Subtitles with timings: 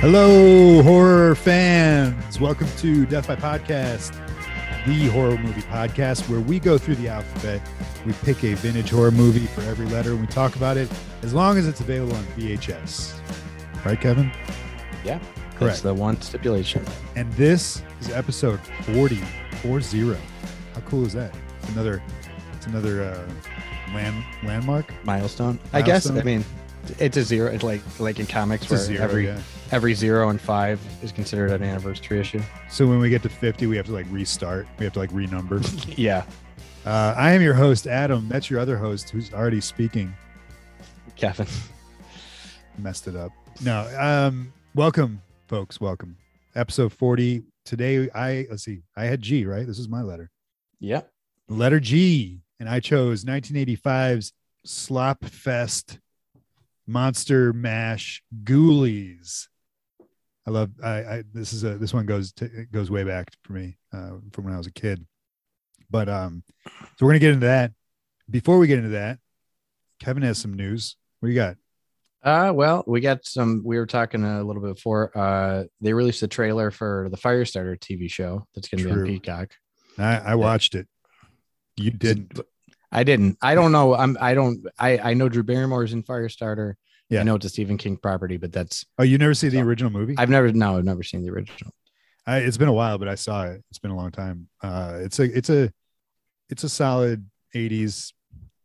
[0.00, 2.40] Hello, horror fans.
[2.40, 4.14] Welcome to Death by Podcast,
[4.86, 7.60] the horror movie podcast where we go through the alphabet.
[8.06, 10.90] We pick a vintage horror movie for every letter and we talk about it
[11.20, 13.20] as long as it's available on VHS.
[13.84, 14.32] Right, Kevin?
[15.04, 15.82] Yeah, that's Correct.
[15.82, 16.82] the one stipulation.
[17.14, 18.60] And this is episode
[18.94, 19.16] 40,
[19.62, 20.14] 40.
[20.74, 21.34] How cool is that?
[21.62, 22.02] It's another
[22.54, 24.94] it's another uh land landmark.
[25.04, 25.58] Milestone.
[25.74, 26.08] I guess.
[26.08, 26.42] I mean,
[26.98, 27.52] it's a zero.
[27.52, 29.40] It's like like in comics It's where zero, every yeah.
[29.70, 32.42] Every zero and five is considered an anniversary issue.
[32.68, 34.66] So when we get to 50, we have to like restart.
[34.78, 35.60] We have to like renumber.
[35.98, 36.24] yeah,
[36.84, 38.26] Uh, I am your host, Adam.
[38.28, 40.14] That's your other host who's already speaking.
[41.16, 41.46] Kevin.
[42.78, 43.32] Messed it up.
[43.62, 43.86] No.
[43.98, 45.80] Um, welcome, folks.
[45.80, 46.16] Welcome.
[46.54, 47.42] Episode 40.
[47.66, 48.82] Today, I let's see.
[48.96, 49.66] I had G, right?
[49.66, 50.30] This is my letter.
[50.80, 51.02] Yeah.
[51.48, 52.40] Letter G.
[52.58, 54.32] And I chose 1985's
[54.64, 55.98] Slop Fest
[56.86, 59.48] Monster Mash Ghoulies.
[60.46, 63.32] I love I, I this is a this one goes to, it goes way back
[63.42, 65.06] for me uh, from when I was a kid.
[65.90, 66.42] But um
[66.96, 67.72] so we're gonna get into that.
[68.28, 69.18] Before we get into that,
[69.98, 70.96] Kevin has some news.
[71.18, 71.56] What do you got?
[72.22, 73.62] Uh, well, we got some.
[73.64, 75.16] We were talking a little bit before.
[75.16, 79.06] Uh, they released a trailer for the Firestarter TV show that's going to be on
[79.06, 79.54] Peacock.
[79.98, 80.86] I, I watched it.
[81.76, 82.38] You didn't.
[82.92, 83.38] I didn't.
[83.40, 83.94] I don't know.
[83.94, 84.18] I'm.
[84.20, 84.66] I don't.
[84.78, 84.98] I.
[84.98, 86.74] I know Drew Barrymore's in Firestarter.
[87.10, 87.20] Yeah.
[87.20, 88.84] I know it's a Stephen King property, but that's.
[88.98, 90.14] Oh, you never see the So- original movie?
[90.16, 90.50] I've never.
[90.52, 91.72] No, I've never seen the original.
[92.26, 93.62] I, it's been a while, but I saw it.
[93.70, 94.48] It's been a long time.
[94.62, 95.72] Uh, it's a it's a
[96.48, 98.12] it's a solid '80s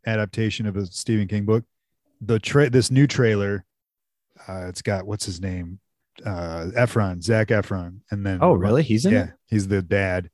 [0.05, 1.63] adaptation of a Stephen King book.
[2.21, 3.65] The tra- this new trailer,
[4.47, 5.79] uh, it's got what's his name,
[6.25, 8.83] uh, Efron, Zac Efron, and then Oh, really?
[8.83, 9.29] He's in yeah, it.
[9.47, 10.29] he's the dad,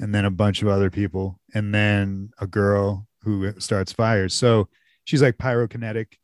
[0.00, 4.34] and then a bunch of other people, and then a girl who starts fires.
[4.34, 4.68] So
[5.04, 6.14] she's like pyrokinetic,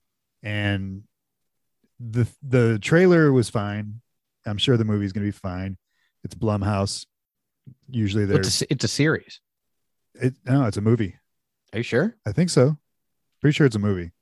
[0.44, 1.02] and
[1.98, 4.00] the the trailer was fine.
[4.46, 5.76] I'm sure the movie's gonna be fine.
[6.22, 7.06] It's Blumhouse.
[7.88, 9.40] Usually they're It's a, it's a series.
[10.14, 11.16] it, no, it's a movie.
[11.72, 12.14] Are you sure?
[12.26, 12.76] I think so.
[13.40, 14.12] Pretty sure it's a movie.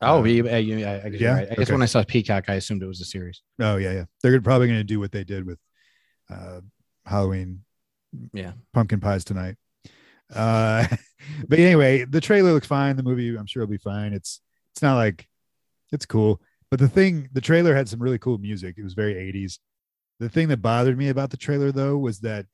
[0.00, 1.34] Oh, Uh, you- you- I, I guess yeah?
[1.34, 1.48] right.
[1.50, 1.72] I guess Okay.
[1.72, 3.42] when I saw Peacock, I assumed it was a series.
[3.60, 4.04] Oh yeah, yeah.
[4.22, 5.58] They're probably gonna do what they did with
[6.30, 6.60] uh,
[7.04, 7.64] Halloween
[8.32, 8.52] Yeah.
[8.72, 9.56] pumpkin pies tonight.
[10.32, 10.86] Uh,
[11.48, 12.96] but anyway, the trailer looks fine.
[12.96, 14.12] The movie, I'm sure, will be fine.
[14.14, 14.40] It's
[14.78, 15.26] it's not like
[15.90, 16.40] it's cool,
[16.70, 18.76] but the thing, the trailer had some really cool music.
[18.78, 19.58] It was very 80s.
[20.20, 22.46] The thing that bothered me about the trailer though was that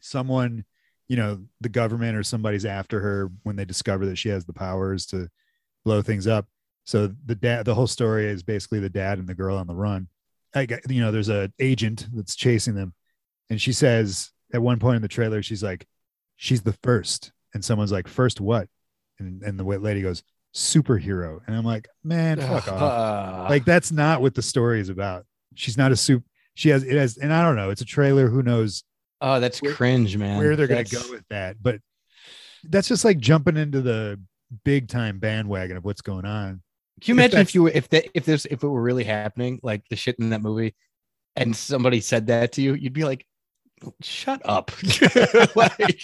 [0.00, 0.64] someone,
[1.08, 4.54] you know, the government or somebody's after her when they discover that she has the
[4.54, 5.28] powers to
[5.84, 6.46] blow things up.
[6.84, 9.74] So the dad, the whole story is basically the dad and the girl on the
[9.74, 10.08] run.
[10.54, 12.94] I got, you know, there's a agent that's chasing them,
[13.50, 15.86] and she says at one point in the trailer, she's like,
[16.36, 17.30] she's the first.
[17.52, 18.68] And someone's like, first what?
[19.18, 20.22] And, and the lady goes,
[20.56, 21.40] superhero.
[21.46, 23.50] And I'm like, man, fuck off.
[23.50, 25.26] Like, that's not what the story is about.
[25.54, 26.24] She's not a soup.
[26.54, 28.28] She has, it has, and I don't know, it's a trailer.
[28.28, 28.82] Who knows
[29.20, 30.38] oh, that's where- cringe, man.
[30.38, 31.62] where they're going to go with that.
[31.62, 31.80] But
[32.64, 34.18] that's just like jumping into the
[34.64, 36.62] big time bandwagon of what's going on.
[37.02, 39.60] Can you imagine if you were if that if this if it were really happening,
[39.62, 40.74] like the shit in that movie,
[41.36, 43.26] and somebody said that to you, you'd be like,
[44.02, 44.70] "Shut up!"
[45.56, 46.02] like,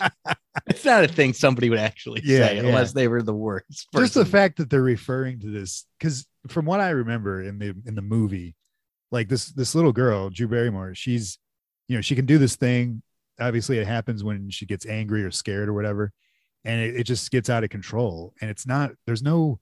[0.68, 2.62] it's not a thing somebody would actually Yeah, say yeah.
[2.62, 3.88] unless they were the worst.
[3.96, 7.74] just the fact that they're referring to this because from what i remember in the
[7.86, 8.54] in the movie
[9.10, 11.38] like this this little girl drew barrymore she's
[11.88, 13.02] you know she can do this thing
[13.40, 16.12] obviously it happens when she gets angry or scared or whatever
[16.64, 19.58] and it, it just gets out of control and it's not there's no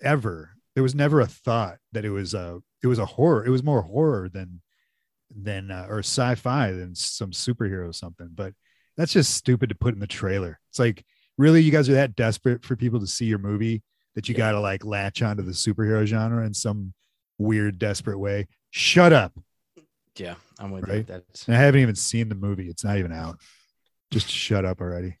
[0.00, 3.50] ever there was never a thought that it was a it was a horror it
[3.50, 4.60] was more horror than
[5.34, 8.52] than uh, or sci-fi than some superhero something but
[8.96, 10.58] that's just stupid to put in the trailer.
[10.70, 11.04] It's like
[11.36, 13.82] really you guys are that desperate for people to see your movie
[14.14, 14.38] that you Yeah.
[14.38, 16.94] got to like latch onto the superhero genre in some
[17.36, 18.46] weird desperate way?
[18.70, 19.38] Shut up.
[20.16, 20.96] Yeah, I'm with Right?
[20.98, 21.02] you.
[21.02, 22.68] That's i haven't even seen the movie.
[22.70, 23.38] It's not even out.
[24.10, 25.18] Just shut up already.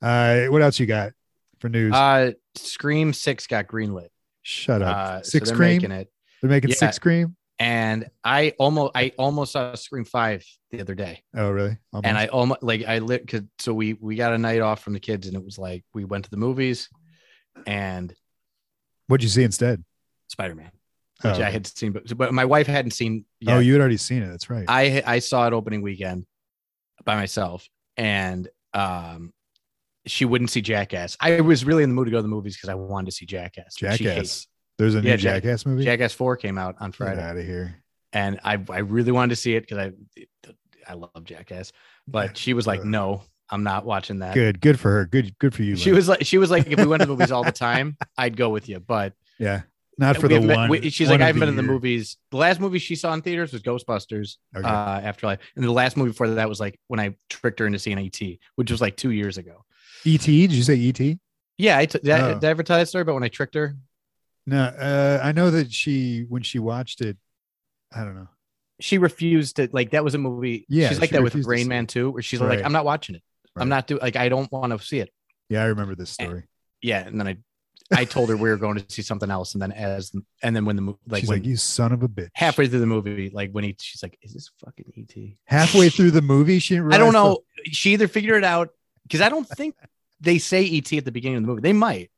[0.00, 1.12] Uh what else you got
[1.58, 1.92] for news?
[1.92, 4.08] Uh, Scream Six got greenlit.
[4.40, 4.96] shut up.
[4.96, 6.08] Uh, so six they're cream making it,
[6.40, 6.76] they're making Yeah.
[6.76, 11.22] six cream and I almost I almost saw Scream Five the other day.
[11.34, 14.60] oh really and I almost like I lit cause so we we got a night
[14.60, 16.88] off from the kids and it was like we went to the movies
[17.66, 18.14] and
[19.08, 19.84] what'd you see instead
[20.28, 20.70] Spider-Man,
[21.24, 23.56] oh, which I had seen, but, but my wife hadn't seen yet.
[23.56, 26.26] oh you had already seen it that's right I I saw it opening weekend
[27.04, 29.32] by myself and um
[30.06, 31.18] she wouldn't see Jackass.
[31.20, 33.12] I was really in the mood to go to the movies because I wanted to
[33.12, 33.74] see Jackass.
[33.74, 34.46] jackass
[34.78, 37.16] there's a new Yeah, Jack- jackass movie Jackass 4 came out on Friday.
[37.16, 37.76] get out of here
[38.12, 39.92] and I I really wanted to see it because I
[40.88, 41.72] I love Jackass.
[42.06, 44.34] But she was like, no, I'm not watching that.
[44.34, 45.96] good good for her good good for you She Lynn.
[45.96, 48.36] was like, she was like, if we went to the movies all the time, I'd
[48.36, 48.80] go with you.
[48.80, 49.62] But yeah
[49.98, 50.70] Not for the been- one.
[50.70, 52.16] we- she's one like, I haven't been in the movies.
[52.30, 54.66] The last movie she saw in theaters was Ghostbusters Okay.
[54.66, 57.78] uh, Afterlife, and the last movie before that was like when I tricked her into
[57.78, 58.20] seeing ET,
[58.54, 59.64] which was like two years ago.
[60.06, 60.20] ET?
[60.24, 61.18] Did you say ET?
[61.58, 62.34] Yeah, I t- did, I, Oh.
[62.34, 63.76] did I ever tell that story about when I tricked her?
[64.48, 67.16] No, uh, I know that she when she watched it,
[67.94, 68.28] I don't know.
[68.80, 70.64] She refused to like that was a movie.
[70.68, 72.56] Yeah, she's like she that with refused to Rain Man too, where she's Right.
[72.56, 73.22] like, I'm not watching it.
[73.54, 73.62] Right.
[73.62, 75.10] I'm not doing like I don't want to see it.
[75.48, 76.44] Yeah, I remember this story.
[76.80, 77.36] Yeah, and then I
[77.90, 80.12] I told her we were going to see something else, and then as
[80.42, 82.68] and then when the movie like She's when like, "You son of a bitch." halfway
[82.68, 85.32] through the movie, like when he she's like, Is this fucking ET?
[85.44, 87.40] halfway through the movie, she didn't I don't know.
[87.72, 88.70] She either figured it out
[89.02, 89.74] because I don't think
[90.20, 91.62] they say ET at the beginning of the movie.
[91.62, 92.10] They might.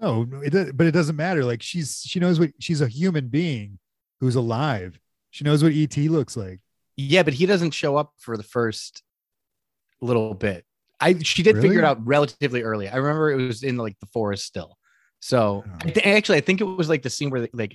[0.00, 1.44] No, it, but it doesn't matter.
[1.44, 3.78] Like she's she knows what she's a human being
[4.20, 4.98] who's alive.
[5.30, 6.60] She knows what ET looks like.
[6.96, 9.02] Yeah, but he doesn't show up for the first
[10.00, 10.64] little bit.
[11.00, 12.88] I she did figure it out relatively early.
[12.88, 14.76] I remember it was in like the forest still.
[15.20, 15.72] So Oh.
[15.84, 17.74] I thi- actually, I think it was like the scene where like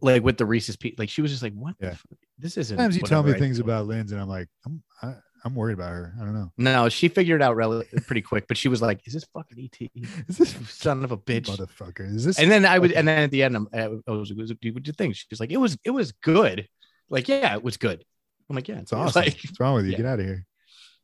[0.00, 1.76] like with the Reese's Pe like she was just like, "What?
[1.78, 1.94] the Yeah.
[2.38, 4.82] This isn't." Sometimes you tell me I things thought." about Linz, and I'm like, I'm
[5.02, 6.12] I, I'm worried about her.
[6.20, 6.50] I don't know.
[6.58, 9.58] No, she figured it out rel- pretty quick, but she was like, "Is this fucking
[9.72, 9.90] ET?
[10.28, 12.12] Is this Son of a bitch!" motherfucker?
[12.14, 12.38] Is this?
[12.38, 14.68] And then I would, and then at the end, I'm, I was, was, what do
[14.84, 15.14] you think?
[15.14, 16.68] She's like, "It was, it was good."
[17.08, 18.04] Like, yeah, it was good.
[18.50, 19.22] I'm like, "Yeah, it's awesome.
[19.22, 19.92] Like, What's wrong with you?
[19.92, 19.96] yeah.
[19.98, 20.46] Get out of here.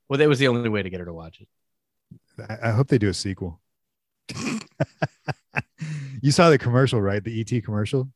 [0.09, 1.49] well, that was the only way to get her to watch it.
[2.49, 3.61] I, I hope they do a sequel.
[6.23, 7.23] you saw the commercial, right?
[7.23, 8.09] The ET commercial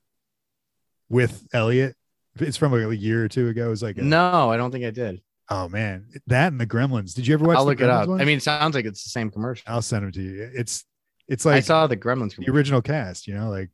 [1.09, 1.95] with Elliot.
[2.39, 3.67] It's from a year or two ago.
[3.67, 5.23] It was like, a- No, I don't think I did.
[5.51, 7.15] Oh man, that and the Gremlins.
[7.15, 7.57] Did you ever watch?
[7.57, 8.09] I'll look it up.
[8.09, 8.21] one?
[8.21, 9.65] I mean, it sounds like it's the same commercial.
[9.67, 10.51] I'll send them to you.
[10.55, 10.85] It's
[11.29, 13.27] it's like I saw the Gremlins the original cast.
[13.27, 13.71] You know, like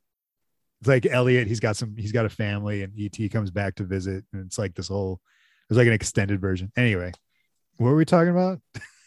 [0.81, 1.47] it's like Elliot.
[1.47, 1.97] He's got some.
[1.97, 5.21] He's got a family, and ET comes back to visit, and it's like this whole.
[5.69, 6.73] There's like an extended version.
[6.77, 7.13] Anyway,
[7.77, 8.61] what were we talking about?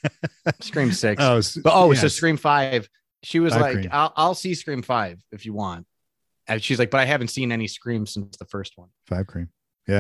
[0.62, 1.22] Scream Six.
[1.22, 2.02] Oh, but oh, yes.
[2.02, 2.88] so Scream Five.
[3.24, 3.90] She was Five like, Cream.
[3.92, 5.86] I'll, "I'll see Scream Five if you want."
[6.48, 9.50] And she's like, "But I haven't seen any Scream since the first one." five cream.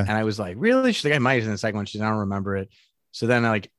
[0.08, 2.02] And I was like, "Really?" She's like, "I might have in the second one." She's,
[2.02, 2.70] "I don't remember it."
[3.12, 3.72] So then, like,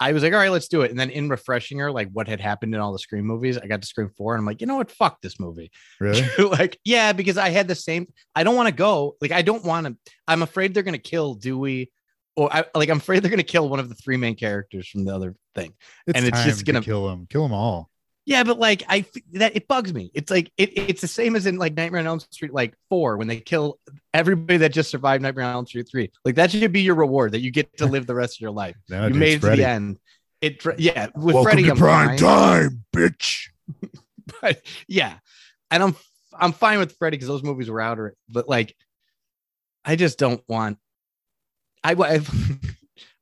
[0.00, 2.28] I was like, "All right, let's do it." And then, in refreshing her, like, what
[2.28, 4.60] had happened in all the Scream movies, I got to Scream Four, and I'm like,
[4.60, 4.90] "You know what?
[4.90, 5.70] Fuck this movie."
[6.00, 6.24] Really?
[6.38, 8.06] like, yeah, because I had the same.
[8.34, 9.16] I don't want to go.
[9.20, 9.96] Like, I don't want to.
[10.28, 11.90] I'm afraid they're gonna kill Dewey,
[12.36, 12.88] or I like.
[12.88, 15.74] I'm afraid they're gonna kill one of the three main characters from the other thing.
[16.06, 17.26] It's And it's just gonna- kill them.
[17.28, 17.90] Kill them all.
[18.28, 20.10] Yeah, but like I that it bugs me.
[20.12, 23.16] It's like it, it's the same as in like Nightmare on Elm Street, like four,
[23.16, 23.78] when they kill
[24.12, 26.10] everybody that just survived Nightmare on Elm Street three.
[26.26, 28.50] Like that should be your reward that you get to live the rest of your
[28.50, 28.76] life.
[28.90, 29.98] No, you dude, made it to the end.
[30.42, 32.18] It yeah, with Welcome Freddy, to I'm prime fine.
[32.18, 33.48] time, bitch.
[34.42, 35.14] But yeah,
[35.70, 35.96] and I'm
[36.38, 38.76] I'm fine with Freddy because those movies were out, or but like,
[39.86, 40.76] I just don't want.
[41.82, 42.20] I I,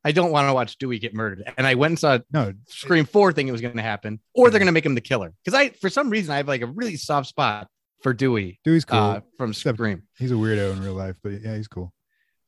[0.06, 3.04] I don't want to watch Dewey get murdered, and I went and saw No, Scream
[3.04, 5.32] Four thing it was going to happen, or they're going to make him the killer.
[5.44, 7.66] Because I, for some reason, I have like a really soft spot
[8.02, 8.98] for Dewey Dewey's cool.
[8.98, 10.02] uh, from Except- Scream.
[10.18, 11.92] he's a weirdo in real life, but yeah, he's cool.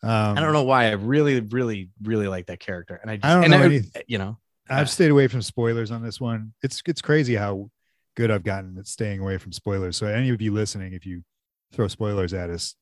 [0.02, 3.24] Um, I don't know why I really, really, really like that character, and I just,
[3.26, 4.38] I don't and know I- you know,
[4.70, 6.52] I've stayed away from spoilers on this one.
[6.62, 7.70] It's it's crazy how
[8.16, 9.96] good I've gotten at staying away from spoilers.
[9.96, 11.24] So any of you listening, if you
[11.72, 12.74] throw spoilers at us,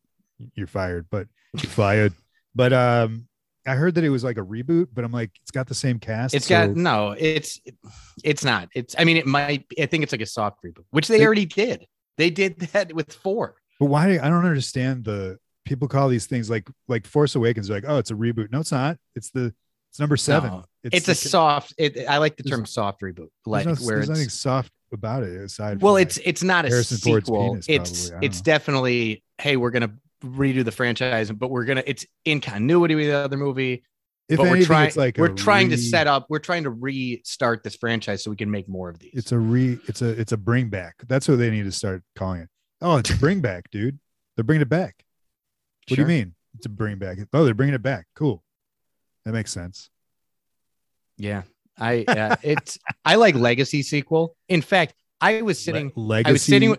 [0.55, 1.07] you're fired.
[1.11, 2.13] But you're fired.
[2.55, 3.29] But um,
[3.67, 5.99] I heard that it was like a reboot, but I'm like, it's got the same
[5.99, 6.35] cast.
[6.35, 7.61] it's so- got no, it's
[8.25, 8.69] it's not.
[8.75, 9.67] It's I mean, it might.
[9.81, 11.87] I think it's like a soft reboot, which they They- already did.
[12.19, 13.57] They did that with four.
[13.79, 14.19] But why?
[14.19, 17.69] I don't understand the people call these things like like Force Awakens.
[17.69, 18.51] Like, oh, it's a reboot.
[18.53, 18.97] No, it's not.
[19.15, 19.53] It's the
[19.91, 20.51] it's number seven.
[20.51, 21.75] No, It's, a the- soft.
[21.79, 24.73] It, I like the term soft reboot, There's, like no, where there's it's nothing soft
[24.93, 25.81] about it aside.
[25.83, 28.17] well it's like, it's not a Harrison sequel penis, it's probably.
[28.17, 28.43] I don't it's know.
[28.45, 29.93] definitely hey we're gonna
[30.25, 33.85] redo the franchise but we're gonna it's in continuity with the other movie
[34.29, 37.63] if but we're trying it's like we're trying to set up we're trying to restart
[37.63, 39.79] this franchise so we can make more of these It's a re.
[39.87, 40.97] It's a it's a bring back.
[41.07, 42.49] That's what they need to start calling it.
[42.81, 43.99] Oh, it's a bring back, dude.
[44.35, 45.05] They're bringing it back.
[45.89, 46.35] What do you mean?
[46.57, 47.19] It's a bring back.
[47.33, 48.07] Oh, they're bringing it back.
[48.17, 48.43] Cool.
[49.25, 49.91] That makes sense.
[51.19, 51.43] yeah
[51.79, 56.29] i uh, it's i like legacy sequel in fact i was sitting Le- legacy.
[56.29, 56.77] i was sitting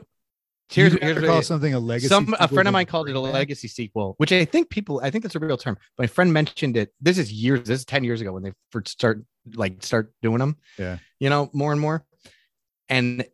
[0.69, 2.07] here's, you here's call what- something a legacy.
[2.07, 5.09] some a friend of mine called it a legacy sequel which i think people i
[5.09, 8.03] think that's a real term my friend mentioned it this is years this is 10
[8.03, 9.24] years ago when they first start
[9.55, 10.97] like start doing them Yeah.
[11.19, 12.05] you know more and more
[12.89, 13.25] and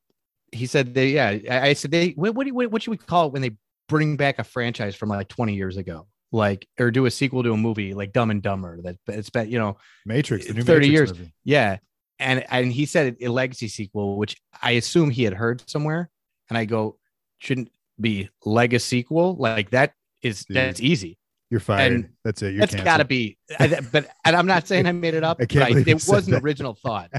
[0.52, 2.98] he said they yeah i, I said they what, what, do you- what should we
[2.98, 3.52] call it when they
[3.90, 7.52] bring back a franchise from like 20 years ago like or do a sequel to
[7.54, 10.48] a movie like dumb and dumber that it's been you know Matrix.
[10.48, 11.20] The new 30 Matrix years.
[11.20, 11.34] movie.
[11.44, 11.78] yeah
[12.20, 16.10] and and he said a legacy sequel which i assume he had heard somewhere
[16.50, 16.98] and i go
[17.44, 17.70] shouldn't
[18.00, 21.18] be legacy sequel like that is Dude, that's easy
[21.52, 21.92] You're fired.
[21.94, 22.52] And That's it.
[22.54, 22.86] You're that's canceled.
[22.86, 25.88] got to be I- but and i'm not saying i made it up I can't
[25.88, 26.44] it was an that.
[26.44, 27.12] original thought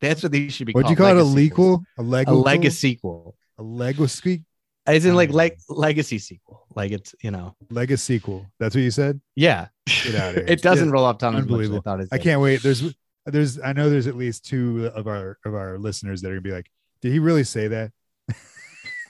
[0.00, 1.16] that's what these should be What'd you call it?
[1.16, 1.82] A legal?
[1.98, 4.44] A a legacy sequel A legacy?
[4.84, 6.66] As in like like legacy sequel.
[6.74, 8.46] Like it's you know legacy sequel.
[8.58, 9.20] That's what you said.
[9.36, 9.68] yeah.
[9.86, 10.44] Get outta here.
[10.48, 11.82] it doesn't Yeah, roll off tongue as much as I unbelievable.
[11.82, 12.62] thought I can't wait.
[12.62, 12.82] There's
[13.26, 16.40] there's I know there's at least two of our of our listeners that are gonna
[16.42, 16.68] be like,
[17.00, 17.92] did he really say that?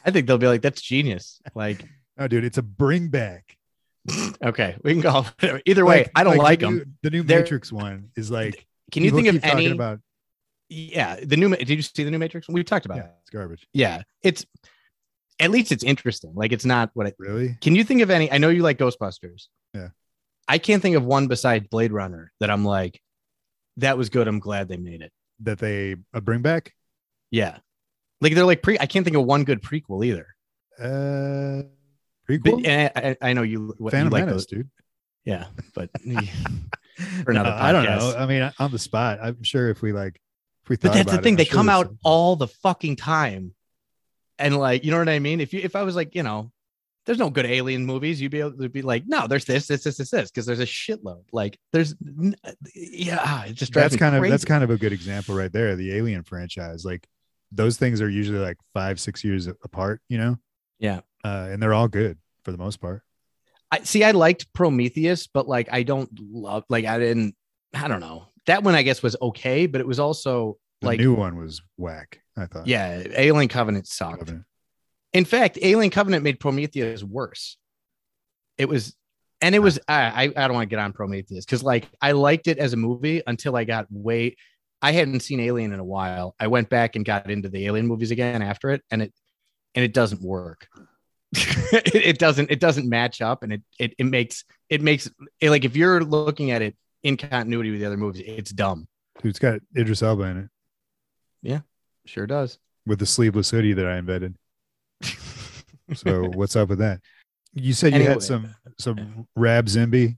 [0.04, 1.40] I think they'll be like that's genius.
[1.54, 1.84] Like
[2.18, 3.56] Oh, dude, it's a bring back.
[4.44, 5.24] okay, we can go
[5.64, 6.10] either way.
[6.14, 6.74] I don't like, the them.
[6.76, 8.66] new- the new They're- Matrix one is like.
[8.90, 9.70] Can you think of any?
[9.70, 10.00] about?
[10.68, 11.54] yeah, the new.
[11.56, 12.46] Did you see the new Matrix?
[12.48, 13.10] We've talked about Yeah, it.
[13.22, 13.66] it's garbage.
[13.72, 14.44] Yeah, it's
[15.40, 16.32] at least it's interesting.
[16.34, 17.14] Like it's not what it.
[17.18, 17.56] Really?
[17.60, 18.30] Can you think of any?
[18.30, 19.46] I know you like Ghostbusters.
[19.72, 19.88] Yeah.
[20.48, 23.00] I can't think of one besides Blade Runner that I'm like,
[23.78, 24.28] that was good.
[24.28, 25.12] I'm glad they made it.
[25.40, 26.74] That they a bring back?
[27.30, 27.58] Yeah.
[28.22, 28.78] Like they're like pre.
[28.78, 30.28] I can't think of one good prequel either.
[30.78, 31.64] Uh,
[32.26, 32.66] But, prequel.
[32.66, 33.74] and I, I I know you.
[33.78, 34.70] What, you like Menace, those, dude.
[35.24, 35.90] Yeah, but
[37.24, 38.14] for another No, I don't know.
[38.16, 40.20] I mean, on the spot, I'm sure if we like,
[40.64, 42.36] if we But that's the about it, thing; I'm they sure come out some- all
[42.36, 43.54] the fucking time,
[44.38, 45.40] and like, you know what I mean?
[45.40, 46.52] If you, if I was like, you know,
[47.06, 49.82] there's no good alien movies, you'd be able to be like, no, there's this, this,
[49.82, 51.24] this, this, this, because there's a shitload.
[51.32, 51.94] Like, there's,
[52.74, 55.74] yeah, it just drives That's kind of that's kind of a good example right there.
[55.76, 57.06] The Alien franchise, like
[57.52, 60.36] those things are usually like five, six years apart, you know.
[60.78, 61.00] Yeah.
[61.24, 63.02] uh, and they're all good for the most part.
[63.70, 64.02] I see.
[64.04, 66.64] I liked Prometheus, but like, I don't love.
[66.68, 67.34] Like, I didn't.
[67.74, 68.26] I don't know.
[68.46, 71.62] That one, I guess, was okay, but it was also The like, new one was
[71.76, 72.20] whack.
[72.36, 72.66] I thought.
[72.66, 74.18] yeah, Alien Covenant sucked.
[74.20, 74.44] Covenant.
[75.12, 77.56] In fact, Alien Covenant made Prometheus worse.
[78.58, 78.94] It was,
[79.40, 79.78] and it was.
[79.88, 82.72] I I, I don't want to get on Prometheus because like I liked it as
[82.72, 84.36] a movie until I got way.
[84.82, 86.34] I hadn't seen Alien in a while.
[86.40, 89.12] I went back and got into the Alien movies again after it, and it
[89.74, 90.66] and it doesn't work.
[91.32, 92.50] it, it doesn't.
[92.50, 95.08] It doesn't match up, and it it it makes it makes
[95.40, 98.86] it, like if you're looking at it in continuity with the other movies, it's dumb.
[99.22, 100.48] Dude, it's got Idris Elba in it
[101.42, 101.60] Yeah,
[102.06, 102.58] Sure does.
[102.86, 104.34] with the sleeveless hoodie that I invented.
[105.94, 107.00] So what's up with that?
[107.54, 108.12] You said you Anyway.
[108.14, 110.16] had some some Rob Zombie.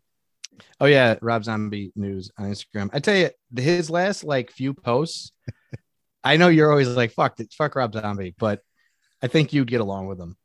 [0.81, 2.91] Oh yeah, Rob Zombie news on Instagram.
[2.93, 5.33] I tell you, his last like few posts.
[6.25, 8.61] I know you're always like fuck, it- fuck Rob Zombie, but
[9.23, 10.37] I think you'd get along with him.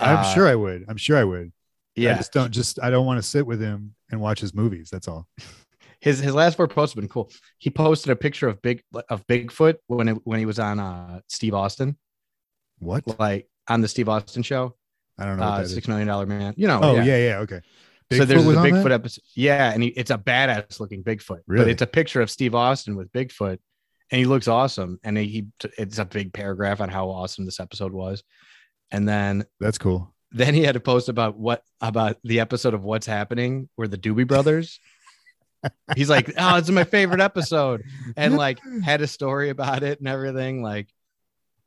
[0.00, 0.84] I'm Uh, sure I would.
[0.88, 1.46] I'm sure I would.
[1.48, 4.54] I Yeah, just don't just I don't want to sit with him and watch his
[4.54, 4.88] movies.
[4.90, 5.28] That's all.
[6.00, 7.30] his his last four posts have been cool.
[7.58, 11.20] He posted a picture of big of Bigfoot when it, when he was on uh
[11.28, 11.96] Steve Austin,
[12.78, 13.02] What?
[13.20, 14.74] like on the Steve Austin show,
[15.18, 15.66] I don't know what uh.
[15.68, 16.54] Six Million Dollar Man.
[16.56, 17.60] You know, Oh yeah, yeah, okay.
[18.12, 18.92] So Bigfoot there's was a on Bigfoot that?
[18.92, 19.24] episode.
[19.34, 21.40] Yeah, and he, it's a badass looking Bigfoot.
[21.46, 23.58] But it's a picture of Steve Austin with Bigfoot,
[24.10, 24.98] and he looks awesome.
[25.04, 25.46] And he,
[25.78, 28.22] it's a big paragraph on how awesome this episode was.
[28.90, 30.12] And then That's cool.
[30.32, 33.98] then he had a post about what about the episode of What's Happening where the
[33.98, 34.80] Doobie Brothers.
[35.94, 37.84] He's like, oh, it's my favorite episode,
[38.16, 40.62] and like had a story about it and everything.
[40.62, 40.88] Like,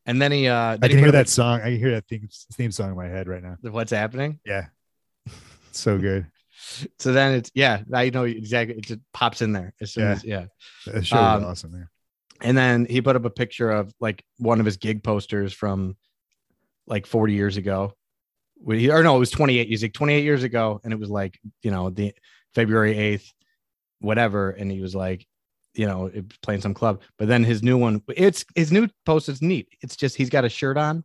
[0.05, 1.61] and then he uh, I can he hear that song.
[1.61, 3.55] I can hear that theme, theme song in my head right now.
[3.61, 4.39] What's happening?
[4.45, 4.65] Yeah.
[5.75, 6.27] So good.
[6.99, 8.77] So then it's yeah, I know exactly.
[8.77, 10.11] It just pops in there as soon Yeah.
[10.11, 10.45] as yeah.
[10.85, 11.89] Show was Um, awesome there.
[12.41, 15.95] And then he put up a picture of like one of his gig posters from
[16.87, 17.93] like 40 years ago.
[18.67, 19.67] He, or no, it was 28.
[19.67, 20.79] He's like 28 years ago.
[20.83, 22.13] And it was like, you know, the
[22.55, 23.29] February 8th,
[23.99, 24.51] whatever.
[24.51, 25.25] And he was like,
[25.75, 27.01] you know, playing some club.
[27.17, 29.67] But then his new one, it's his new post is neat.
[29.81, 31.03] It's just he's got a shirt on.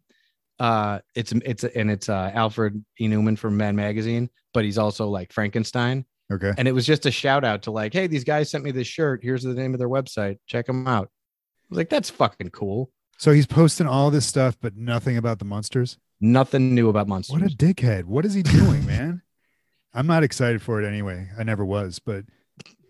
[0.59, 3.09] Uh it's it's and it's uh Alfred E.
[3.09, 6.05] Neuman from Mad Magazine, but he's also like Frankenstein.
[6.31, 6.53] Okay.
[6.59, 8.87] And it was just a shout out to like, hey, these guys sent me this
[8.87, 9.21] shirt.
[9.23, 10.39] Here's the name of their website.
[10.47, 11.07] Check them out.
[11.07, 12.91] I was like, that's fucking cool.
[13.19, 15.99] So he's posting all this stuff, but nothing about the Munsters.
[16.21, 17.41] Nothing new about Munsters.
[17.41, 18.05] What a dickhead.
[18.05, 19.23] What is he doing, man?
[19.95, 21.29] I'm not excited for it anyway.
[21.39, 22.25] I never was, but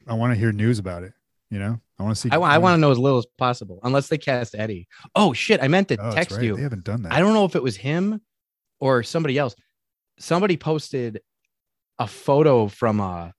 [0.07, 1.13] I want to hear news about it.
[1.51, 2.29] You know, I want to see.
[2.31, 4.87] I, I want to know as little as possible, unless they cast Eddie.
[5.15, 5.63] Oh shit!
[5.63, 6.55] I meant to Oh, text right.
[6.55, 7.13] They haven't done that.
[7.13, 8.21] I don't know if it was him
[8.81, 9.55] or somebody else.
[10.19, 11.21] Somebody posted
[11.99, 13.31] a photo from uh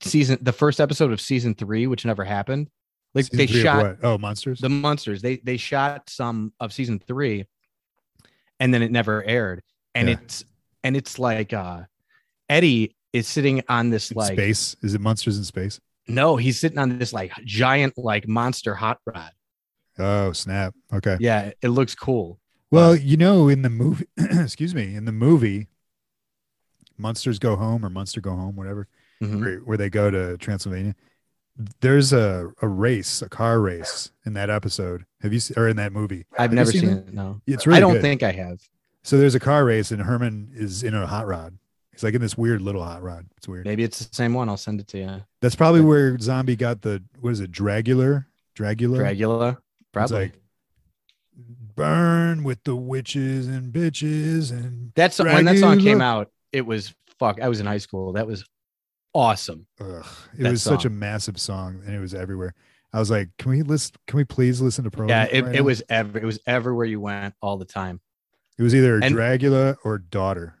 [0.00, 2.68] season the first episode of season three, which never happened.
[3.14, 3.96] Like Season they shot?
[4.02, 4.60] Oh, Munsters.
[4.60, 5.20] the Munsters.
[5.20, 7.44] They they shot some of season three,
[8.60, 9.62] and then it never aired.
[9.94, 10.14] And Yeah.
[10.22, 10.44] it's
[10.84, 11.82] and it's like uh
[12.48, 14.76] Eddie is sitting on this In like space.
[14.82, 15.80] Is it Munsters in space?
[16.08, 19.30] No, he's sitting on this like giant like monster hot rod.
[19.98, 20.74] Oh, snap.
[20.92, 21.16] Okay.
[21.20, 22.38] Yeah, it looks cool.
[22.70, 25.68] Well, you know, in the movie, excuse me, in the movie,
[26.98, 28.86] Munsters Go Home or Munster Go Home, whatever,
[29.22, 29.40] Mhm.
[29.40, 30.94] where, where they go to Transylvania.
[31.80, 35.04] There's a, a race, a car race in that episode.
[35.20, 36.24] Have you seen, or in that movie?
[36.32, 37.08] I've Have never seen seen it?
[37.08, 37.14] it.
[37.14, 38.02] No, It's really I don't good.
[38.02, 38.60] think I have.
[39.02, 41.58] So there's a car race, and Herman is in a hot rod.
[42.00, 43.26] He's like in this weird little hot rod.
[43.36, 43.66] It's weird.
[43.66, 44.48] Maybe it's the same one.
[44.48, 45.22] I'll send it to you.
[45.42, 48.24] That's probably where Zombie got the what is it, Dragular?
[48.56, 48.96] Dragular.
[48.98, 49.58] Dragula,
[49.94, 50.40] It's like
[51.76, 56.30] burn with the witches and bitches and That's when that song came out.
[56.52, 57.38] It was fuck.
[57.38, 58.14] I was in high school.
[58.14, 58.46] That was
[59.12, 59.66] awesome.
[59.78, 60.06] Ugh,
[60.38, 62.54] it That was such a massive song and it was everywhere.
[62.94, 63.96] I was like, can we listen?
[64.06, 65.06] Can we please listen to Pro?
[65.06, 68.00] yeah, it, right it was ever it was everywhere you went all the time.
[68.58, 70.54] It was either and- Dragula or Daughter.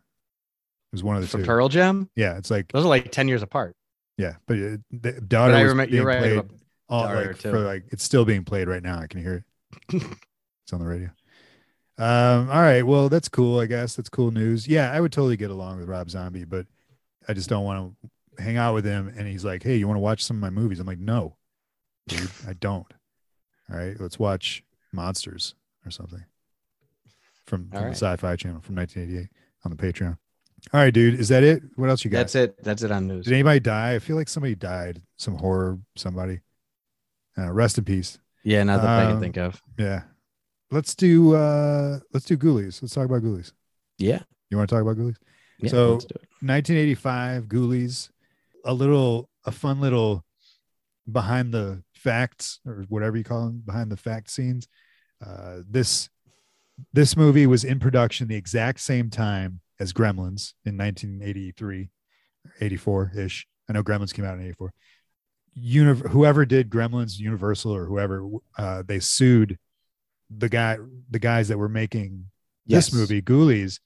[0.92, 1.44] Was one of the For two.
[1.44, 3.76] Pearl Jam, yeah, it's like those are like ten years apart.
[4.18, 6.18] yeah, but it, the But Daughter I remember being right.
[6.18, 6.42] played
[6.88, 7.50] all like too.
[7.50, 8.98] for like it's still being played right now.
[8.98, 9.44] I can hear
[9.92, 10.02] it.
[10.64, 11.10] it's on the radio.
[11.96, 13.94] Um, all right, well, that's cool, I guess.
[13.94, 14.66] That's cool news.
[14.66, 16.66] Yeah, I would totally get along with Rob Zombie, but
[17.28, 17.94] I just don't want
[18.36, 20.40] to hang out with him and he's like, Hey, you want to watch some of
[20.40, 20.80] my movies?
[20.80, 21.36] I'm like, No,
[22.08, 22.86] dude, I don't.
[23.70, 25.54] All right, let's watch Monsters
[25.84, 26.24] or something
[27.46, 27.88] from, from right.
[27.90, 29.28] the sci-fi channel from 1988
[29.64, 30.16] on the Patreon.
[30.72, 31.18] All right, dude.
[31.18, 31.62] Is that it?
[31.76, 32.18] What else you got?
[32.18, 32.62] That's it.
[32.62, 33.24] That's it on news.
[33.24, 33.94] Did anybody die?
[33.94, 35.02] I feel like somebody died.
[35.16, 36.40] Some horror, somebody.
[37.38, 38.18] Uh, rest in peace.
[38.44, 39.60] Yeah, not that I Um, can think of.
[39.78, 40.02] Yeah.
[40.70, 42.80] Let's do uh let's do Ghoulies.
[42.80, 43.52] Let's talk about Ghoulies.
[43.98, 44.22] Yeah.
[44.50, 45.16] You want to talk about Ghoulies?
[45.58, 46.28] yeah so- let's do it.
[46.42, 48.10] 1985 Ghoulies.
[48.64, 50.24] A little a fun little
[51.10, 54.68] behind the facts or whatever you call them, behind the fact scenes.
[55.24, 56.08] Uh this
[56.92, 61.88] this movie was in production the exact same time as Gremlins in 1983,
[62.60, 63.46] 84 ish.
[63.68, 64.72] I know Gremlins came out in 84.
[65.58, 69.58] Univ- whoever did Gremlins, Universal or whoever, uh, they sued
[70.30, 70.78] the guy,
[71.10, 72.26] the guys that were making
[72.66, 73.80] this movie, Ghoulies,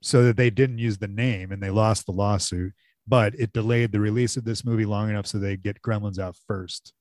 [0.00, 2.72] so that they didn't use the name and they lost the lawsuit.
[3.06, 6.36] But it delayed the release of this movie long enough so they get Gremlins out
[6.46, 6.92] first.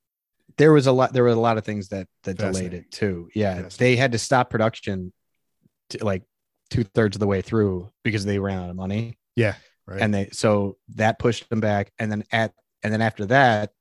[0.57, 1.13] There was a lot.
[1.13, 3.29] There were a lot of things that that delayed it too.
[3.33, 5.13] Yeah, they had to stop production,
[5.89, 6.23] to, like
[6.71, 9.53] two thirds of the way through because they ran out of money, Yeah.
[9.85, 10.01] Right.
[10.01, 11.91] and they so that pushed them back.
[11.99, 13.73] And then at and then after that,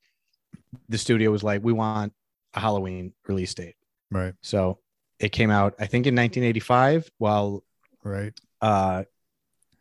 [0.89, 2.13] the studio was like, "We want
[2.55, 3.77] a Halloween release date."
[4.11, 4.35] right.
[4.43, 4.79] So
[5.19, 7.11] it came out, I think, in 1985.
[7.19, 7.65] While
[8.03, 8.33] Right.
[8.61, 9.05] uh,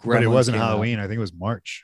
[0.04, 0.68] but it wasn't came out.
[0.70, 1.00] Halloween.
[1.00, 1.84] I think it was March.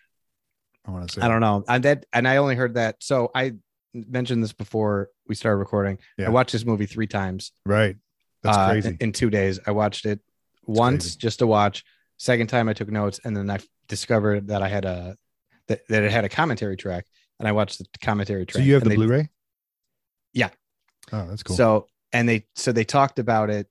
[0.85, 1.21] I want to say.
[1.21, 1.63] I don't know.
[1.67, 2.97] And that and I only heard that.
[3.01, 3.53] So I
[3.93, 5.97] mentioned this before we started recording.
[6.17, 6.27] Yeah.
[6.27, 7.51] I watched this movie three times.
[7.65, 7.95] Right.
[8.43, 8.89] That's uh, crazy.
[8.89, 10.19] In, in two days, I watched it
[10.67, 11.17] once crazy.
[11.19, 11.83] just to watch.
[12.17, 15.17] Second time, I took notes, and then I discovered that I had a
[15.67, 17.05] that, that it had a commentary track,
[17.39, 18.61] and I watched the commentary track.
[18.61, 19.29] so you have the they- Blu-ray?
[20.33, 20.49] Yeah.
[21.11, 21.55] Oh, that's cool.
[21.55, 23.67] So and they so they talked about it.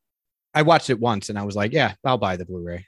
[0.54, 2.86] I watched it once, and I was like, yeah, I'll buy the Blu-ray.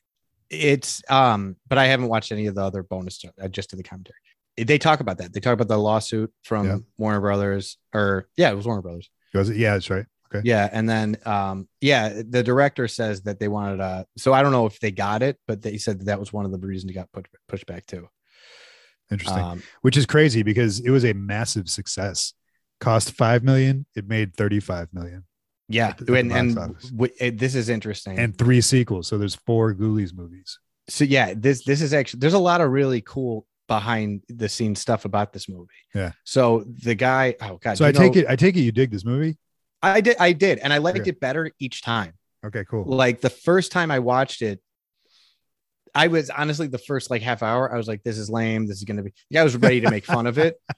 [0.50, 3.32] It's um, but I haven't watched any of the other bonus stuff.
[3.42, 4.16] I just to the commentary.
[4.56, 5.32] They talk about that.
[5.32, 6.76] They talk about the lawsuit from Yeah.
[6.96, 9.10] Warner Brothers, or yeah, it was Warner Brothers.
[9.34, 9.56] Was it?
[9.56, 10.06] Yeah, that's right.
[10.34, 10.42] Okay.
[10.48, 14.52] Yeah, and then um, yeah, the director says that they wanted uh so I don't
[14.52, 16.90] know if they got it, but they said that, that was one of the reasons
[16.90, 18.08] it got put pushed back too.
[19.10, 19.42] Interesting.
[19.42, 22.32] Um, Which is crazy because it was a massive success.
[22.80, 23.86] Cost five million.
[23.94, 25.24] It made 35 million
[25.68, 26.54] yeah, At the- at and, and
[26.92, 28.18] w- it- this is interesting.
[28.18, 29.08] and three sequels.
[29.08, 30.58] So there's four Ghoulies movies.
[30.88, 34.80] so yeah, this this is actually there's a lot of really cool behind the scenes
[34.80, 35.70] stuff about this movie.
[35.94, 36.12] Yeah.
[36.24, 38.26] So the guy, oh god, So I take it.
[38.28, 39.36] I take it you dig this movie.
[39.82, 41.10] I did, I did, and I liked Okay.
[41.10, 42.14] it better each time.
[42.44, 42.84] Okay, cool.
[42.84, 44.60] like the first time I watched it,
[45.94, 48.66] I was honestly the first like half hour, I was like, this is lame.
[48.66, 50.60] This is gonna be I was ready to make fun of it.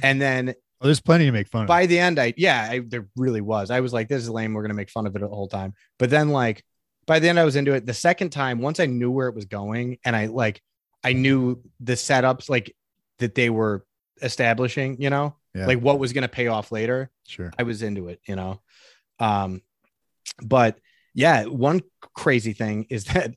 [0.00, 0.54] And then Well,
[0.86, 1.66] there's plenty to make fun of.
[1.68, 3.68] by the end, I yeah, I, there really was.
[3.72, 4.54] I was like, this is lame.
[4.54, 5.74] We're gonna make fun of it the whole time.
[5.98, 6.62] But then like
[7.06, 7.84] by the end, I was into it.
[7.84, 10.60] The second time, once I knew where it was going, and I like
[11.02, 12.76] I knew the setups like
[13.18, 13.84] that they were
[14.22, 15.66] establishing, you know, Yeah.
[15.66, 17.10] like what was gonna pay off later.
[17.26, 17.52] Sure.
[17.58, 18.60] I was into it, you know.
[19.18, 19.62] Um,
[20.42, 20.78] but
[21.14, 21.80] yeah, one
[22.14, 23.34] crazy thing is that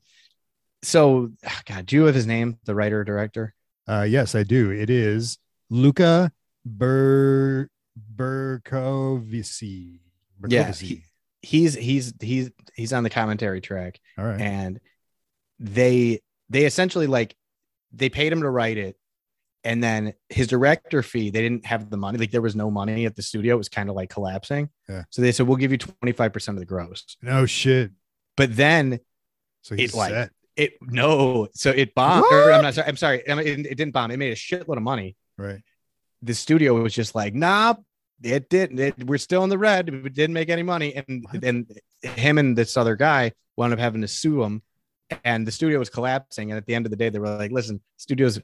[0.82, 1.30] so
[1.66, 3.54] God, do you have his name, the writer director?
[3.88, 4.70] Uh, yes, I do.
[4.70, 5.38] It is
[5.70, 6.32] Luca
[6.64, 7.68] Ber
[8.16, 10.00] Bercovici.
[10.48, 11.04] Yeah, he-
[11.44, 14.40] He's he's he's he's on the commentary track, All right.
[14.40, 14.78] and
[15.58, 17.34] they they essentially like
[17.92, 18.96] they paid him to write it,
[19.64, 23.06] and then his director fee they didn't have the money, like there was no money
[23.06, 24.68] at the studio, it was kind of like collapsing.
[24.88, 25.04] Yeah.
[25.10, 27.90] So they said we'll give you twenty five percent of the gross, no shit.
[28.36, 29.00] but then
[29.62, 30.30] So he's It, like, set.
[30.56, 32.26] it no, so it bombed.
[32.32, 32.88] or I'm not sorry.
[32.88, 33.22] I'm sorry.
[33.26, 34.10] It, it didn't bomb.
[34.10, 35.16] It made a shitload of money.
[35.38, 35.60] Right.
[36.22, 37.74] The studio was just like, nah,
[38.22, 38.78] it didn't.
[38.78, 39.90] It, we're still in the red.
[39.90, 40.94] We didn't make any money.
[40.94, 41.42] And What?
[41.44, 41.66] and
[42.02, 44.62] him and this other guy wound up having to sue him.
[45.24, 46.50] And the studio was collapsing.
[46.50, 48.40] And at the end of the day, they were like, listen, studios,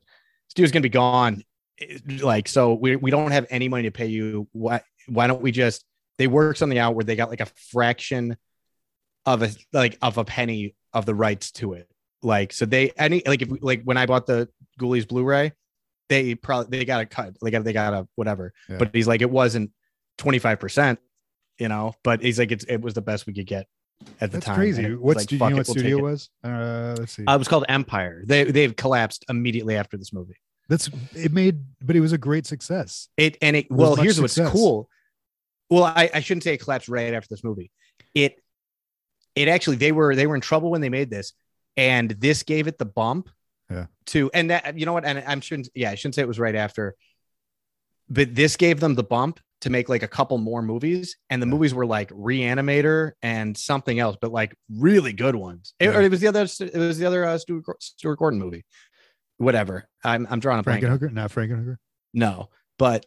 [0.48, 1.42] studio's gonna be gone.
[2.20, 4.48] Like, so we, we don't have any money to pay you.
[4.52, 5.84] Why why don't we just
[6.18, 8.36] they work something out where they got like a fraction
[9.24, 11.88] of a like of a penny of the rights to it.
[12.22, 14.48] Like so they any like if like when I bought the
[14.80, 15.52] Ghoulies Blu-ray,
[16.08, 17.36] they probably they got a cut.
[17.40, 18.52] They got they got a whatever.
[18.68, 18.78] Yeah.
[18.78, 19.70] But he's like it wasn't
[20.18, 20.98] 25%,
[21.58, 23.66] you know, but he's like it's it was the best we could get
[24.20, 24.56] at the That's time.
[24.56, 24.84] crazy.
[24.84, 26.02] and it was What like, you know it, what we'll studio it.
[26.02, 26.30] was?
[26.44, 27.24] Uh, let's see.
[27.26, 28.22] Uh, it was called Empire.
[28.26, 30.36] They they've collapsed immediately after this movie.
[30.68, 33.08] That's it made, but it was a great success.
[33.16, 34.88] It and it was well, here's what's cool.
[35.70, 37.70] Well, I, I shouldn't say it collapsed right after this movie.
[38.14, 38.42] It
[39.34, 41.32] it actually they were they were in trouble when they made this,
[41.76, 43.28] and this gave it the bump.
[43.70, 43.86] Yeah.
[44.06, 46.38] To and that you know what and I'm shouldn't yeah I shouldn't say it was
[46.38, 46.94] right after,
[48.08, 51.46] but this gave them the bump to make like a couple more movies, and the
[51.46, 51.50] Yeah.
[51.52, 55.74] movies were like Reanimator and something else, but like really good ones.
[55.80, 56.00] It- Yeah.
[56.00, 58.64] it was the other it was the other uh, Stuart, Stuart Gordon movie.
[59.38, 59.88] Whatever.
[60.04, 60.82] I'm I'm drawing a blank.
[60.84, 61.76] Frankenhooker, not Frankenhooker.
[62.12, 63.06] No, but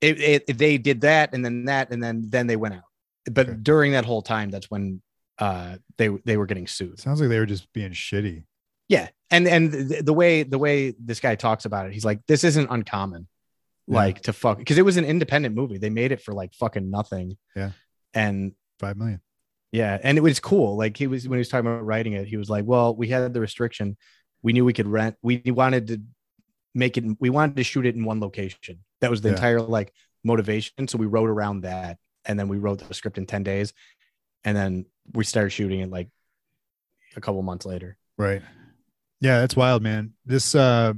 [0.00, 2.82] it, it they did that and then that and then then they went out.
[3.30, 3.58] But Okay.
[3.62, 5.02] during that whole time, that's when
[5.38, 7.00] uh they they were getting sued.
[7.00, 8.44] Sounds like they were just being shitty.
[8.88, 12.44] Yeah, and and the way the way this guy talks about it, he's like, this
[12.44, 13.26] isn't uncommon,
[13.88, 13.96] Yeah.
[13.96, 15.78] like to fuck because it was an independent movie.
[15.78, 17.36] They made it for like fucking nothing.
[17.54, 17.70] Yeah.
[18.14, 19.20] and Five million.
[19.72, 20.76] yeah, and it was cool.
[20.76, 23.08] Like he was when he was talking about writing it, he was like, "Well, we
[23.08, 23.96] had the restriction.
[24.42, 25.16] We knew we could rent.
[25.22, 26.02] We wanted to
[26.74, 27.04] make it.
[27.20, 28.80] We wanted to shoot it in one location.
[29.00, 29.34] That was the Yeah.
[29.36, 29.92] entire like
[30.24, 30.88] motivation.
[30.88, 33.72] So we wrote around that, and then we wrote the script in ten days,
[34.44, 36.08] and then we started shooting it like
[37.16, 37.96] a couple months later.
[38.18, 38.42] Right.
[39.20, 40.12] Yeah, that's wild, man.
[40.26, 40.92] This uh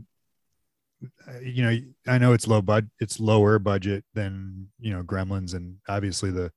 [1.42, 5.76] you know, I know it's low bud it's lower budget than, you know, Gremlins and
[5.88, 6.50] obviously the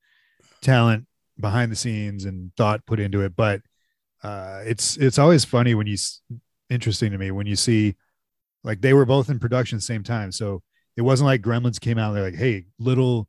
[0.62, 1.06] talent
[1.40, 3.62] behind the scenes and thought put into it, but
[4.24, 5.98] uh it's it's always funny when you
[6.70, 7.96] interesting to me when you see
[8.64, 10.32] like they were both in production at the same time.
[10.32, 10.62] So
[10.96, 13.28] it wasn't like Gremlins came out and they're like, "Hey, little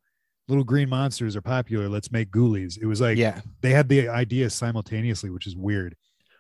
[0.49, 4.09] little green monsters are popular, let's make Ghoulies." It was like yeah, they had the
[4.09, 5.97] idea simultaneously, which is weird.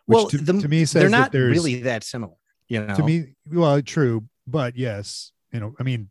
[0.06, 2.35] Which well, to, the- to me says they're not really that similar.
[2.68, 6.09] You know, to me well true but yes you know i mean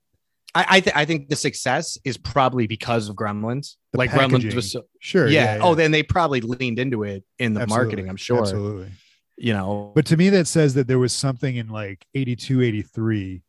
[0.54, 3.76] I I, th- I think the success is probably because of Gremlins.
[3.94, 4.50] Like packaging.
[4.50, 5.56] Gremlins was so, sure yeah.
[5.56, 7.86] yeah, Oh, then they probably leaned into it in the Absolutely.
[7.86, 8.10] marketing.
[8.10, 8.40] I'm sure.
[8.40, 8.92] absolutely
[9.38, 13.44] You know, but to me that says that there was something in like 82 83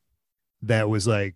[0.62, 1.34] that was like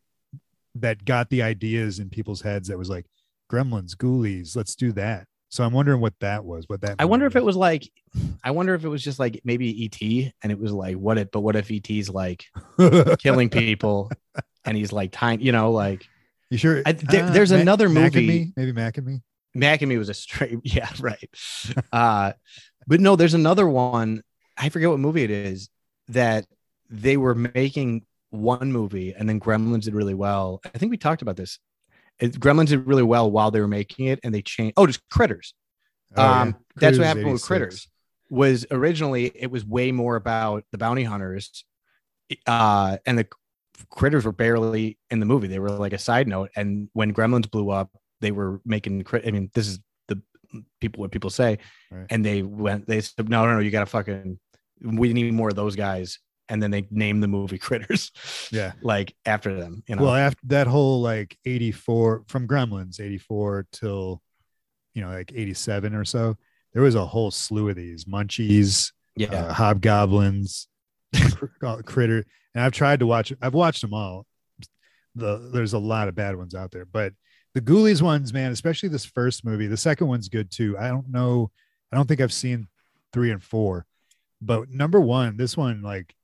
[0.76, 3.06] that got the ideas in people's heads that was like
[3.50, 7.26] gremlins ghoulies let's do that so i'm wondering what that was what that I wonder
[7.26, 7.90] if it was like,
[8.44, 11.30] I wonder if it was just like maybe ET, and it was like what it,
[11.32, 12.44] but what if ET's like
[13.18, 14.10] killing people,
[14.64, 16.06] and he's like time, you know, like
[16.50, 18.52] you sure I- there- Ah, there's Mac- another Mac and movie- Me?
[18.56, 19.22] maybe mac and me
[19.54, 21.28] Mac and me was a straight, yeah, right.
[21.92, 22.32] Uh,
[22.86, 24.22] but no, there's another one.
[24.56, 25.68] I forget what movie it is
[26.08, 26.46] that
[26.90, 30.60] they were making one movie, and then Gremlins did really well.
[30.74, 31.58] I think we talked about this.
[32.18, 34.74] It, Gremlins did really well while they were making it, and they changed.
[34.76, 35.54] Oh, just Critters.
[36.16, 36.40] Oh, yeah.
[36.42, 37.88] um, that's what happened with Critters.
[38.30, 41.64] Was originally it was way more about the bounty hunters,
[42.46, 43.26] uh, and the
[43.90, 45.46] critters were barely in the movie.
[45.46, 46.50] They were like a side note.
[46.56, 49.02] And when Gremlins blew up, they were making.
[49.04, 50.20] crit- I mean, this is the
[50.80, 51.58] people what people say,
[51.90, 52.06] Right.
[52.10, 52.86] and they went.
[52.88, 54.38] They said, "No, no, no, you got to fucking.
[54.82, 58.12] We need more of those guys." And then they named the movie Critters.
[58.52, 58.72] Yeah.
[58.82, 59.82] like after them.
[59.88, 60.02] You know.
[60.02, 64.22] Well, after that whole like 84 from Gremlins, 84 till
[64.96, 66.36] you know, like 87 or so,
[66.72, 69.28] there was a whole slew of these munchies, yeah.
[69.28, 70.68] uh, hobgoblins,
[71.84, 72.24] critter.
[72.54, 74.26] And I've tried to watch I've watched them all.
[75.14, 77.12] The there's a lot of bad ones out there, but
[77.54, 79.66] the Ghoulies ones, man, especially this first movie.
[79.66, 80.76] The second one's good too.
[80.78, 81.50] I don't know.
[81.92, 82.66] I don't think I've seen
[83.12, 83.86] three and four,
[84.40, 86.14] but number one, this one, like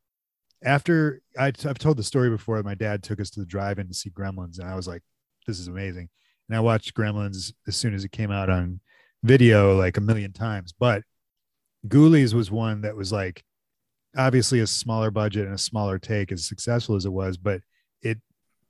[0.64, 3.94] after I, I've told the story before, my dad took us to the drive-in to
[3.94, 5.03] see Gremlins, and I was like,
[5.46, 6.09] "This is amazing."
[6.48, 8.81] And I watched Gremlins as soon as it came out on
[9.22, 10.72] video, like a million times.
[10.79, 11.03] But
[11.88, 13.44] Ghoulies was one that was like
[14.16, 17.61] obviously a smaller budget and a smaller take, as successful as it was, but
[18.03, 18.18] it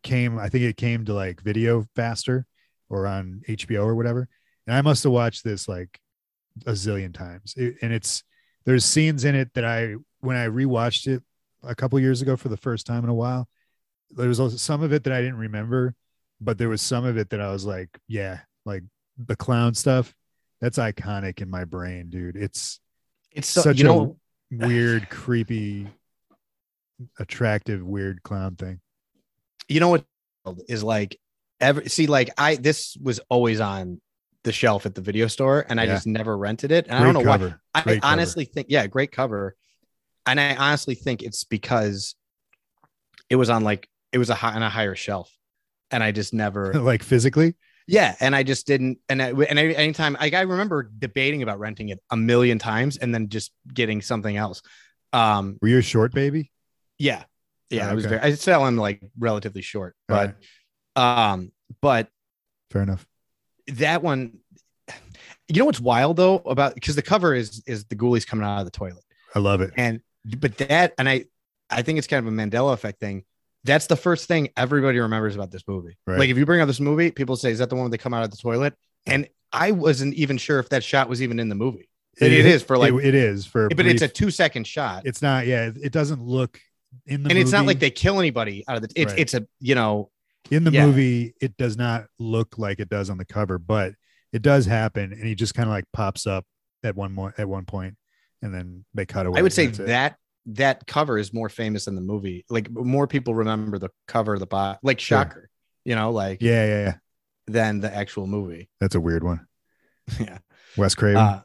[0.03, 0.39] came.
[0.39, 2.47] I think it came to like video faster
[2.89, 4.29] or on HBO or whatever.
[4.67, 6.01] And I must have watched this like
[6.67, 7.55] a zillion times.
[7.57, 8.23] It- and it's
[8.65, 11.23] there's scenes in it that I when I rewatched it
[11.63, 13.49] a couple years ago for the first time in a while,
[14.11, 15.95] there was also some of it that I didn't remember,
[16.41, 18.83] but there was some of it that I was like, yeah, like
[19.19, 20.15] the clown stuff.
[20.61, 22.37] That's iconic in my brain, dude.
[22.37, 22.81] It's
[23.33, 24.17] it's so, such you a know
[24.51, 25.89] weird, creepy,
[27.19, 28.81] attractive, weird clown thing.
[29.69, 30.05] you know what
[30.69, 31.19] is like
[31.61, 34.01] ever see like I this was always on
[34.45, 35.95] the shelf at the video store and I Yeah.
[35.95, 36.87] just never rented it.
[36.89, 37.39] And I don't know Great why.
[37.39, 37.61] cover.
[37.75, 38.13] I Great cover.
[38.13, 39.55] honestly think, yeah, great cover.
[40.27, 42.15] And I honestly think it's because
[43.29, 45.31] it was on like it was a high, on a higher shelf,
[45.91, 47.55] and I just never, like physically.
[47.89, 48.99] yeah, and I just didn't.
[49.09, 52.99] And I, and I, anytime, like I remember debating about renting it a million times,
[52.99, 54.63] and then just getting something else.
[55.13, 56.51] Um, Were you a short baby?
[56.99, 57.25] yeah,
[57.71, 58.21] yeah, Oh, I was very.
[58.21, 60.37] I still am like relatively short, but
[60.95, 62.09] um, but
[62.71, 63.07] Fair enough.
[63.69, 64.39] that one
[65.49, 68.59] you know what's wild though about because the cover is is the ghoulies coming out
[68.61, 69.05] of the toilet.
[69.35, 69.73] I love it.
[69.77, 71.25] And but that and I
[71.71, 73.25] I think it's kind of a Mandela effect thing.
[73.65, 75.97] That's the first thing everybody remembers about this movie.
[76.07, 76.19] Right.
[76.19, 77.99] Like if you bring up this movie, people say, "Is that the one where they
[77.99, 78.75] come out of the toilet?"
[79.07, 81.89] And I wasn't even sure if that shot was even in the movie.
[82.21, 85.07] It- it is for, like- it, it is for, But it's a two second shot,
[85.07, 85.47] it's not.
[85.47, 86.61] Yeah, it- doesn't look
[87.07, 88.89] in the and it's not like they kill anybody out of the.
[88.95, 89.21] It's Right.
[89.21, 90.11] it's a you know
[90.51, 90.85] in the yeah.
[90.87, 91.35] movie.
[91.41, 93.95] It does not look like it does on the cover, but
[94.33, 96.45] it does happen, and he just kind of like pops up
[96.85, 97.95] at one more at one point,
[98.43, 99.39] and then they cut away.
[99.39, 99.87] I would say that's it.
[99.87, 102.45] that that cover is more famous than the movie.
[102.51, 105.01] Like more people remember the cover of the bot, like.
[105.01, 105.49] Shocker,
[105.85, 106.95] you know, like Yeah, yeah, yeah.
[107.47, 108.69] than the actual movie.
[108.81, 109.47] That's a weird one.
[110.21, 110.39] yeah,
[110.77, 111.17] Wes Craven.
[111.21, 111.43] uh,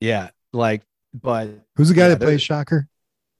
[0.00, 0.82] yeah, like,
[1.14, 2.88] but Who's the guy yeah, that plays Shocker?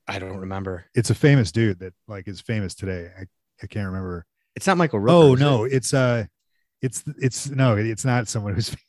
[0.07, 0.85] I don't remember.
[0.95, 3.11] It's a famous dude that like is famous today.
[3.19, 3.23] I,
[3.63, 4.27] I can't remember.
[4.55, 5.11] It's not Michael Rooker.
[5.11, 5.45] oh is it?
[5.45, 6.25] no, it's uh,
[6.83, 8.77] it's it's no, it's not someone who's.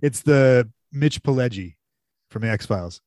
[0.00, 1.74] It's the Mitch Pileggi
[2.30, 3.00] from the X Files.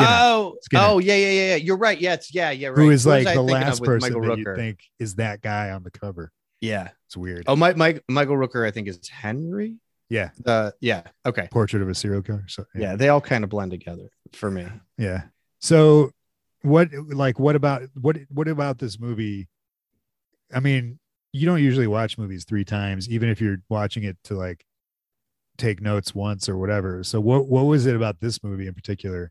[0.00, 0.82] Oh, Skinner.
[0.84, 1.54] oh yeah, yeah, yeah, yeah.
[1.56, 2.00] You're right.
[2.00, 2.68] Yeah, it's yeah, yeah.
[2.68, 2.78] Right.
[2.78, 5.90] who is Who like the last person that you think is that guy on the
[5.90, 6.32] cover.
[6.60, 6.90] Yeah.
[7.06, 7.44] It's weird.
[7.48, 9.76] Oh, my, Mike, Michael Rooker, I think is Henry.
[10.08, 11.02] Yeah, Uh, yeah.
[11.26, 11.48] Okay.
[11.50, 12.44] Portrait of a Serial Killer.
[12.46, 14.66] So Yeah, they all kind of blend together for me.
[14.98, 15.22] yeah.
[15.60, 16.10] So
[16.62, 19.48] what like what about what what about this movie?
[20.54, 20.98] I mean,
[21.32, 24.64] you don't usually watch movies three times, even if you're watching it to like
[25.56, 27.02] take notes once or whatever.
[27.04, 29.30] So what what was it about this movie in particular?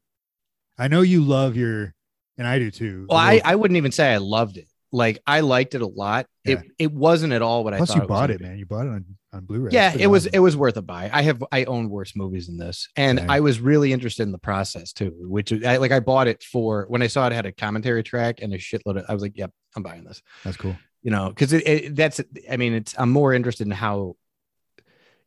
[0.81, 1.93] I know you love your
[2.37, 3.05] and I do too.
[3.09, 4.67] Well, I, I wouldn't even say I loved it.
[4.91, 6.25] Like I liked it a lot.
[6.43, 6.61] It Yeah.
[6.79, 8.01] it wasn't at all what I plus thought.
[8.01, 8.57] you bought gonna it, man.
[8.57, 9.69] You bought it on, on Blu-ray.
[9.71, 11.09] Yeah, it was it was worth a buy.
[11.13, 13.19] I have I own worse movies than this, and.
[13.31, 15.13] I was really interested in the process too.
[15.21, 15.91] Which I like.
[15.91, 18.97] I bought it for when I saw it had a commentary track and a shitload
[18.97, 19.05] of.
[19.07, 20.75] I was like, "Yep, I'm buying this." That's cool.
[21.03, 22.19] You know, because it, it that's.
[22.51, 22.93] I mean, it's.
[22.97, 24.15] I'm more interested in how.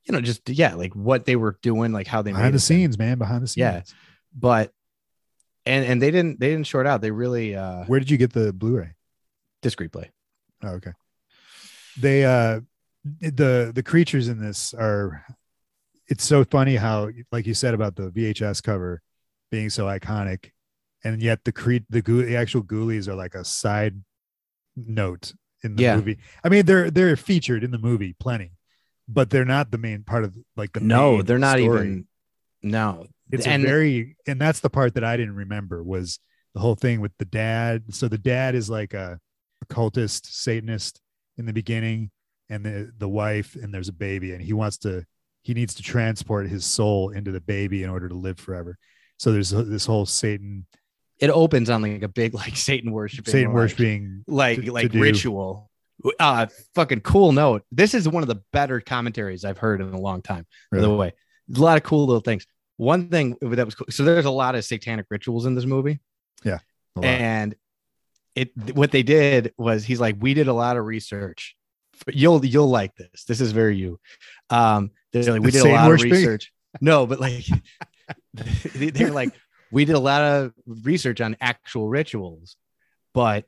[0.04, 2.56] You know, just yeah, like what they were doing, like how they made Behind the
[2.56, 2.60] it.
[2.60, 3.16] scenes, man.
[3.16, 3.56] Behind the scenes.
[3.62, 3.82] Yeah.
[4.38, 4.72] But,
[5.66, 7.00] and and they didn't they didn't short out.
[7.00, 8.94] They really uh Where did you get the Blu-ray?
[9.62, 10.10] discreet play.
[10.62, 10.92] Oh, okay.
[11.98, 12.60] They uh
[13.20, 15.24] the the creatures in this are
[16.06, 19.00] it's so funny how like you said about the VHS cover
[19.50, 20.50] being so iconic
[21.02, 24.02] and yet the cre- the, ghoul- the actual ghoulies are like a side
[24.76, 25.96] note in the Yeah.
[25.96, 26.18] movie.
[26.42, 28.52] I mean they're they're featured in the movie plenty,
[29.08, 31.64] but they're not the main part of like the No, they're not story.
[31.86, 32.06] even.
[32.62, 36.18] No, it's and a very and that's the part that I didn't remember was
[36.54, 37.94] the whole thing with the dad.
[37.94, 39.18] So the dad is like a
[39.62, 41.00] occultist Satanist
[41.38, 42.10] in the beginning,
[42.48, 45.04] and the the wife, and there's a baby, and he wants to
[45.42, 48.78] he needs to transport his soul into the baby in order to live forever.
[49.18, 50.66] So there's this whole Satan
[51.20, 54.24] it opens on like a big like Satan worshiping Satan like- worshiping.
[54.26, 55.00] like to- to like do.
[55.00, 55.70] ritual.
[56.18, 57.62] Uh fucking cool note.
[57.70, 60.44] This is one of the better commentaries I've heard in a long time.
[60.72, 60.98] By the Really?
[60.98, 61.12] way,
[61.56, 62.46] a lot of cool little things.
[62.76, 63.86] One thing that was cool.
[63.90, 66.00] So there's a lot of satanic rituals in this movie,
[66.44, 66.58] Yeah.
[67.02, 67.54] and
[68.34, 71.56] it what they did was he's like, we did a lot of research.
[72.12, 73.24] You'll you'll like this.
[73.28, 74.00] This is very you.
[74.50, 76.52] Um, they're like, we did a lot of research.
[76.80, 77.46] No, but like
[78.74, 79.32] they- they're like,
[79.70, 82.56] we did a lot of research on actual rituals,
[83.12, 83.44] but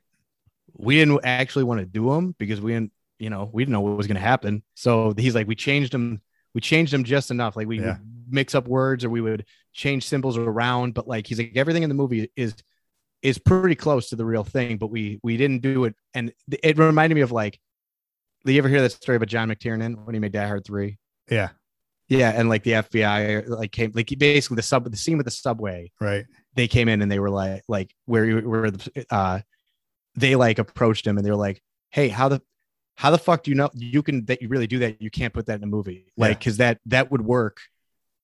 [0.73, 3.81] we didn't actually want to do them because we didn't, you know, we didn't know
[3.81, 4.63] what was going to happen.
[4.75, 6.21] So he's like, we changed them.
[6.53, 7.55] We changed them just enough.
[7.57, 7.97] Like we Yeah.
[8.29, 10.93] Mix up words or we would change symbols around.
[10.93, 12.55] But like he's like, everything in the movie is
[13.21, 15.95] is pretty close to the real thing, but we we didn't do it.
[16.13, 17.59] And it reminded me of like,
[18.45, 20.97] do you ever hear that story about John McTiernan when he made Die Hard three?
[21.29, 21.49] Yeah,
[22.07, 25.31] Yeah, and like the FBI like came like basically the sub the scene with the
[25.31, 26.25] subway right.
[26.55, 29.39] they came in and they were like like where you where the uh
[30.15, 31.61] they like approached him and they were like
[31.91, 32.41] hey how the
[32.95, 35.33] how the fuck do you know you can that you really do that you can't
[35.33, 36.37] put that in a movie like Yeah.
[36.37, 37.59] because that that would work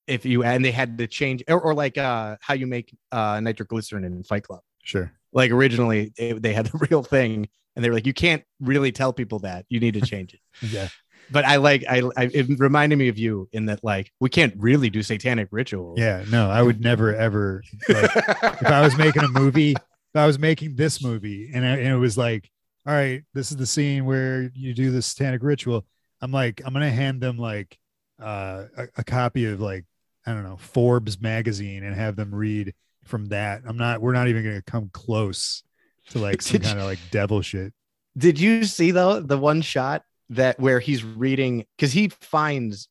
[0.08, 3.40] if you and they had to change or, or like uh how you make uh
[3.40, 5.12] nitroglycerin in fight club Sure.
[5.32, 8.92] like originally they, they had the real thing and they were like you can't really
[8.92, 10.90] tell people that you need to change it Yeah.
[11.32, 14.54] but i like I, I it reminded me of you in that like we can't
[14.58, 16.26] really do satanic rituals Yeah.
[16.30, 20.38] No, I would never ever like if I was making a movie, if I was
[20.38, 22.50] making this movie and, I, and it was like,
[22.86, 25.86] all right, this is the scene where you do the satanic ritual.
[26.22, 27.78] I'm like, I'm gonna hand them like
[28.22, 29.86] uh, a, a copy of like
[30.26, 33.64] I don't know Forbes magazine and have them read from that.
[33.68, 34.02] I'm not.
[34.02, 35.64] We're not even gonna come close
[36.12, 37.74] to like some kind of like devil shit.
[38.18, 42.88] Did you see though the one shot that where he's reading because he finds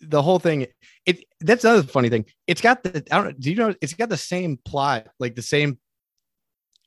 [0.00, 0.66] the whole thing?
[1.06, 2.26] It that's another funny thing.
[2.46, 3.32] It's got the I don't know.
[3.38, 3.74] Do you know?
[3.80, 5.78] It's got the same plot, like the same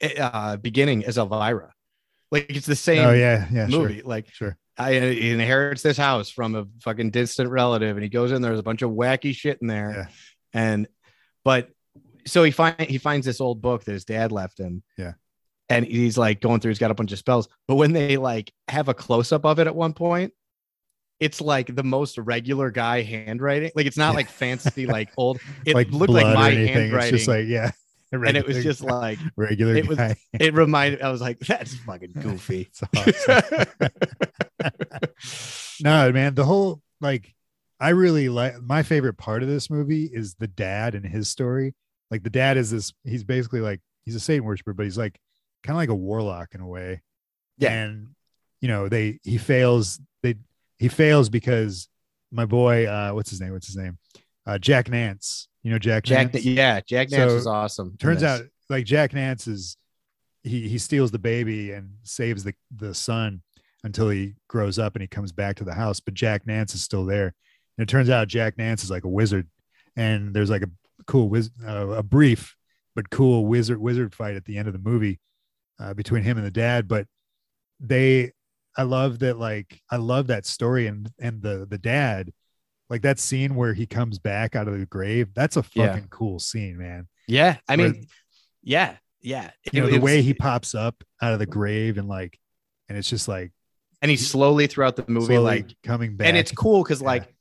[0.02, 1.74] uh beginning as Elvira.
[2.32, 4.02] Like it's the same Oh yeah, yeah, movie.
[4.02, 8.10] Like sure, I uh, he inherits this house from a fucking distant relative, and he
[8.10, 8.42] goes in.
[8.42, 10.08] There's a bunch of wacky shit in there, Yeah.
[10.62, 10.88] and
[11.44, 11.70] but
[12.26, 14.82] so he find he finds this old book that his dad left him.
[14.98, 15.14] Yeah.
[15.70, 16.70] and he's like going through.
[16.72, 19.60] He's got a bunch of spells, but when they like have a close up of
[19.60, 20.34] it at one point,
[21.20, 23.72] it's like the most regular guy handwriting.
[23.76, 24.18] Like it's not Yeah.
[24.18, 25.40] like fancy, like old.
[25.66, 27.72] It like looked like my handwriting, It's just like yeah,
[28.13, 30.15] and it was just like regular it was- guy.
[30.39, 31.02] it reminded.
[31.02, 32.69] I was like, that's fucking goofy.
[32.95, 33.65] Awesome.
[35.82, 37.34] no, man, the whole like
[37.80, 41.73] I really like my favorite part of this movie is the dad and his story.
[42.12, 45.19] Like the dad is this he's basically like he's a Satan worshiper, but he's like
[45.63, 47.02] kind of like a warlock in a way.
[47.58, 47.71] Yeah.
[47.71, 48.10] And
[48.62, 50.36] you know, they he fails they
[50.78, 51.89] he fails because
[52.32, 53.52] my boy uh what's his name?
[53.54, 53.97] What's his name?
[54.46, 55.48] Uh Jack Nance.
[55.64, 56.46] You know Jack Jack, Nance?
[56.46, 57.96] yeah, Jack Nance So, was awesome.
[57.98, 59.78] turns out like Jack Nance is
[60.44, 63.42] he he steals the baby and saves the the son
[63.86, 66.82] until he grows up and he comes back to the house but Jack Nance is
[66.84, 67.34] still there
[67.78, 69.48] and it turns out Jack Nance is like a wizard
[69.96, 70.70] and there's like a
[71.08, 72.56] cool wiz- uh, a brief
[72.96, 75.20] but cool wizard wizard fight at the end of the movie
[75.80, 77.08] uh, between him and the dad but
[77.80, 78.32] they
[78.78, 82.32] I love that like I love that story and and the the dad
[82.89, 85.88] like that scene where he comes back out of the grave that's a Yeah.
[85.93, 88.06] fucking cool scene man yeah, I Where- mean,
[88.63, 89.52] yeah, yeah.
[89.72, 92.38] you know the it way he pops up out of the grave and like
[92.89, 93.52] and it's just like
[94.02, 97.08] and he's slowly throughout the movie, like, coming back and it's cool because Yeah.
[97.08, 97.34] like,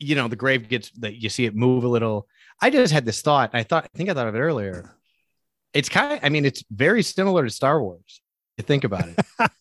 [0.00, 2.26] you know, the grave gets that you see it move a little.
[2.60, 3.50] I just had this thought.
[3.52, 4.90] I thought, I think I thought of it earlier.
[5.72, 8.20] It's kind of, I mean, it's very similar to Star Wars.
[8.58, 9.16] Think about it,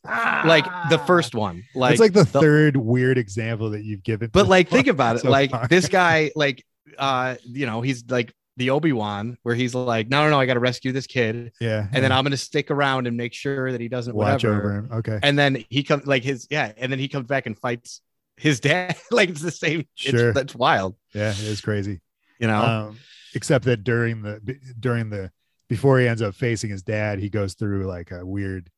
[0.07, 4.47] like the first one, like it's like the, third weird example that you've given But
[4.47, 5.19] like, think about it.
[5.19, 5.67] so like far.
[5.67, 6.65] this guy, like,
[6.97, 10.45] uh, you know, he's like the Obi Wan, where he's like, no, no, no, I
[10.47, 13.71] got to rescue this kid, yeah and then I'm gonna stick around and make sure
[13.71, 14.59] that he doesn't watch whatever.
[14.59, 17.45] over him okay And then he comes, like his, yeah, and then he comes back
[17.45, 18.01] and fights
[18.35, 18.97] his dad.
[19.11, 19.85] like it's the same.
[19.95, 20.29] Sure.
[20.29, 22.01] It's, that's wild, yeah it is crazy
[22.39, 22.61] you know.
[22.61, 22.97] um
[23.35, 24.39] except that during the
[24.79, 25.31] during the
[25.69, 28.69] before he ends up facing his dad he goes through like a weird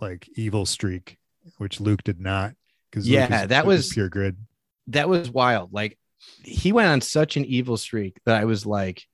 [0.00, 1.18] like evil streak
[1.58, 2.54] which luke did not
[2.90, 4.36] because Yeah, that was- pure grid
[4.88, 5.72] that was wild.
[5.72, 5.96] Like
[6.42, 9.04] he went on such an evil streak that I was like,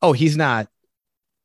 [0.00, 0.68] oh, he's not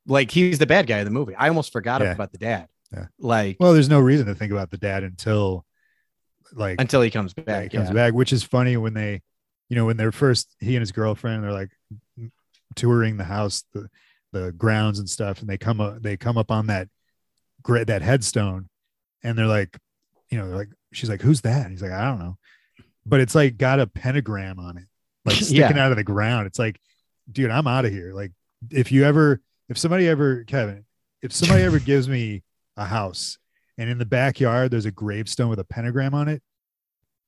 [0.05, 1.33] like he's the bad guy of the movie.
[1.35, 2.11] I almost forgot Yeah.
[2.11, 2.67] about the dad.
[2.93, 3.07] Yeah.
[3.17, 5.65] Like well there's no reason to think about the dad until
[6.53, 7.63] like until he comes Yeah, back.
[7.71, 7.93] he comes yeah.
[7.93, 9.21] back, which is funny when they,
[9.67, 11.71] you know, when they're first he and his girlfriend they're like
[12.75, 13.89] touring the house, the
[14.31, 16.87] the grounds and stuff, and they come up they come up on that
[17.63, 18.67] great that headstone,
[19.23, 19.77] and they're like,
[20.29, 21.61] you know, they're like she's like, who's that?
[21.63, 22.37] And he's like, I don't know,
[23.05, 24.85] but it's like got a pentagram on it,
[25.25, 25.85] like sticking Yeah.
[25.85, 26.47] out of the ground.
[26.47, 26.79] It's like,
[27.31, 28.13] dude, I'm out of here.
[28.13, 28.31] Like,
[28.71, 30.85] if you ever, if somebody ever, Kevin,
[31.21, 32.43] if somebody ever gives me
[32.77, 33.37] a house
[33.77, 36.41] and in the backyard there's a gravestone with a pentagram on it,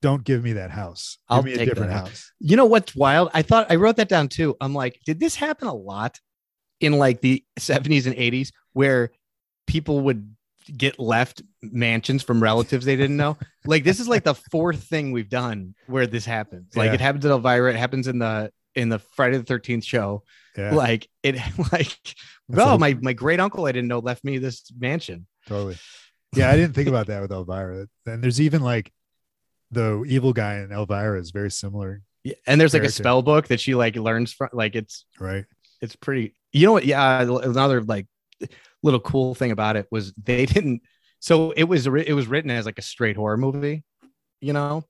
[0.01, 1.17] don't give me that house.
[1.29, 2.31] Give I'll me a different house.
[2.39, 3.29] You know what's wild?
[3.33, 4.55] I thought I wrote that down too.
[4.59, 6.19] I'm like, did this happen a lot
[6.79, 9.11] in like the 70s and 80s where
[9.71, 10.35] people would
[10.77, 13.37] get left mansions from relatives they didn't know?
[13.65, 16.75] like this is like the fourth thing we've done where this happens.
[16.75, 16.93] Like Yeah.
[16.95, 20.23] it happens in Elvira, it happens in the in the Friday the 13th show.
[20.57, 21.35] Yeah, Like it
[21.71, 21.97] like
[22.47, 25.25] well, oh my my great uncle I didn't know left me this mansion.
[25.47, 25.77] totally.
[26.35, 27.87] Yeah, I didn't think about that with Elvira.
[28.05, 28.91] And there's even like
[29.71, 33.47] the evil guy in Elvira is very similar, Yeah, And there's like a spell book
[33.47, 35.45] that she like learns from like it's right?
[35.81, 38.07] it's pretty you know what yeah another like
[38.83, 40.81] little cool thing about it was they didn't
[41.19, 43.83] so it was it was written as like a straight horror movie
[44.39, 44.83] you know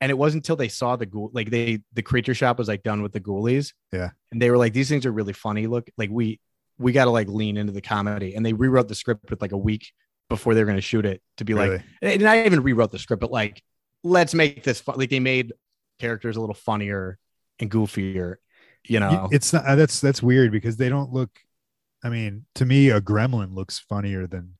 [0.00, 2.82] and it wasn't until they saw the ghoul like they the creature shop was like
[2.82, 4.10] done with the ghoulies Yeah.
[4.30, 6.40] and they were like these things are really funny look like we
[6.78, 9.52] we got to like lean into the comedy and they rewrote the script with like
[9.52, 9.92] a week
[10.28, 12.98] before they were going to shoot it to be like and I even rewrote the
[12.98, 13.62] script, but like,
[14.02, 14.96] let's make this fun.
[14.98, 15.52] Like they made
[16.00, 17.18] characters a little funnier
[17.60, 18.36] and goofier,
[18.84, 19.28] you know.
[19.30, 21.30] it's not that's that's weird because they don't look.
[22.02, 24.54] I mean, to me, a gremlin looks funnier than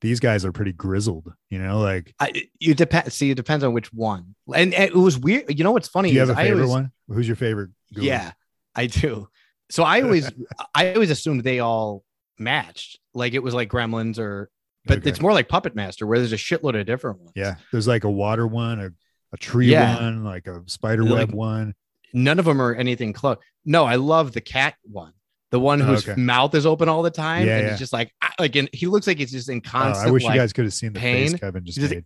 [0.00, 1.32] these guys are pretty grizzled.
[1.50, 3.12] You know, like I, you depend.
[3.12, 4.34] See, it depends on which one.
[4.54, 5.56] And, and it was weird.
[5.56, 6.10] You know what's funny?
[6.10, 6.92] do you have a favorite always- one?
[7.08, 7.70] Who's your favorite?
[7.94, 8.04] ghoul?
[8.04, 8.32] Yeah,
[8.74, 9.28] I do.
[9.70, 10.30] So I always,
[10.74, 12.04] I always assumed they all
[12.38, 12.98] matched.
[13.14, 14.50] Like it was like Gremlins or,
[14.84, 15.10] but Okay.
[15.10, 17.32] it's more like Puppet Master where there's a shitload of different ones.
[17.34, 18.90] Yeah, there's like a water one, a,
[19.32, 19.96] a tree Yeah.
[20.00, 21.74] one, like a spider Like- web one.
[22.12, 23.38] None of them are anything close.
[23.64, 25.12] No, I love the cat one.
[25.52, 26.20] The one whose Okay.
[26.20, 27.70] mouth is open all the time, Yeah, and yeah.
[27.70, 30.06] he's just like, like, and he looks like he's just in constant.
[30.06, 30.08] Oh.
[30.08, 31.38] I wish like, you guys could have seen the face pain.
[31.38, 32.04] Kevin just He's made.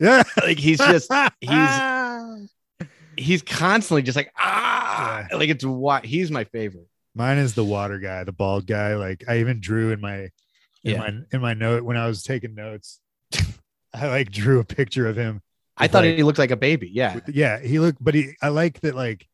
[0.00, 1.10] Yeah, like he's just
[1.40, 7.64] he's he's constantly just like ah like it's what he's my favorite Mine is the
[7.64, 8.94] water guy, the bald guy.
[8.96, 10.30] Like I even drew in my in
[10.82, 10.98] Yeah.
[10.98, 13.00] my in my note when I was taking notes.
[13.94, 15.40] I like drew a picture of him
[15.78, 16.90] I thought like- he looked like a baby.
[16.92, 17.14] Yeah.
[17.14, 19.26] with- yeah, he looked, but he, I like that, like,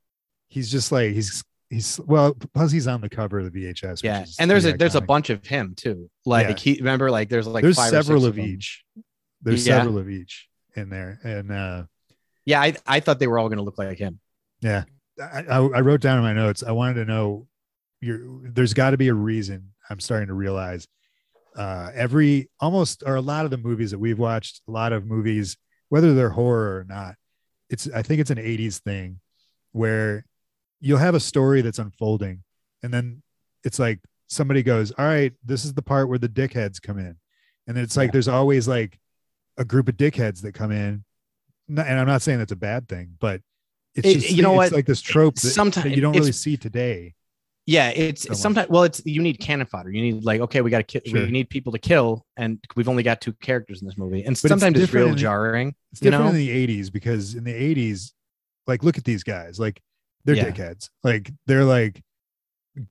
[0.48, 3.90] he's just like, he's, he's, well, plus he's on the cover of the VHS.
[3.90, 4.22] which Yeah.
[4.22, 6.10] is And there's a there's a bunch of him too.
[6.26, 6.56] Like Yeah.
[6.56, 8.44] he remember like there's like there's five or several of them.
[8.44, 8.84] each.
[9.42, 9.78] There's Yeah.
[9.78, 11.18] several of each in there.
[11.24, 11.84] And, uh,
[12.44, 14.20] Yeah, I, I thought they were all gonna look like him.
[14.60, 14.84] Yeah,
[15.20, 16.62] I, I, I wrote down in my notes.
[16.62, 17.48] I wanted to know,
[18.00, 19.70] your there's got to be a reason.
[19.90, 20.86] I'm starting to realize
[21.56, 25.04] uh, every almost or a lot of the movies that we've watched, a lot of
[25.06, 25.56] movies,
[25.88, 27.16] whether they're horror or not,
[27.70, 29.20] it's I think it's an '80s thing
[29.72, 30.24] where
[30.82, 32.42] you'll have a story that's unfolding,
[32.82, 33.22] and then
[33.64, 37.16] it's like somebody goes, "All right, this is the part where the dickheads come in,"
[37.66, 38.12] and it's like Yeah.
[38.12, 38.98] there's always like
[39.56, 41.04] a group of dickheads that come in,
[41.68, 43.40] and I'm not saying that's a bad thing, but
[43.94, 44.76] it's It- just you know it's what?
[44.76, 47.14] like this trope that, Sometime- that you don't really see today.
[47.64, 49.90] Yeah, it's So sometimes well, it's you need cannon fodder.
[49.92, 51.02] You need like okay, we got to kill.
[51.06, 51.24] Sure.
[51.24, 54.32] We need people to kill, and we've only got two characters in this movie, and
[54.32, 55.74] it's sometimes it's, different real jarring.
[55.92, 56.30] It's different know?
[56.30, 58.12] in the 80s because in the 80s,
[58.66, 59.80] like look at these guys, like
[60.24, 60.50] they're Yeah.
[60.50, 60.90] dickheads.
[61.02, 62.02] Like they're like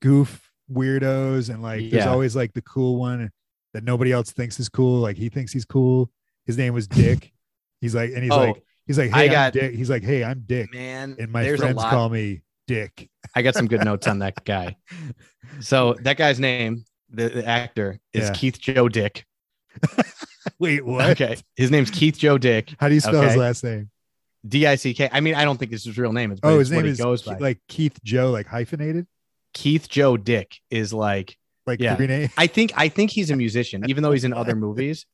[0.00, 2.10] goof weirdos, and like there's Yeah.
[2.10, 3.30] always like the cool one
[3.74, 5.00] that nobody else thinks is cool.
[5.00, 6.10] Like he thinks he's cool.
[6.46, 7.32] His name was Dick.
[7.80, 9.74] he's like, and he's Oh, like, he's like, hey, I got- got Dick.
[9.74, 13.08] He's like, hey, I'm Dick, Man, and my friends call me Dick.
[13.34, 14.76] I got some good notes on that guy.
[15.60, 18.32] So that guy's name, the, the actor, is Yeah.
[18.34, 19.24] Keith Joe Dick.
[20.58, 21.10] Wait, what?
[21.10, 22.74] Okay, his name's Keith Joe Dick.
[22.78, 23.90] How do you spell his last name?
[24.46, 25.08] D I C K.
[25.12, 26.32] I mean, I don't think this is his real name.
[26.32, 27.36] It's, Oh, his name is goes by.
[27.38, 29.06] like Keith Joe, like hyphenated,
[29.54, 31.36] Keith Joe Dick is like
[31.66, 31.96] like Yeah.
[32.36, 35.06] I think I think he's a musician, even though he's in other movies,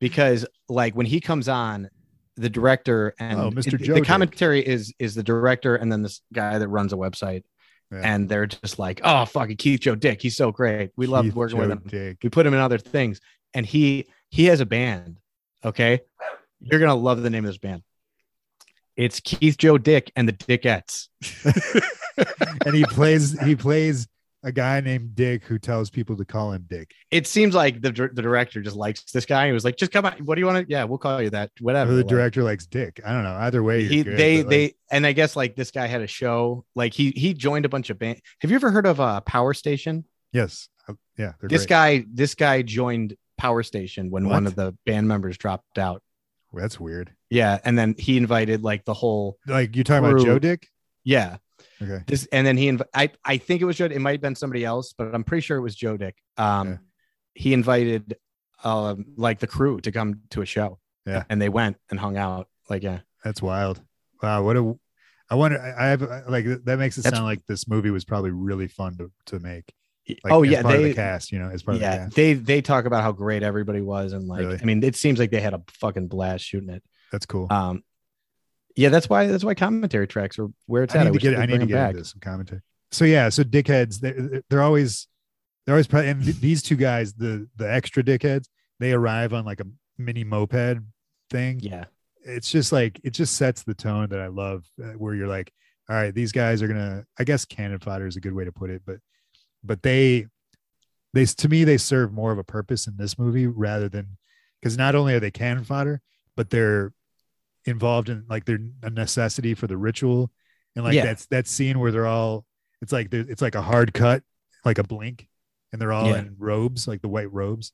[0.00, 1.90] because like when he comes on,
[2.36, 3.78] the director and Oh, Mr.
[3.80, 4.04] Joe the Dick.
[4.08, 7.44] commentary is is the director and then this guy that runs a website,
[7.92, 8.00] Yeah.
[8.02, 10.90] and they're just like, oh fucking Keith Joe Dick, he's so great.
[10.96, 11.82] We love working with him.
[11.86, 12.18] Dick.
[12.22, 13.20] We put him in other things,
[13.52, 15.18] and he he has a band.
[15.64, 16.00] Okay,
[16.60, 17.82] you're gonna love the name of this band.
[18.96, 21.08] It's Keith Joe Dick and the Dickettes.
[22.66, 24.06] and he plays he plays
[24.42, 26.92] a guy named Dick who tells people to call him Dick.
[27.10, 29.46] It seems like the the director just likes this guy.
[29.46, 30.12] He was like, just come on.
[30.24, 30.70] What do you want to?
[30.70, 31.50] Yeah, we'll call you that.
[31.60, 31.92] Whatever.
[31.92, 33.00] Or the Like, director likes Dick.
[33.04, 33.32] I don't know.
[33.32, 36.06] Either way, he good, they they like, and I guess like this guy had a
[36.06, 36.64] show.
[36.74, 38.20] Like he he joined a bunch of band.
[38.40, 40.04] Have you ever heard of uh Power Station?
[40.32, 41.32] yes, Uh, yeah.
[41.42, 41.68] This great.
[41.68, 46.02] guy this guy joined Power Station when one of the band members dropped out.
[46.56, 47.12] That's weird.
[47.30, 50.68] Yeah, and then he invited like the whole Like you talking about Joe Dick?
[51.04, 51.36] yeah.
[51.82, 52.02] Okay.
[52.06, 53.86] This and then he inv- I I think it was Joe.
[53.86, 56.16] It might have been somebody else, but I'm pretty sure it was Joe Dick.
[56.36, 56.76] Um, Yeah.
[57.34, 58.16] he invited
[58.62, 60.78] um like the crew to come to a show.
[61.06, 61.24] Yeah.
[61.28, 62.48] and they went and hung out.
[62.70, 63.82] Like yeah, That's wild.
[64.22, 64.42] Wow.
[64.44, 64.74] What a.
[65.30, 65.60] I wonder.
[65.60, 68.68] I I have like that makes it That's- sound like this movie was probably really
[68.68, 69.72] fun to to make.
[70.06, 71.32] Like, oh yeah, part of they the cast.
[71.32, 72.16] You know, as part of the yeah cast.
[72.16, 74.58] they they talk about how great everybody was and like Really?
[74.60, 76.82] I mean it seems like they had a fucking blast shooting it.
[77.10, 77.46] That's cool.
[77.50, 77.82] Um,
[78.76, 81.04] yeah, that's why that's why commentary tracks are where it's I at.
[81.04, 81.38] need wish get.
[81.38, 81.90] I need to get back.
[81.92, 82.60] into some commentary.
[82.90, 83.28] So yeah.
[83.28, 84.00] So dickheads.
[84.00, 85.08] They're they're always
[85.64, 88.46] they're always probably, and th- these two guys, the the extra dickheads,
[88.80, 90.78] they arrive on like a mini moped
[91.30, 91.60] thing.
[91.60, 91.84] Yeah,
[92.24, 95.52] it's just like it just sets the tone that I love uh, where you're like,
[95.88, 98.52] all right, these guys are gonna I guess cannon fodder is a good way to
[98.52, 98.98] put it, but
[99.64, 100.26] but they
[101.12, 104.16] they to me they serve more of a purpose in this movie rather than
[104.60, 106.00] because not only are they cannon fodder,
[106.36, 106.92] but they're
[107.66, 110.30] involved in like they're a necessity for the ritual.
[110.76, 111.04] And like Yeah.
[111.04, 112.44] that's that scene where they're all
[112.82, 114.22] it's like it's like a hard cut,
[114.64, 115.28] like a blink,
[115.72, 116.18] and they're all Yeah.
[116.18, 117.72] in robes, like the white robes.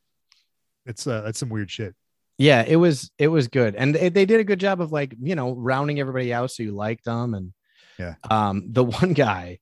[0.86, 1.94] It's uh that's some weird shit.
[2.38, 5.14] yeah, it was it was good, and they, they did a good job of like
[5.20, 7.52] you know rounding everybody out so you liked them, and
[7.98, 8.14] Yeah.
[8.30, 9.58] um, the one guy.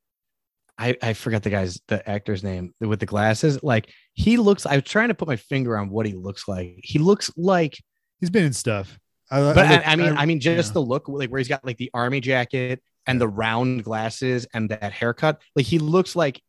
[0.78, 3.62] I, I forgot the guy's the actor's name with the glasses.
[3.62, 4.64] Like he looks.
[4.64, 6.78] I was trying to put my finger on what he looks like.
[6.82, 7.78] He looks like
[8.20, 8.98] He's been in stuff.
[9.30, 10.74] I, but I, I mean, I, mean, just yeah.
[10.74, 14.70] the look, like where he's got like the army jacket and the round glasses and
[14.70, 15.40] that haircut.
[15.54, 16.42] Like he looks like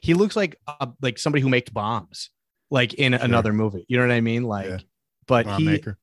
[0.00, 2.30] he looks like uh, like somebody who makes bombs,
[2.70, 3.84] like in another movie.
[3.88, 4.44] You know what I mean?
[4.44, 4.78] Like, Yeah.
[5.26, 5.98] but bomb he, maker,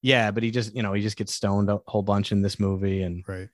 [0.00, 2.60] yeah, but he just you know he just gets stoned a whole bunch in this
[2.60, 3.48] movie, and right?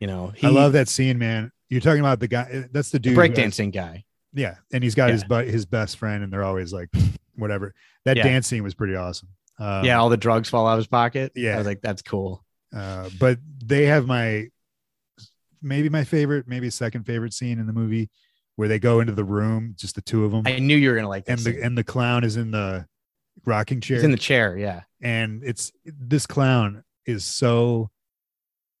[0.00, 1.52] you know he I love that scene, man.
[1.70, 2.66] You're talking about the guy.
[2.72, 3.16] That's the dude.
[3.16, 4.04] breakdancing guy.
[4.34, 6.88] Yeah, and he's got his but his best friend, and they're always like,
[7.36, 7.74] whatever.
[8.04, 8.24] That Yeah.
[8.24, 9.28] dance scene was pretty awesome.
[9.58, 11.32] Um, yeah, all the drugs fall out of his pocket.
[11.34, 11.54] yeah.
[11.54, 12.44] I was like, that's cool.
[12.74, 14.48] Uh, but they have my
[15.62, 18.08] maybe my favorite, maybe second favorite scene in the movie
[18.56, 20.96] where they go into the room, just the two of them, I knew you were
[20.96, 22.86] gonna like and the and the clown is in the
[23.44, 24.56] rocking chair, He's in the chair.
[24.56, 27.90] Yeah, and it's this clown is so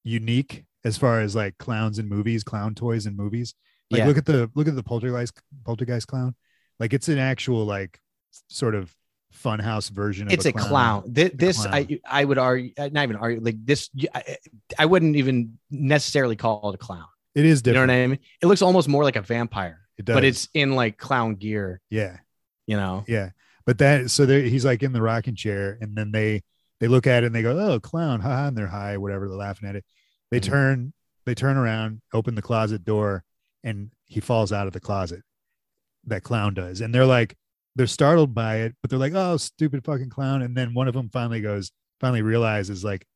[0.04, 3.54] unique as far as like clowns in movies, clown toys in movies.
[3.90, 4.06] Like Yeah.
[4.06, 6.34] look at the look at the poltergeist poltergeist clown.
[6.78, 8.00] Like it's an actual like
[8.48, 8.94] sort of
[9.34, 10.26] funhouse version.
[10.28, 11.12] Of it's a clown.
[11.12, 11.74] Thi- This, clown.
[11.74, 13.90] I I would argue, uh, not even argue like this.
[14.78, 17.04] I wouldn't even necessarily call it a clown.
[17.34, 17.88] It is You different.
[17.88, 18.18] know what I mean?
[18.42, 20.14] It looks almost more like a vampire, It does.
[20.14, 21.80] but it's in like clown gear.
[21.90, 22.18] yeah,
[22.66, 23.04] You know?
[23.06, 23.30] yeah.
[23.66, 26.42] But that so there he's like in the rocking chair, and then they
[26.80, 29.28] they look at it and they go, "Oh, clown!" haha, and they're high, whatever.
[29.28, 29.84] They're laughing at it.
[30.30, 30.44] They Mhm.
[30.44, 30.92] turn
[31.26, 33.22] they turn around, open the closet door,
[33.62, 35.22] and he falls out of the closet.
[36.04, 37.36] That clown does, and they're like
[37.76, 40.94] they're startled by it, but they're like, "Oh, stupid fucking clown!" And then one of
[40.94, 41.70] them finally goes,
[42.00, 43.06] finally realizes like,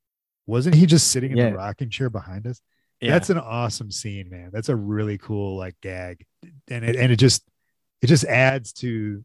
[0.47, 1.51] wasn't he just sitting in Yeah.
[1.51, 2.61] the rocking chair behind us?
[3.01, 3.11] Yeah.
[3.13, 4.51] That's an awesome scene, man.
[4.53, 6.25] That's a really cool like gag,
[6.69, 7.43] and it and it just
[8.03, 9.25] it just adds to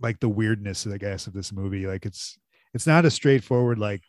[0.00, 1.86] like the weirdness, I guess, of this movie.
[1.86, 2.36] Like it's
[2.74, 4.02] it's not a straightforward like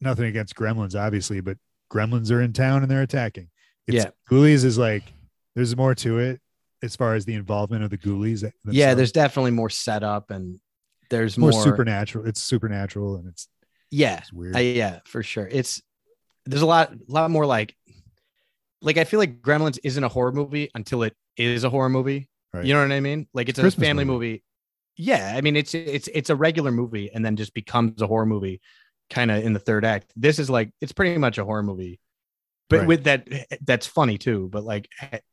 [0.00, 1.58] nothing against Gremlins, obviously, but
[1.92, 3.48] Gremlins are in town and they're attacking.
[3.86, 4.10] It's, Yeah.
[4.30, 5.04] Ghoulies is like
[5.54, 6.40] there's more to it
[6.82, 8.48] as far as the involvement of the Ghoulies.
[8.66, 10.60] yeah, there's definitely more setup and
[11.10, 12.26] there's more, more, supernatural.
[12.26, 13.48] It's supernatural and it's,
[13.90, 14.18] Yeah.
[14.18, 14.56] it's weird.
[14.56, 15.48] I, yeah, for sure.
[15.50, 15.80] It's
[16.44, 17.74] there's a lot, a lot more like,
[18.82, 22.28] like I feel like Gremlins isn't a horror movie until it is a horror movie.
[22.52, 22.64] Right.
[22.64, 23.26] You know what I mean?
[23.34, 24.26] Like it's, a a Christmas family movie.
[24.26, 24.42] movie.
[24.98, 28.24] Yeah, I mean it's it's it's a regular movie and then just becomes a horror
[28.26, 28.60] movie,
[29.10, 30.12] kind of in the third act.
[30.16, 32.00] This is like it's pretty much a horror movie,
[32.70, 32.88] but Right.
[32.88, 33.28] with that
[33.62, 34.48] that's funny too.
[34.50, 34.88] But like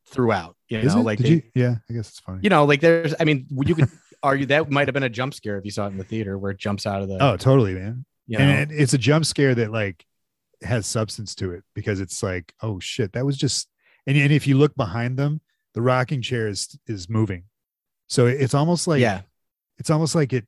[0.09, 1.03] throughout, you Is know, it?
[1.03, 1.41] like they- you?
[1.55, 2.39] Yeah, I guess it's funny.
[2.43, 3.89] you know, like there's, I mean, you could
[4.23, 6.37] argue that might have been a jump scare if you saw it in the theater
[6.37, 8.05] where it jumps out of the, oh, totally, man.
[8.27, 10.05] you know, and it's a jump scare that like
[10.61, 13.67] has substance to it because it's like oh shit that was just
[14.07, 15.41] and, and if you look behind them
[15.73, 17.43] the rocking chair is is moving
[18.07, 19.21] so it's almost like yeah,
[19.77, 20.45] it's almost like it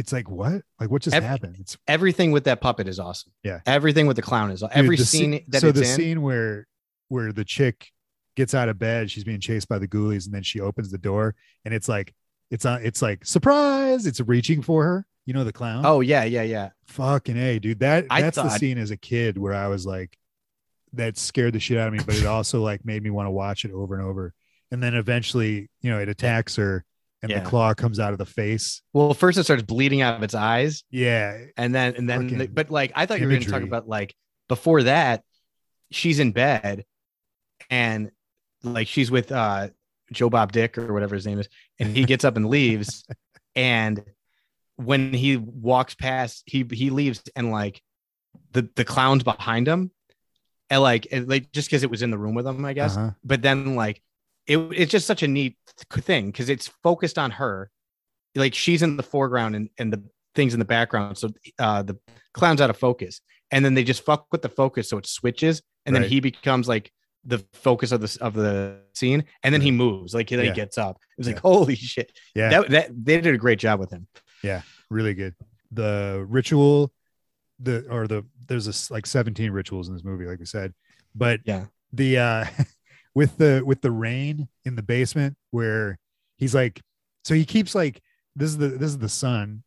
[0.00, 3.32] it's like what like what just Ev- happened it's everything with that puppet is awesome.
[3.44, 3.60] Yeah.
[3.66, 5.96] everything with the clown is dude, every scene that so it's the in.
[5.96, 6.66] scene where
[7.08, 7.90] where the chick
[8.36, 10.98] gets out of bed she's being chased by the ghoulies and then she opens the
[10.98, 11.34] door
[11.64, 12.14] and it's like
[12.50, 16.24] it's on it's like surprise it's reaching for her you know the clown oh yeah,
[16.24, 16.70] yeah, yeah.
[16.86, 17.80] Fucking a, dude.
[17.80, 20.18] That I that's the scene as a kid where I was like,
[20.94, 23.30] that scared the shit out of me, but it also like made me want to
[23.30, 24.34] watch it over and over.
[24.72, 26.84] And then eventually, you know, it attacks her,
[27.22, 27.40] and Yeah.
[27.40, 28.82] the claw comes out of the face.
[28.92, 32.54] Well, first it starts bleeding out of its eyes, Yeah, and then and then, Fucking
[32.54, 34.14] but like I thought you were going to talk about like
[34.48, 35.22] before that,
[35.90, 36.84] she's in bed,
[37.68, 38.10] and
[38.62, 39.68] like she's with uh
[40.12, 41.48] Joe Bob Dick or whatever his name is,
[41.78, 43.06] and he gets up and leaves,
[43.54, 44.02] and
[44.76, 47.82] when he walks past, he he leaves, and like
[48.52, 49.90] the the clown's behind him,
[50.70, 52.96] and like and, like just because it was in the room with him, I guess.
[52.96, 53.10] uh-huh.
[53.22, 54.02] but then like
[54.50, 55.56] it, it's just such a neat
[55.90, 57.70] thing because it's focused on her.
[58.34, 60.02] Like she's in the foreground and, and the
[60.34, 61.28] things in the background so
[61.58, 61.96] uh the
[62.32, 63.20] clown's out of focus
[63.50, 66.68] and then they just fuck with the focus so it switches and then he becomes
[66.68, 66.92] like
[67.24, 70.44] the focus of the of the scene and then he moves like then Yeah.
[70.46, 70.98] he gets up.
[71.18, 71.34] It's Yeah.
[71.34, 72.12] like holy shit.
[72.36, 74.06] Yeah, that, that they did a great job with him.
[74.44, 75.34] Yeah, really good.
[75.72, 76.92] The ritual,
[77.58, 80.72] the or the there's a s like 17 rituals in this movie, like we said,
[81.14, 81.66] but yeah.
[81.92, 82.44] the uh
[83.14, 85.98] with the with the rain in the basement where
[86.36, 86.80] he's like
[87.24, 88.00] so he keeps like
[88.36, 89.62] this is the this is the son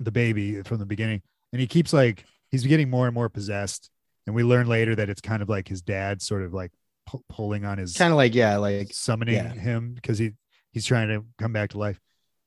[0.00, 1.22] the baby from the beginning.
[1.52, 3.90] And he keeps like he's getting more and more possessed.
[4.26, 6.72] And we learn later that it's kind of like his dad sort of like
[7.06, 9.52] pu- pulling on his kind of like yeah like summoning yeah.
[9.52, 10.32] him because he
[10.72, 12.00] he's trying to come back to life.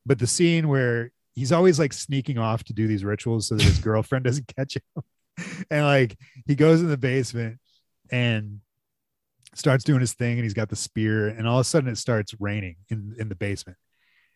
[0.05, 3.63] But the scene where he's always like sneaking off to do these rituals so that
[3.63, 4.81] his girlfriend doesn't catch him.
[5.71, 6.17] And like
[6.47, 7.59] he goes in the basement
[8.11, 8.59] and
[9.55, 11.97] starts doing his thing and he's got the spear and all of a sudden it
[11.97, 13.77] starts raining in in the basement.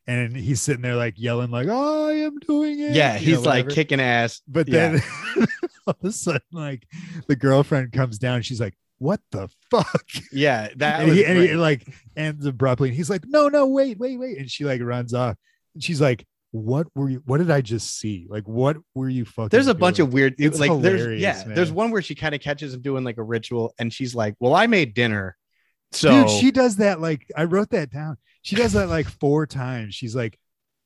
[0.06, 3.38] And he's sitting there like yelling like oh, i am doing it yeah you know,
[3.38, 4.42] he's like kicking ass.
[4.48, 4.98] But yeah.
[4.98, 5.02] then
[5.88, 6.86] all of a sudden like
[7.28, 8.42] the girlfriend comes down.
[8.42, 10.06] She's like what the fuck?
[10.32, 12.90] Yeah that and he, and he like ends abruptly.
[12.90, 14.38] And he's like no no wait wait wait.
[14.38, 15.38] And she like runs off.
[15.74, 18.28] And she's like what were you what did i just see?
[18.30, 21.56] Like what were you fucking there's a bunch of weird It's like there's yeah man.
[21.56, 24.36] there's one where she kind of catches him doing like a ritual and she's like
[24.40, 25.36] well i made dinner.
[25.92, 28.18] So dude she does that like i wrote that down.
[28.44, 29.96] She does that like four times.
[29.96, 30.40] She's like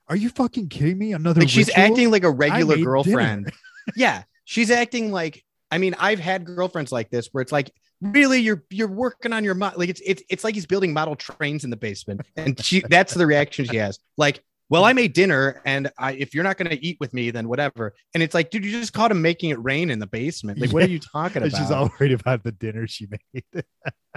[0.10, 1.12] are you fucking kidding me?
[1.12, 3.52] Another like she's acting like a regular girlfriend.
[3.96, 8.40] Yeah she's acting like i mean i've had girlfriends like this where it's like really
[8.40, 9.74] you're you're working on your mo-.
[9.76, 12.22] like it's it's it's like he's building model trains in the basement.
[12.36, 14.00] And she that's the reaction she has.
[14.18, 17.32] Like well i made dinner and i if you're not going to eat with me
[17.32, 17.94] then whatever.
[18.14, 20.60] And it's like dude you just caught him making it rain in the basement.
[20.60, 21.58] Like what are you talking about?
[21.58, 23.64] she's all worried about the dinner she made.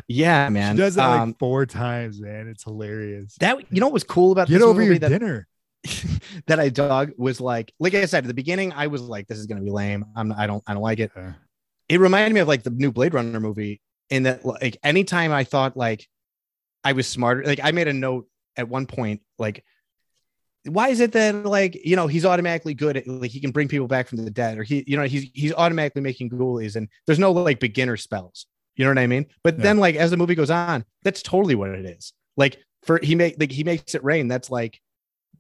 [0.09, 0.77] Yeah man.
[0.77, 2.49] she does that like Um, four times man.
[2.49, 3.37] It's hilarious.
[3.41, 5.47] That you know what was cool about get this over your that, dinner.
[6.47, 9.39] that I dug was like, like I said at the beginning, I was like, this
[9.39, 10.05] is gonna be lame.
[10.17, 11.11] I'm I don't I don't like it.
[11.17, 11.33] Uh,
[11.89, 13.81] It reminded me of like the new Blade Runner movie,
[14.11, 16.07] in that like anytime I thought like
[16.85, 18.27] I was smarter, like I made a note
[18.57, 19.65] at one point, like
[20.67, 23.67] why is it that like you know he's automatically good at like he can bring
[23.69, 26.89] people back from the dead or he you know he's he's automatically making ghoulies and
[27.07, 28.47] there's no like beginner spells.
[28.77, 29.27] You know what i mean?
[29.43, 29.63] But Yeah.
[29.65, 32.13] then like as the movie goes on that's totally what it is.
[32.37, 34.29] Like for he make like he makes it rain.
[34.29, 34.81] That's like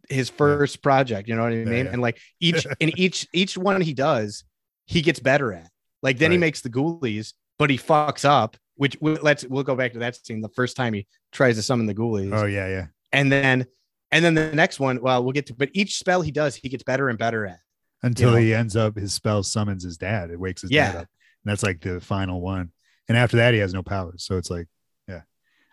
[0.08, 1.86] his first project you know what i mean?
[1.86, 1.92] Yeah.
[1.92, 4.44] and like each in each each one he does
[4.86, 5.70] he gets better at.
[6.02, 9.76] Like then he makes the ghoulies but he fucks up which we- let's we'll go
[9.76, 12.32] back to that scene the first time he tries to summon the ghoulies.
[12.32, 12.86] Oh yeah, yeah.
[13.12, 13.66] and then
[14.12, 16.68] and then the next one well we'll get to but each spell he does he
[16.68, 17.58] gets better and better at
[18.02, 18.36] Until know?
[18.38, 20.30] he ends up, his spell summons his dad.
[20.30, 20.86] It wakes his Yeah.
[20.92, 21.08] dad up,
[21.44, 22.72] and that's like the final one.
[23.08, 24.24] And after that, he has no powers.
[24.24, 24.68] So it's like,
[25.06, 25.22] yeah.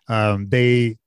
[0.10, 0.98] Um, they,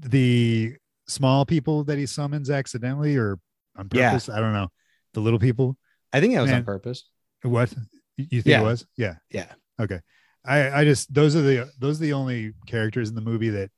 [0.00, 0.74] the
[1.06, 3.38] small people that he summons accidentally or
[3.76, 4.10] on Yeah.
[4.10, 4.28] purpose.
[4.28, 4.68] I don't know.
[5.14, 5.76] The little people.
[6.12, 6.60] i think that was Man.
[6.60, 7.04] on purpose
[7.42, 7.72] What
[8.16, 8.60] you think Yeah.
[8.62, 8.86] it was?
[8.96, 9.14] Yeah.
[9.30, 10.00] yeah Okay.
[10.44, 13.70] I I just those are the those are the only characters in the movie that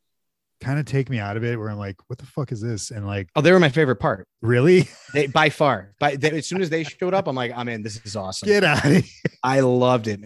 [0.61, 2.91] kind of take me out of it where I'm like, what the fuck is this?
[2.91, 4.89] And like, oh they were my favorite part really?
[5.15, 7.83] they by far by they, as soon as they showed up i'm like i'm in
[7.83, 9.03] this is awesome Get out of here.
[9.43, 10.21] i loved it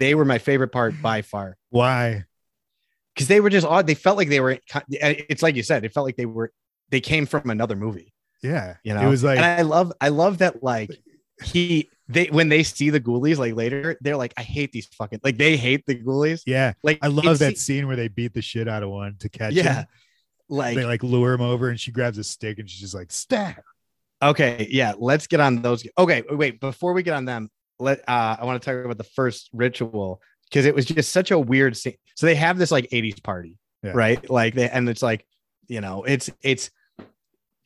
[0.00, 2.24] they were my favorite part by far Why?
[3.14, 4.58] because they were just odd they felt like they were eh,
[5.28, 6.52] it's like you said it felt like they were
[6.90, 8.12] they came from another movie
[8.42, 8.76] Yeah.
[8.84, 10.90] you know it was like and i love i love that like
[11.44, 15.20] he they when they see the ghoulies like later they're like i hate these fucking
[15.22, 16.72] like they hate the ghoulies yeah.
[16.82, 19.52] like I love that scene where they beat the shit out of one to catch
[19.52, 19.86] yeah him.
[20.48, 23.12] like they like lure him over and she grabs a stick and she's just like
[23.12, 23.56] stab.
[24.22, 28.36] okay yeah let's get on those okay wait before we get on them let uh
[28.40, 31.76] i want to talk about the first ritual because it was just such a weird
[31.76, 33.92] scene so they have this like 80s party Yeah.
[33.94, 35.26] right like they and it's like
[35.68, 36.70] you know it's it's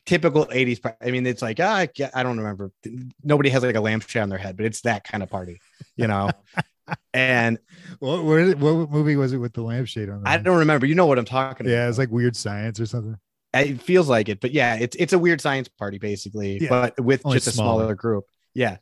[0.05, 2.73] typical 80s i mean it's like ah, I, I don't remember
[3.23, 5.61] nobody has like a lampshade on their head but it's that kind of party
[5.97, 6.31] you know
[7.15, 7.59] and
[8.01, 10.23] What, what what movie was it with the lampshade on?
[10.27, 12.81] i don't remember you know what i'm talking Yeah, about yeah it's like weird science
[12.81, 13.17] or something.
[13.55, 16.69] it feels like it, but yeah, it's it's a weird science party basically, Yeah.
[16.71, 17.83] but with just a smaller.
[17.83, 18.25] smaller group.
[18.55, 18.79] Yeah,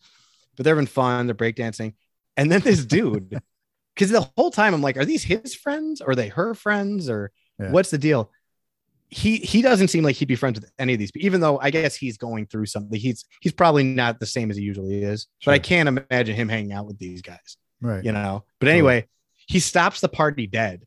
[0.56, 1.26] but they're having fun.
[1.26, 1.94] They're breakdancing,
[2.36, 3.40] and then this dude,
[3.94, 6.00] because the whole time I'm like, are these his friends?
[6.00, 7.08] Or are they her friends?
[7.10, 7.72] Or Yeah.
[7.72, 8.30] what's the deal?
[9.10, 11.58] He he doesn't seem like he'd be friends with any of these, but even though
[11.60, 12.98] I guess he's going through something.
[12.98, 16.48] He's he's probably not the same as he usually is, but I can't imagine him
[16.48, 18.04] hanging out with these guys Right.
[18.04, 18.44] you know.
[18.60, 19.06] But anyway,
[19.48, 20.82] he stops the party dead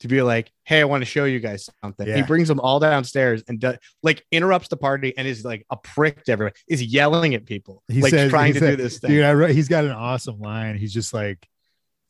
[0.00, 2.80] to be like, "Hey, I want to show you guys something." He brings them all
[2.80, 6.52] downstairs and do, like interrupts the party and is like a prick to everyone.
[6.68, 9.10] Is yelling at people, He like says- trying to said- do this thing.
[9.10, 10.76] Dude, I wrote, he's got an awesome line.
[10.78, 11.46] He's just like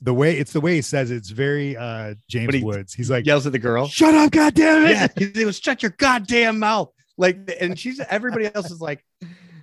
[0.00, 2.92] the way it's the way he says it, it's very uh James he Woods.
[2.92, 3.88] He's like, yells at the girl.
[3.88, 8.00] "Shut up, goddamn it!" yeah, he he goes, "Shut your goddamn mouth!" Like, and she's
[8.00, 9.04] everybody else is like,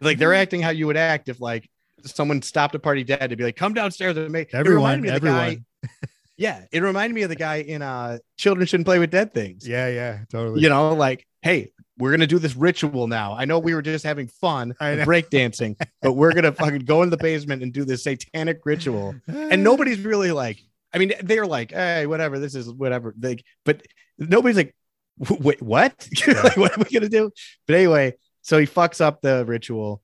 [0.02, 1.70] like they're acting how you would act if like
[2.04, 5.14] someone stopped a party dead to be like, "Come downstairs and make." Everyone, of guy-
[5.14, 5.66] everyone.
[6.38, 9.68] yeah, it reminded me of the guy in uh "Children Shouldn't Play with Dead Things."
[9.68, 10.62] Yeah, yeah, totally.
[10.62, 13.34] you know, like, hey, we're gonna do this ritual now.
[13.34, 17.18] I know we were just having fun breakdancing, but we're gonna fucking go in the
[17.18, 19.16] basement and do this satanic ritual.
[19.28, 20.60] And nobody's really like,
[20.94, 23.14] I mean, they're like, hey, whatever, this is whatever.
[23.20, 23.86] Like, but
[24.18, 24.76] nobody's like,
[25.18, 26.08] wait, what?
[26.28, 27.32] like, what are we gonna do?
[27.68, 30.02] But anyway, so he fucks up the ritual.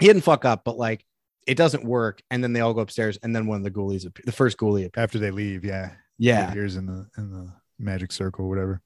[0.00, 1.04] He didn't fuck up, but like
[1.46, 2.22] it doesn't work.
[2.30, 4.86] And then they all go upstairs, and then one of the ghoulies, the first ghoulie,
[4.86, 5.02] appears.
[5.02, 6.50] after they leave, yeah, yeah.
[6.50, 8.80] appears in the in the magic circle, whatever.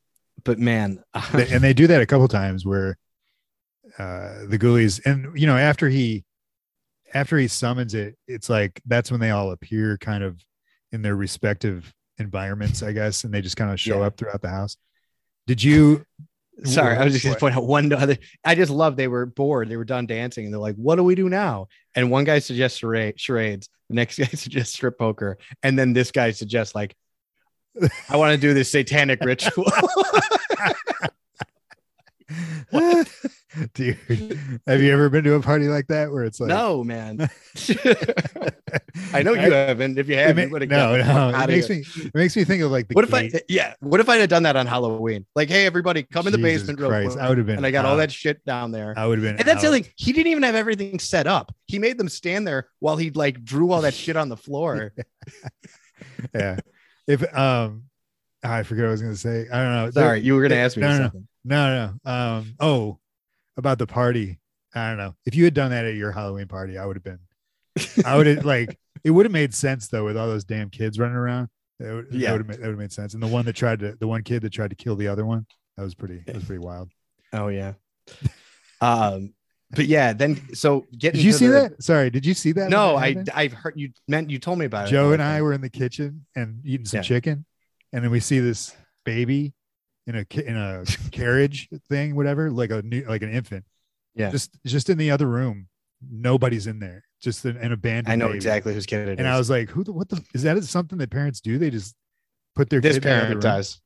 [0.46, 1.02] But man,
[1.34, 2.96] and they do that a couple times where
[3.98, 6.24] uh the ghoulies and you know after he
[7.14, 10.42] after he summons it it's like that's when they all appear kind of
[10.92, 14.06] in their respective environments i guess and they just kind of show Yeah.
[14.06, 14.76] up throughout the house
[15.46, 16.04] did you
[16.64, 18.16] Sorry, I was just going to point out one other.
[18.42, 19.68] I just love they were bored.
[19.68, 21.68] They were done dancing and they're like, what do we do now?
[21.94, 23.68] And one guy suggests charades.
[23.90, 25.36] The next guy suggests strip poker.
[25.62, 26.96] And then this guy suggests, like,
[28.08, 29.64] I want to do this satanic ritual.
[33.74, 33.96] dude
[34.66, 37.18] have you ever been to a party like that where it's like no, man.
[39.12, 39.96] I know you haven't.
[39.96, 41.40] If you It have, ma- no, gotten the fuck no.
[41.44, 41.76] It makes here.
[41.76, 44.08] me it makes me think of like the What if gate- I, yeah, what if
[44.08, 45.24] I had done that on Halloween?
[45.36, 47.22] Like, hey, everybody, come in the Jesus basement real Christ, quick.
[47.24, 48.92] I would have been And I got all that shit down there.
[48.96, 49.86] I would have been And that's the thing.
[49.96, 51.54] He didn't even have everything set up.
[51.66, 54.92] He made them stand there while he like drew all that shit on the floor.
[56.34, 56.58] yeah.
[57.06, 57.84] If um
[58.42, 59.46] I forget what I was gonna say.
[59.52, 59.90] I don't know.
[59.90, 61.02] Sorry, you were gonna ask me No, no, no.
[61.04, 61.28] something.
[61.44, 62.10] No, no.
[62.10, 62.98] Um oh
[63.56, 64.38] about the party.
[64.74, 65.14] I don't know.
[65.24, 67.18] If you had done that at your Halloween party, I would have been
[68.04, 70.98] I would have like it would have made sense though with all those damn kids
[70.98, 71.48] running around.
[71.78, 72.30] It would, Yeah.
[72.30, 73.14] that would have made, that would have made sense.
[73.14, 75.24] And the one that tried to the one kid that tried to kill the other
[75.26, 75.46] one,
[75.76, 76.90] that was pretty that was pretty wild.
[77.32, 77.74] Oh yeah.
[78.80, 79.32] Um,
[79.70, 81.82] but yeah, then so getting Did you see the- that?
[81.82, 82.70] Sorry, did you see that?
[82.70, 83.16] No, I?
[83.34, 84.90] I've heard you meant you told me about it.
[84.90, 87.02] Joe oh, and I were in the kitchen and eating some Yeah.
[87.02, 87.44] chicken,
[87.92, 89.54] and then we see this baby
[90.06, 93.64] in a in a carriage thing, whatever, like a new like an infant,
[94.14, 94.30] Yeah.
[94.30, 95.68] just just in the other room.
[96.08, 97.04] Nobody's in there.
[97.22, 98.12] Just an, an abandoned.
[98.12, 98.36] I know baby.
[98.36, 99.18] exactly whose kid is.
[99.18, 99.82] And I was like, who?
[99.82, 100.22] The, what the?
[100.34, 101.58] Is that something that parents do?
[101.58, 101.96] They just
[102.54, 103.80] put their this kid in the other parent does.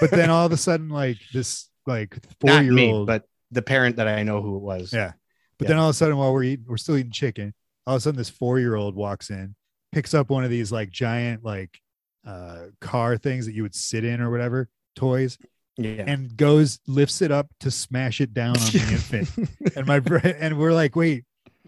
[0.00, 3.06] But then all of a sudden, like this, like four Not year old.
[3.06, 4.92] but the parent that I know who it was.
[4.92, 5.12] Yeah.
[5.58, 5.68] But Yeah.
[5.68, 7.54] then all of a sudden, while we're eating, we're still eating chicken.
[7.86, 9.54] All of a sudden, this four year old walks in,
[9.92, 11.80] picks up one of these like giant like
[12.26, 15.38] uh car things that you would sit in or whatever toys,
[15.76, 16.04] Yeah.
[16.06, 19.76] and goes lifts it up to smash it down on the infant.
[19.76, 21.24] And my bro- and we're like, wait,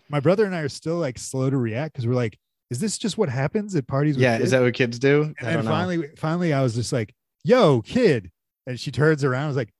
[0.09, 2.39] my brother and I are still like slow to react because we're like,
[2.71, 4.17] is this just what happens at parties?
[4.17, 4.35] With yeah.
[4.37, 4.47] kids?
[4.47, 5.23] Is that what kids do?
[5.23, 5.71] And I then don't know.
[5.71, 8.31] finally, finally, I was just like, "Yo, kid!"
[8.67, 9.71] And she turns around, I was like,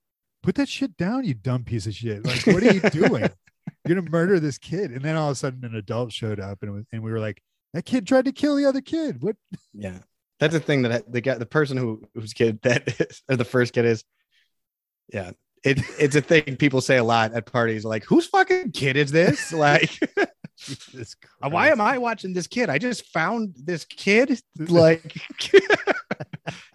[0.43, 2.25] "Put that shit down, you dumb piece of shit!
[2.25, 3.29] Like, what are you doing?
[3.87, 6.59] You're gonna murder this kid!" And then all of a sudden, an adult showed up,
[6.63, 7.43] and was, and we were like,
[7.75, 9.37] "That kid tried to kill the other kid." What?
[9.73, 9.99] Yeah.
[10.39, 13.45] That's the thing that the guy, the person who whose kid that is, or the
[13.45, 14.05] first kid is.
[15.13, 15.33] Yeah.
[15.63, 19.11] It, it's a thing people say a lot at parties, like, whose fucking kid is
[19.13, 19.53] this?
[19.61, 19.99] Like,
[21.41, 22.71] why am I watching this kid?
[22.71, 25.15] I just found this kid like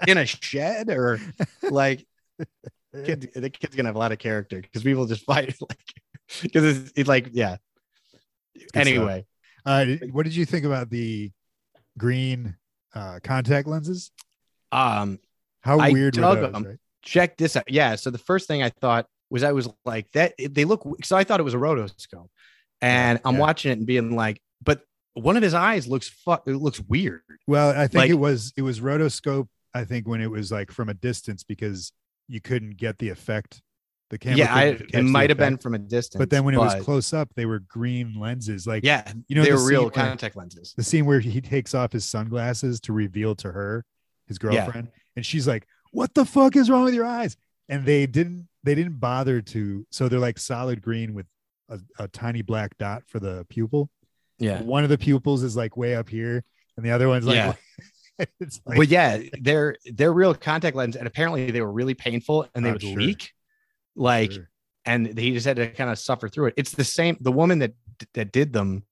[0.07, 1.20] in a shed or
[1.63, 2.05] like
[3.03, 5.79] kid, the kid's gonna have a lot of character because people just fight like
[6.41, 7.57] because it's, it's like yeah.
[8.57, 8.71] stuff.
[8.75, 9.25] Anyway,
[9.65, 11.31] Uh, what did you think about the
[11.97, 12.55] green
[12.93, 14.11] uh, contact lenses?
[14.71, 15.19] um,
[15.61, 16.51] How I weird were those?
[16.51, 16.63] them.
[16.63, 16.77] right?
[17.03, 17.69] check this out.
[17.69, 17.95] Yeah.
[17.95, 21.23] So the first thing I thought was I was like that they look so I
[21.23, 22.27] thought it was a rotoscope.
[22.81, 23.39] And I'm Yeah.
[23.41, 24.81] watching it and being like, but
[25.13, 27.21] one of his eyes looks fuck it looks weird.
[27.47, 29.47] Well, I think Like- it was it was rotoscope.
[29.73, 31.91] I think when it was like from a distance because
[32.28, 33.61] you couldn't get the effect.
[34.11, 34.38] The camera.
[34.38, 36.19] yeah, I, it might have been from a distance.
[36.19, 38.67] But then when it was close up, they were green lenses.
[38.67, 40.73] Like yeah, you know they the were real where- contact lenses.
[40.78, 43.84] the scene where he takes off his sunglasses to reveal to her
[44.28, 44.63] his Yeah.
[44.63, 47.36] girlfriend, and she's like, "What the fuck is wrong with your eyes?"
[47.67, 49.88] And they didn't they didn't bother to.
[49.89, 51.26] So they're like solid green with
[51.69, 53.89] a, a tiny black dot for the pupil.
[54.38, 54.61] Yeah.
[54.61, 56.43] One of the pupils is like way up here,
[56.78, 57.53] and the other one's like, Yeah.
[58.39, 62.47] it's like but yeah, they're they're real contact lenses, and apparently they were really painful
[62.55, 62.97] and they I'm would sure.
[62.97, 63.32] leak.
[63.95, 64.49] Like Sure.
[64.86, 66.53] and he just had to kind of suffer through it.
[66.57, 67.18] It's the same.
[67.22, 67.74] The woman that
[68.13, 68.84] that did them,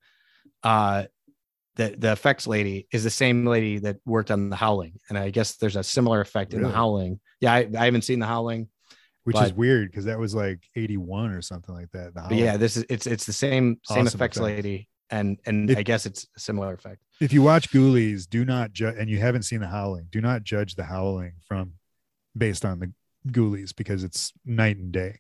[0.64, 1.06] uh,
[1.76, 5.30] the the effects lady is the same lady that worked on the Howling, and I
[5.30, 7.20] guess there's a similar effect in the Howling.
[7.42, 8.70] Yeah, I, I haven't seen the Howling,
[9.24, 12.12] which is weird because that was like 81 or something like that.
[12.32, 14.56] Yeah, this is it's it's the same same Awesome effects effect.
[14.56, 17.02] lady, and and If- I guess it's a similar effect.
[17.20, 20.44] if you watch Ghoulies, do not judge, and you haven't seen The Howling, do not
[20.44, 21.74] judge The Howling from
[22.38, 22.92] based on the
[23.28, 25.20] Ghoulies because it's night and day.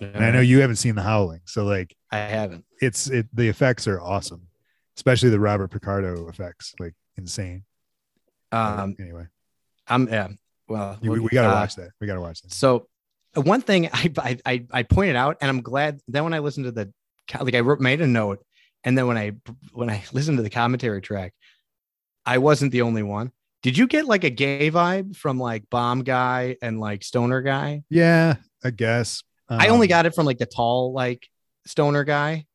[0.00, 2.64] And I know you haven't seen The Howling, so like I haven't.
[2.80, 3.26] it's it.
[3.32, 4.48] The effects are awesome,
[4.96, 7.64] especially the Robert Picardo effects, like insane.
[8.52, 9.26] Um, anyway,
[9.88, 10.28] I'm yeah.
[10.68, 11.90] Well, we, we'll- gotta uh, watch that.
[12.00, 12.52] We gotta watch that.
[12.52, 12.88] So
[13.34, 16.00] one thing I, I I I pointed out, and I'm glad.
[16.08, 16.92] Then when I listened to the
[17.40, 18.44] like I wrote, made a note,
[18.84, 19.32] and then when I
[19.72, 21.32] when I listened to the commentary track,
[22.26, 23.32] I wasn't the only one.
[23.62, 27.82] Did you get like a gay vibe from like Bomb Guy and like Stoner Guy?
[27.88, 29.22] Yeah, I guess.
[29.48, 31.28] I only Um, got it from like the tall like
[31.66, 32.46] Stoner Guy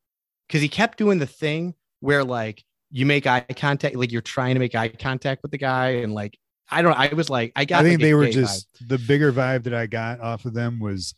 [0.46, 4.54] because he kept doing the thing where like you make eye contact, like you're trying
[4.54, 6.36] to make eye contact with the guy, and like
[6.70, 6.96] I don't.
[6.98, 7.80] I was like, I got.
[7.80, 10.78] I think like, they were just the bigger vibe that I got off of them
[10.80, 11.14] was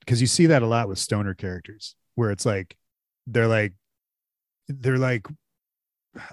[0.00, 2.76] because you see that a lot with stoner characters where it's like
[3.26, 3.74] they're like
[4.80, 5.26] they're like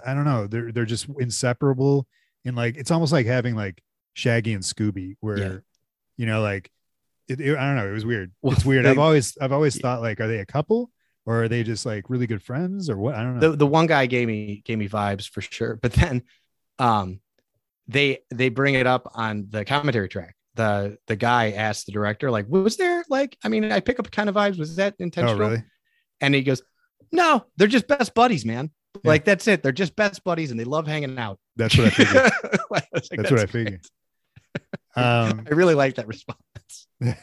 [0.06, 2.08] I don't know they're they're just inseparable.
[2.46, 3.82] And like it's almost like having like
[4.14, 5.58] Shaggy and Scooby where Yeah.
[6.18, 6.72] you know like
[7.28, 8.32] it, it- I don't know it was weird.
[8.42, 8.86] Well, it's weird.
[8.86, 10.90] they- I've always I've always thought like are they a couple
[11.26, 13.16] or are they just like really good friends or what?
[13.16, 13.52] I don't know.
[13.52, 15.76] The the one guy gave me gave me vibes for sure.
[15.82, 16.24] But then
[16.80, 17.20] um
[17.88, 20.36] they they bring it up on the commentary track.
[20.56, 24.10] The the guy asked the director like was there like i mean i pick up
[24.10, 24.58] kind of vibes.
[24.58, 25.36] Was that intentional?
[25.42, 25.64] oh really?
[26.20, 26.62] And he goes
[27.12, 28.70] no they're just best buddies man
[29.04, 29.10] Yeah.
[29.10, 31.90] like that's it they're just best buddies and they love hanging out that's what I
[31.92, 32.32] figured
[32.72, 33.82] Like, I that's what I figured
[34.96, 36.88] um i really like that response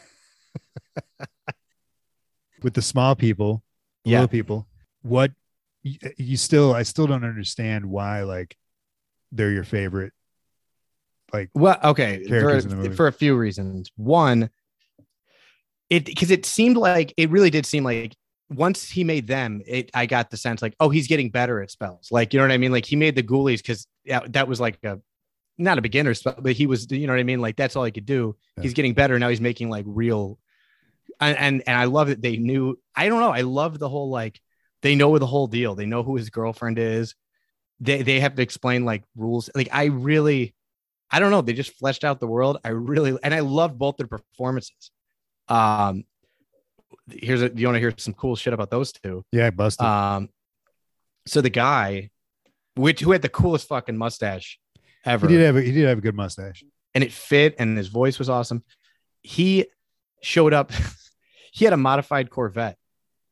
[2.63, 3.63] with the small people,
[4.05, 4.19] the Yeah.
[4.21, 4.67] little people,
[5.03, 5.33] what
[5.83, 8.57] you, you still, I still don't understand why like
[9.33, 10.13] they're your favorite.
[11.33, 12.95] Like, Well, okay, for, in the movie.
[12.97, 13.91] for a few reasons.
[13.97, 14.49] One,
[15.91, 18.15] it because it seemed like it really did seem like
[18.51, 21.71] once he made them, it I got the sense like, oh, he's getting better at
[21.71, 22.09] spells.
[22.11, 22.73] Like, you know what I mean?
[22.73, 25.01] Like he made the ghoulies because yeah, that was like a
[25.57, 27.41] not a beginner spell, but he was, you know what I mean?
[27.41, 28.37] Like that's all he could do.
[28.57, 28.63] Yeah.
[28.63, 29.29] He's getting better now.
[29.29, 30.39] He's making like real,
[31.21, 32.79] and and, and I love that they knew.
[32.95, 33.31] I don't know.
[33.31, 34.41] I love the whole like
[34.83, 35.75] they know the whole deal.
[35.75, 37.15] They know who his girlfriend is.
[37.81, 39.49] They they have to explain like rules.
[39.55, 40.55] Like I really,
[41.11, 41.41] I don't know.
[41.41, 42.59] They just fleshed out the world.
[42.65, 44.91] I really and I love both their performances.
[45.49, 46.05] Um,
[47.11, 49.25] here's a you want to hear some cool shit about those two.
[49.33, 49.85] Yeah, busted.
[49.85, 50.29] Um,
[51.27, 52.11] so the guy,
[52.77, 54.59] which who had the coolest fucking mustache
[55.05, 56.65] ever, he did have a, he did have a good mustache.
[56.95, 58.63] and it fit, and his voice was awesome.
[59.23, 59.67] He
[60.23, 60.73] showed up.
[61.53, 62.77] he had a modified Corvette.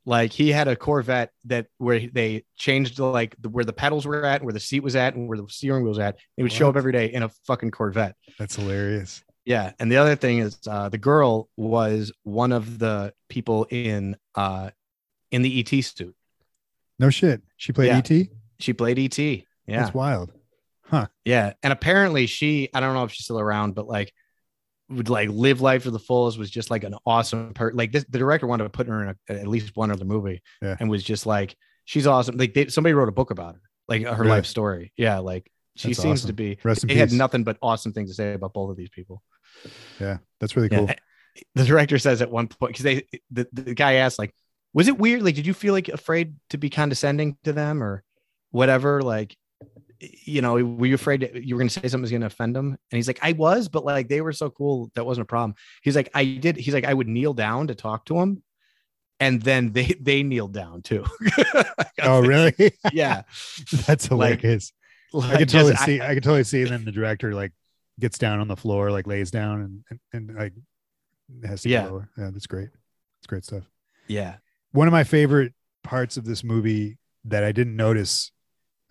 [0.04, 4.24] Like he had a Corvette that where they changed like the, where the pedals were
[4.24, 6.16] at, where the seat was at, and where the steering wheel was at.
[6.36, 8.16] He would show up every day in a fucking Corvette.
[8.36, 9.22] That's hilarious.
[9.44, 14.16] Yeah, and the other thing is uh, the girl was one of the people in
[14.34, 14.70] uh,
[15.30, 16.14] in the ET suit.
[16.98, 17.42] No shit.
[17.56, 17.98] She played Yeah.
[17.98, 18.28] ET.
[18.60, 19.18] She played ET.
[19.18, 20.32] Yeah, That's wild.
[20.82, 21.06] Huh?
[21.24, 24.12] Yeah, and apparently she I don't know if she's still around, but like
[24.88, 26.38] would like live life to the fullest.
[26.38, 27.76] Was just like an awesome person.
[27.76, 30.42] Like this, the director wanted to put her in a, at least one other movie,
[30.60, 30.76] Yeah.
[30.78, 32.36] and was just like she's awesome.
[32.36, 34.28] Like they, somebody wrote a book about her, like her Really?
[34.28, 34.92] life story.
[34.96, 36.28] Yeah, like she That's seems awesome.
[36.28, 36.58] to be.
[36.62, 37.18] Rest in They had peace.
[37.18, 39.22] nothing but awesome things to say about both of these people.
[40.00, 40.78] Yeah, that's really Yeah.
[40.78, 40.90] cool.
[41.54, 44.34] The director says at one point because they the, the guy asked like,
[44.74, 45.22] was it weird?
[45.22, 48.04] Like, did you feel like afraid to be condescending to them or
[48.50, 49.00] whatever?
[49.00, 49.34] Like,
[49.98, 52.66] you know, were you afraid you were going to say something's going to offend them?
[52.66, 55.54] And he's like, I was, but like they were so cool that wasn't a problem.
[55.82, 56.58] He's like, I did.
[56.58, 58.42] He's like, I would kneel down to talk to him,
[59.18, 61.06] and then they they kneeled down too.
[62.02, 62.52] Oh, really?
[62.92, 63.22] yeah.
[63.86, 64.10] that's
[65.12, 65.30] Like.
[65.34, 66.00] I can totally just- I- see.
[66.00, 66.62] I, can totally see.
[66.62, 67.52] And then the director like
[68.00, 70.52] gets down on the floor, like lays down, and and, and like
[71.44, 71.84] has to Yeah.
[71.84, 72.08] go lower.
[72.18, 72.68] Yeah, that's great.
[73.18, 73.64] It's great stuff.
[74.08, 74.36] yeah.
[74.72, 75.52] One of my favorite
[75.84, 78.32] parts of this movie that I didn't notice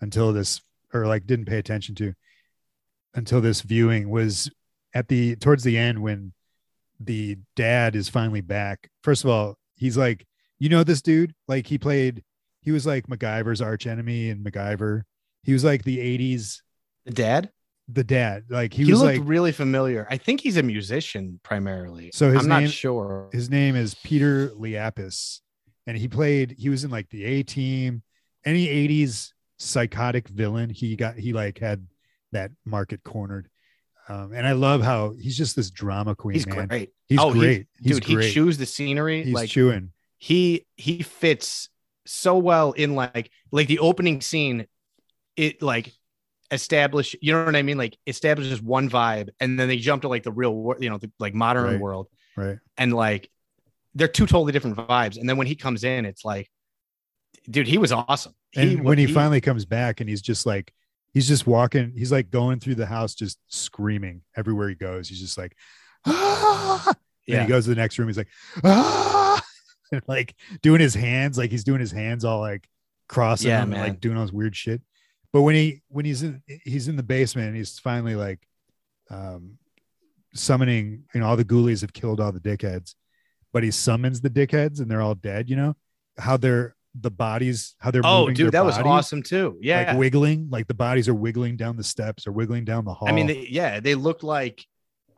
[0.00, 0.60] until this,
[0.94, 2.14] or like didn't pay attention to
[3.14, 4.48] until this viewing was
[4.94, 6.32] at the towards the end when
[7.00, 8.88] the dad is finally back.
[9.02, 10.24] First of all, he's like,
[10.60, 12.22] you know, this dude, like he played,
[12.60, 15.02] he was like MacGyver's arch enemy in MacGyver.
[15.42, 16.60] He was like the 80s,
[17.04, 17.50] The dad.
[17.88, 18.44] the dad.
[18.48, 20.06] Like he, He, was looked like, really familiar.
[20.10, 22.10] I think he's a musician primarily.
[22.14, 23.28] So his I'm not sure.
[23.32, 25.40] his name is Peter Liapis,
[25.86, 26.54] and he played.
[26.58, 28.02] He was in like the A Team,
[28.44, 30.70] any '80s psychotic villain.
[30.70, 31.86] He got he like had
[32.32, 33.48] that market cornered,
[34.08, 36.34] um, and I love how he's just this drama queen.
[36.34, 36.68] He's man.
[36.68, 36.90] great.
[37.08, 37.66] He's Oh, great.
[37.82, 38.24] He's Dude, great.
[38.26, 39.90] he chews the scenery he's like chewing.
[40.18, 41.68] he he fits
[42.06, 44.66] so well in like like the opening scene.
[45.36, 45.92] It like
[46.50, 47.78] establish you know what I mean?
[47.78, 50.98] Like establishes one vibe, and then they jump to like the real world, you know,
[50.98, 51.80] the like modern Right.
[51.80, 52.58] world, Right.
[52.76, 53.30] and like
[53.94, 55.18] they're two totally different vibes.
[55.18, 56.50] And then when he comes in, it's like,
[57.50, 58.34] dude, he was awesome.
[58.56, 60.72] And when he, finally comes back, and he's just like,
[61.12, 61.92] he's just walking.
[61.96, 65.08] He's like going through the house, just screaming everywhere he goes.
[65.08, 65.56] He's just like,
[66.06, 66.84] ah!
[66.88, 68.08] And yeah, he goes to the next room.
[68.08, 68.28] He's like,
[68.64, 69.42] ah,
[69.92, 72.66] and like doing his hands, like he's doing his hands all like
[73.08, 74.82] crossing Yeah, them, and, like doing all this weird shit.
[75.32, 78.40] But when he when he's in he's in the basement and he's finally like
[79.10, 79.58] um
[80.34, 82.94] summoning, you know, all the ghoulies have killed all the dickheads,
[83.52, 85.74] but he summons the dickheads and they're all dead, you know,
[86.18, 89.58] how they're the bodies, how they're oh, moving dude, that was awesome too.
[89.62, 92.92] Yeah, like wiggling, like the bodies are wiggling down the steps or wiggling down the
[92.92, 93.08] hall.
[93.08, 94.66] I mean, they, yeah, they looked like.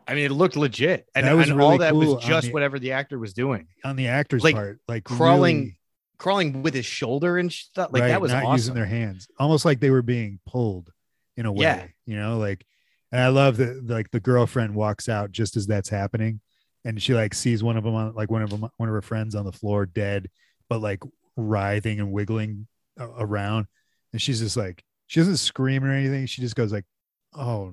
[0.06, 2.48] I mean, it looked legit, and, That was and really all that cool was just
[2.48, 5.78] the- whatever the actor was doing, on the actor's like, part, like crawling really-
[6.24, 7.90] crawling with his shoulder and stuff.
[7.92, 8.54] Like right, that was not awesome.
[8.54, 10.90] using their hands, almost like they were being pulled
[11.36, 11.64] in a way.
[11.64, 11.86] Yeah.
[12.06, 12.64] You know, like,
[13.12, 16.40] and I love that like the girlfriend walks out just as that's happening,
[16.82, 19.02] and she like sees one of them on like one of them one of her
[19.02, 20.30] friends on the floor dead,
[20.70, 21.02] but like
[21.36, 22.68] writhing and wiggling
[22.98, 23.66] uh, around,
[24.12, 26.24] and she's just like she doesn't scream or anything.
[26.24, 26.86] She just goes like,
[27.34, 27.72] "Oh,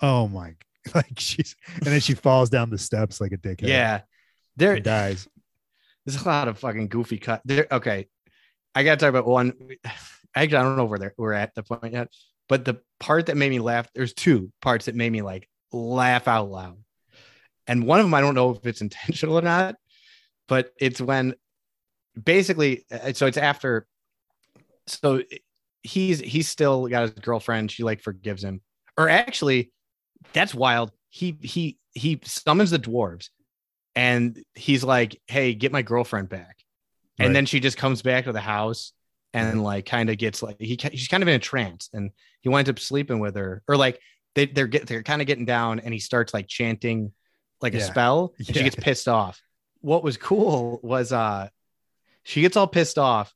[0.00, 0.54] oh my."
[0.94, 3.68] Like she's, and then she falls down the steps like a dickhead.
[3.68, 4.00] yeah,
[4.56, 5.28] there, dies.
[6.08, 7.42] There's a lot of fucking goofy cut.
[7.44, 8.08] There, okay,
[8.74, 9.52] I gotta talk about one.
[10.34, 12.08] Actually, I don't know where we're at the point yet,
[12.48, 13.88] but the part that made me laugh.
[13.94, 16.78] There's two parts that made me like laugh out loud,
[17.66, 19.76] and one of them I don't know if it's intentional or not,
[20.48, 21.34] but it's when
[22.22, 23.86] basically, uh, so it's after.
[24.86, 25.22] So
[25.82, 27.70] he's he's still got his girlfriend.
[27.70, 28.62] She like forgives him,
[28.96, 29.72] or actually,
[30.32, 30.90] that's wild.
[31.10, 33.28] He he he summons the dwarves,
[33.98, 36.56] and he's like, "Hey, get my girlfriend back."
[37.18, 37.32] And Right.
[37.34, 38.92] then she just comes back to the house
[39.34, 42.48] and like kind of gets like he she's kind of in a trance, and he
[42.48, 43.98] winds up sleeping with her, or like
[44.36, 47.12] they they're get they're kind of getting down, and he starts like chanting
[47.60, 49.42] like a spell, and she gets pissed off.
[49.80, 51.48] What was cool was uh
[52.22, 53.34] she gets all pissed off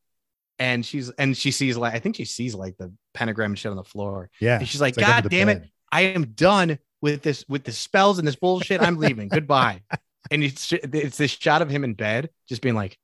[0.59, 3.71] and she's and she sees like I think she sees like the pentagram and shit
[3.71, 4.31] on the floor.
[4.41, 4.59] Yeah.
[4.59, 5.65] And she's like, God damn it.
[5.91, 8.81] I am done with this with the spells and this bullshit.
[8.81, 9.29] I'm leaving.
[9.29, 9.83] Goodbye.
[10.31, 12.97] And it's it's this shot of him in bed, just being like,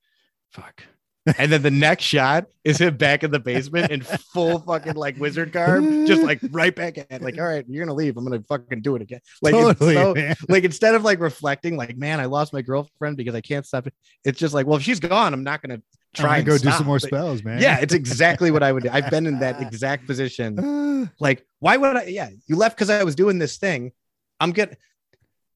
[0.53, 0.85] fuck.
[1.39, 5.19] and then the next shot is him back in the basement in full fucking like
[5.19, 8.17] wizard garb, just like right back at like, all right, you're gonna leave.
[8.17, 9.21] I'm gonna fucking do it again.
[9.43, 10.15] Like, totally, so-
[10.49, 13.87] like instead of like reflecting, like, man, I lost my girlfriend because I can't stop
[13.87, 13.95] it.
[14.25, 15.83] It's just like, well, if she's gone, I'm not gonna
[16.15, 17.61] try and go do some more spells, man.
[17.61, 18.91] Yeah, it's exactly what I would do.
[18.91, 20.87] I've been in that exact position.
[21.21, 22.05] Like, why would I?
[22.05, 23.93] Yeah, you left because I was doing this thing.
[24.41, 24.77] I'm gonna.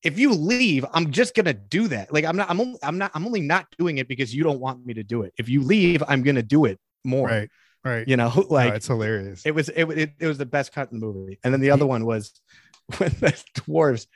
[0.02, 2.12] If you leave, I'm just gonna do that.
[2.12, 2.50] Like, I'm not.
[2.50, 2.78] I'm only.
[2.82, 3.12] I'm not.
[3.14, 5.32] I'm only not doing it because you don't want me to do it.
[5.38, 7.28] If you leave, I'm gonna do it more.
[7.28, 7.48] right,
[7.84, 8.06] right.
[8.08, 9.46] You know, No, like it's hilarious.
[9.46, 9.68] it was.
[9.68, 11.38] It, it it was the best cut in the movie.
[11.44, 12.32] And then the other one was
[12.98, 14.06] when the dwarves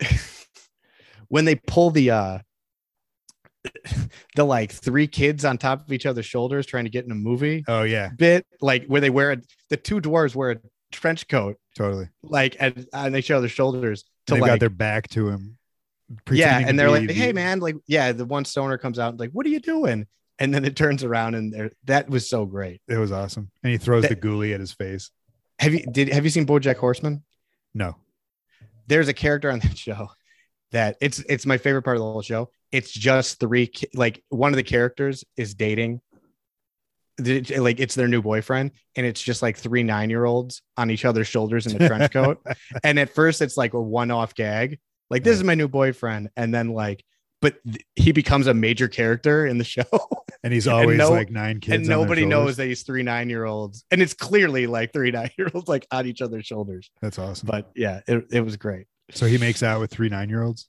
[1.28, 2.38] when they pull the uh
[4.36, 7.16] the like three kids on top of each other's shoulders trying to get in a
[7.16, 9.38] movie oh yeah, bit like where they wear a,
[9.70, 10.56] the two dwarves wear a
[10.92, 12.08] trench coat totally.
[12.22, 15.58] like and, and they show their shoulders to They've like got their back to him.
[16.30, 19.30] yeah and they're like hey man like yeah the one stoner comes out and like
[19.32, 20.06] what are you doing
[20.38, 23.72] and then it turns around and they're that was so great It was awesome, and
[23.72, 25.10] he throws the That- ghoulie at his face.
[25.58, 27.24] have you did have you seen bojack horseman
[27.74, 27.96] No,
[28.86, 30.08] there's a character on that show
[30.72, 32.50] that it's it's my favorite part of the whole show.
[32.72, 36.05] It's just three like one of the characters is dating the-
[37.18, 41.04] like it's their new boyfriend and it's just like three nine year olds on each
[41.04, 42.44] other's shoulders in a trench coat.
[42.84, 46.30] And at first it's like a one off gag like this is my new boyfriend.
[46.36, 47.04] And then like
[47.40, 49.84] but th- he becomes a major character in the show.
[50.42, 53.44] And he's always no- like nine kids, and nobody knows that he's three nine year
[53.44, 56.90] olds and it's clearly like three nine year olds like on each other's shoulders.
[57.00, 57.46] That's awesome.
[57.46, 58.86] but yeah it, it was great.
[59.12, 60.68] So he makes out with three nine year olds.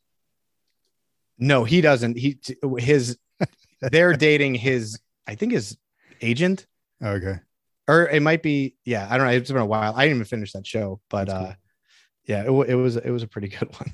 [1.40, 2.18] No, he doesn't.
[2.18, 2.40] He
[2.78, 3.18] his
[3.82, 5.78] they're dating his I think his
[6.22, 6.68] agent
[7.04, 7.40] Okay,
[7.88, 9.34] or it might be yeah, I don't know.
[9.34, 9.94] It's been a while.
[9.96, 11.54] I didn't even finish that show, but That's uh
[12.26, 13.94] yeah, it, it was it was a pretty good one.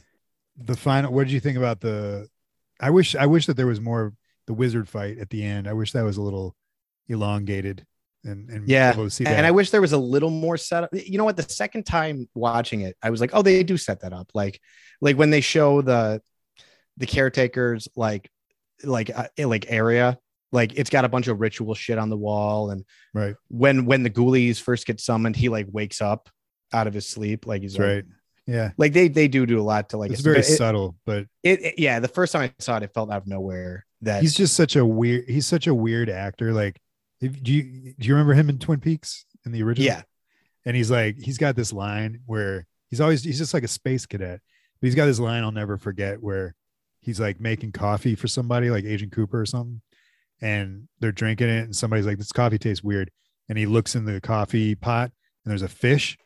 [0.58, 1.14] the final.
[1.14, 2.28] What did you think about the?
[2.80, 4.14] I wish I wish that there was more
[4.48, 5.68] the wizard fight at the end.
[5.68, 6.56] I wish that was a little
[7.08, 7.86] elongated
[8.24, 9.26] and and Yeah, see.
[9.26, 10.90] And I wish there was a little more setup.
[10.94, 11.38] You know what?
[11.38, 14.32] The second time watching it, I was like, oh, they do set that up.
[14.34, 14.60] Like
[15.02, 16.22] like when they show the
[16.98, 18.30] the caretakers like
[18.84, 20.18] like uh, like area
[20.54, 24.04] like it's got a bunch of ritual shit on the wall and right, when when
[24.04, 26.30] the ghoulies first get summoned he like wakes up
[26.72, 28.06] out of his sleep like he's that's like, right.
[28.46, 31.28] Yeah, like they they do do a lot to like it's very it, subtle, but
[31.44, 34.22] it, it- yeah the first time i saw it it felt out of nowhere that
[34.22, 35.30] he's just such a weird.
[35.30, 36.52] He's such a weird actor.
[36.52, 36.78] Like,
[37.22, 39.88] if, do you do you remember him in Twin Peaks in the original?
[39.88, 40.02] yeah
[40.66, 44.06] and he's like he's got this line where he's always he's just like a space
[44.06, 44.40] cadet
[44.80, 46.56] but he's got this line i'll never forget where
[47.02, 49.82] he's like making coffee for somebody like agent cooper or something
[50.44, 53.10] and they're drinking it and somebody's like this coffee tastes weird
[53.50, 55.12] and he looks in the coffee pot
[55.46, 56.18] and there's a fish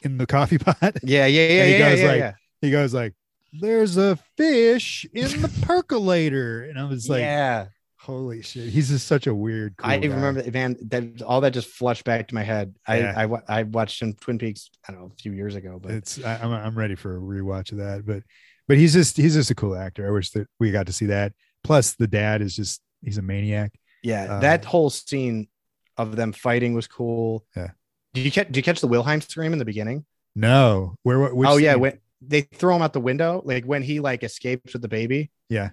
[0.00, 2.32] in the coffee pot yeah yeah yeah he yeah, goes yeah, like- yeah.
[2.60, 3.14] he goes like
[3.60, 7.66] there's a fish in the percolator and i was like yeah
[7.98, 10.08] holy shit he's just such a weird cool i guy.
[10.08, 13.14] remember that man that all that just flushed back to my head i Yeah.
[13.16, 15.92] I, wa- I watched some twin peaks i don't know a few years ago but
[15.92, 18.04] it's I, I'm I'm ready for a rewatch of that.
[18.04, 18.22] But
[18.68, 20.06] but he's just he's just a cool actor.
[20.06, 21.32] I wish that we got to see that.
[21.64, 23.72] Plus the dad is just he's a maniac.
[24.02, 25.48] yeah uh, that whole scene
[25.96, 27.70] of them fighting was cool Yeah.
[28.14, 31.48] did you catch did you catch the wilhelm scream in the beginning No, where which
[31.48, 31.80] oh yeah scene?
[31.80, 35.30] when they throw him out the window like when he like escapes with the baby
[35.48, 35.70] yeah.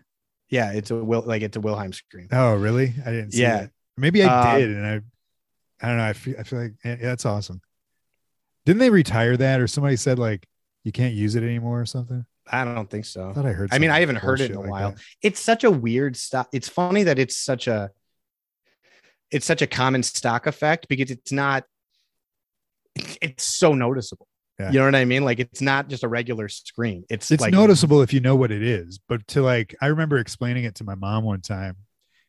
[0.50, 2.94] yeah it's a will like it's a wilhelm scream Oh really?
[3.06, 3.58] I didn't see Yeah.
[3.62, 3.72] that.
[3.98, 5.02] Maybe I Uh, did, and I
[5.82, 6.04] I don't know.
[6.06, 7.62] I feel I feel like yeah, that's awesome.
[8.66, 10.46] Didn't they retire that, or somebody said like
[10.84, 12.26] you can't use it anymore or something?
[12.52, 13.70] I don't think so I thought I heard.
[13.72, 14.92] I mean, I haven't heard it in a like while.
[14.92, 15.02] that.
[15.22, 17.92] it's such a weird stock it's funny that it's such a
[19.32, 21.64] it's such a common stock effect because it's not
[22.96, 24.28] it's, it's so noticeable
[24.60, 24.72] Yeah.
[24.72, 27.54] you know what i mean like it's not just a regular screen it's It's like
[27.54, 30.84] noticeable if you know what it is, but to like, I remember explaining it to
[30.84, 31.76] my mom one time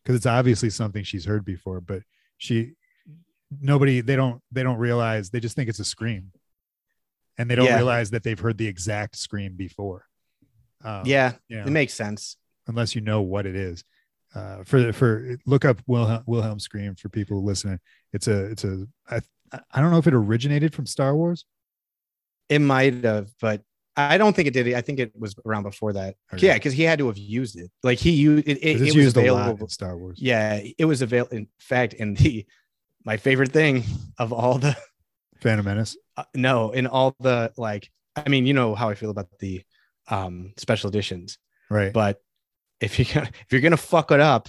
[0.02, 2.02] because it's obviously something she's heard before, but
[2.38, 2.72] she,
[3.60, 6.32] nobody, they don't, they don't realize, they just think it's a scream,
[7.36, 7.76] and they don't Yeah.
[7.76, 10.06] realize that they've heard the exact scream before.
[10.84, 13.84] Um, yeah it makes sense unless you know what it is.
[14.34, 17.80] Uh, for for look up Wilhelm, Wilhelm scream for people listening.
[18.12, 19.20] It's a it's a I
[19.72, 21.44] I don't know if it originated from Star Wars.
[22.48, 23.62] it might have but
[23.96, 26.46] i don't think it did i think it was around before that Okay.
[26.46, 28.94] yeah because he had to have used it like he used it, it, it was
[28.94, 30.18] used a lot available in Star Wars.
[30.22, 32.46] yeah it was available in fact in the
[33.04, 33.82] my favorite thing
[34.18, 34.76] of all the
[35.40, 35.96] Phantom Menace.
[36.16, 39.62] uh, no in all the like i mean you know how i feel about the
[40.10, 41.38] um special editions
[41.70, 41.92] Right.
[41.92, 42.20] but
[42.80, 44.48] if you if you're gonna fuck it up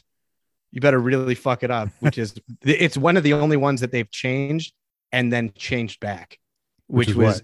[0.71, 2.33] you better really fuck it up which is
[2.63, 4.73] it's one of the only ones that they've changed
[5.11, 6.37] and then changed back
[6.87, 7.43] Which which, was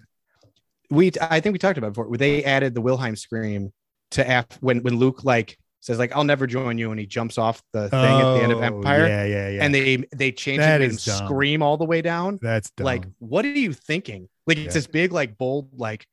[0.89, 0.97] what?
[0.97, 3.71] we i think we talked about before they added the wilhelm scream
[4.11, 7.37] to af when when luke like says like, "I'll never join you," and he jumps
[7.37, 9.63] off the thing at the end of Oh, Empire, Yeah, yeah, yeah.
[9.63, 12.39] and they they change That it and scream all the way down.
[12.41, 12.83] That's dumb.
[12.85, 14.27] Like, what are you thinking?
[14.47, 14.65] Like, Yeah.
[14.65, 16.05] it's this big, like, bold, like,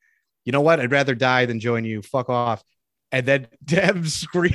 [0.45, 0.79] you know what?
[0.79, 2.01] I'd rather die than join you.
[2.01, 2.63] Fuck off.
[3.11, 4.53] And then Deb scream.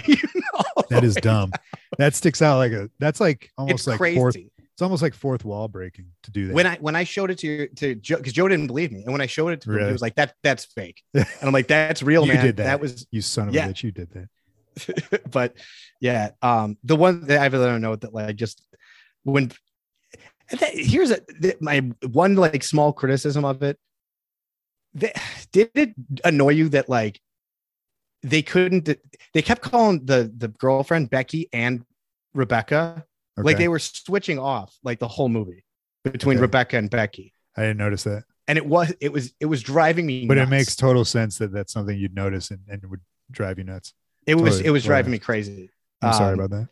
[0.55, 1.53] all that is dumb.
[1.99, 2.91] That sticks out like a.
[2.99, 4.16] That's like almost It's like crazy.
[4.18, 4.36] fourth.
[4.36, 6.55] It's almost like fourth wall breaking to do that.
[6.55, 9.03] when I when I showed it to you to Joe because Joe didn't believe me,
[9.03, 11.53] and when I showed it to him, he was like, "That that's fake," and I'm
[11.53, 12.45] like, "That's real, You man.
[12.47, 12.80] did that.
[12.80, 13.66] was." you son of Yeah.
[13.66, 15.22] a bitch, you did that.
[15.30, 15.55] but
[16.01, 18.62] yeah, um, the one that I have another note that like just
[19.22, 19.53] when
[20.51, 21.20] that, here's a
[21.61, 21.80] my
[22.11, 23.78] one like small criticism of it.
[24.99, 25.12] Th-
[25.53, 27.20] did it annoy you that like
[28.22, 28.88] they couldn't?
[29.34, 31.84] They kept calling the the girlfriend Becky and
[32.34, 33.05] Rebecca
[33.36, 35.64] like they were switching off like the whole movie
[36.05, 36.43] between Okay.
[36.43, 37.32] Rebecca and Becky.
[37.57, 40.49] I didn't notice that, and it was it was it was driving me but it
[40.49, 43.95] makes total sense that that's something you'd notice and, and would drive you nuts.
[44.26, 44.88] it was it was totally.
[44.88, 45.70] driving me crazy
[46.03, 46.68] I'm sorry Um, about that.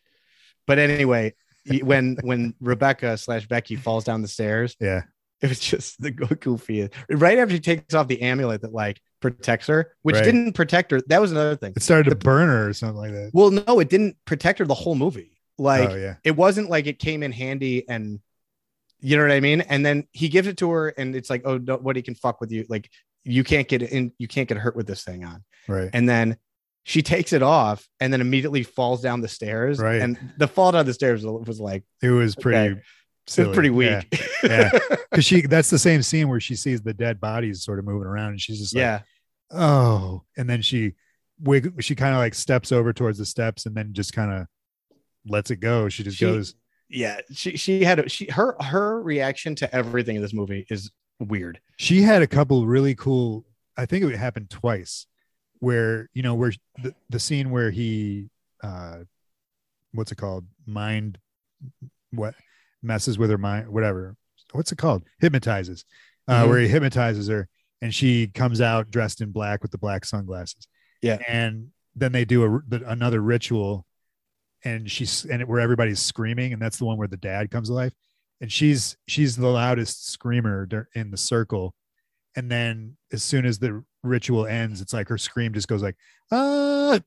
[0.67, 1.35] but anyway
[1.83, 5.03] when when rebecca slash becky falls down the stairs Yeah,
[5.43, 9.01] it was just the go- goofiest right after she takes off the amulet that like
[9.21, 10.25] protects her which Right.
[10.25, 13.13] didn't protect her that was another thing it started to burn her or something like
[13.13, 13.31] that.
[13.33, 16.87] well no it didn't protect her the whole movie like oh yeah, it wasn't like
[16.87, 18.21] it came in handy and
[19.01, 19.61] you know what I mean?
[19.61, 22.51] And then he gives it to her, and it's like, oh, nobody can fuck with
[22.51, 22.67] you.
[22.69, 22.91] Like
[23.23, 25.45] you can't get in, you can't get hurt with this thing on.
[25.69, 25.89] right.
[25.93, 26.37] And then
[26.83, 29.79] she takes it off, and then immediately falls down the stairs.
[29.79, 30.01] Right.
[30.01, 32.73] And the fall down the stairs was like It was pretty.
[32.75, 32.81] Okay.
[33.29, 33.55] Silly.
[33.55, 34.07] pretty weak.
[34.43, 34.71] Yeah.
[35.11, 38.07] because she that's the same scene where she sees the dead bodies sort of moving
[38.09, 39.01] around and she's just like yeah.
[39.51, 40.95] oh and then she
[41.41, 44.47] wig she kind of like steps over towards the steps and then just kind of
[45.27, 46.55] lets it go she just She- goes
[46.89, 47.21] Yeah.
[47.33, 51.61] She she had a, she her her reaction to everything in this movie is weird.
[51.77, 53.45] she had a couple really cool
[53.77, 55.07] i think it happened twice
[55.59, 56.53] where you know where
[56.83, 58.31] the, the scene where he
[58.63, 58.99] uh
[59.93, 61.19] what's it called mind
[62.13, 62.35] what
[62.83, 64.15] messes with her mind whatever.
[64.53, 65.05] What's it called?
[65.21, 65.85] Hypnotizes
[66.27, 66.49] uh Mhm.
[66.49, 67.49] where he hypnotizes her
[67.83, 70.69] and she comes out dressed in black with the black sunglasses.
[71.03, 71.19] Yeah.
[71.29, 73.85] and then they do a the, another ritual
[74.65, 77.93] and she's and where everybody's screaming and that's the one where the dad comes alive
[78.41, 81.75] and she's she's the loudest screamer in the circle.
[82.37, 85.97] And then as soon as the ritual ends it's like her scream just goes like
[86.31, 86.99] ah!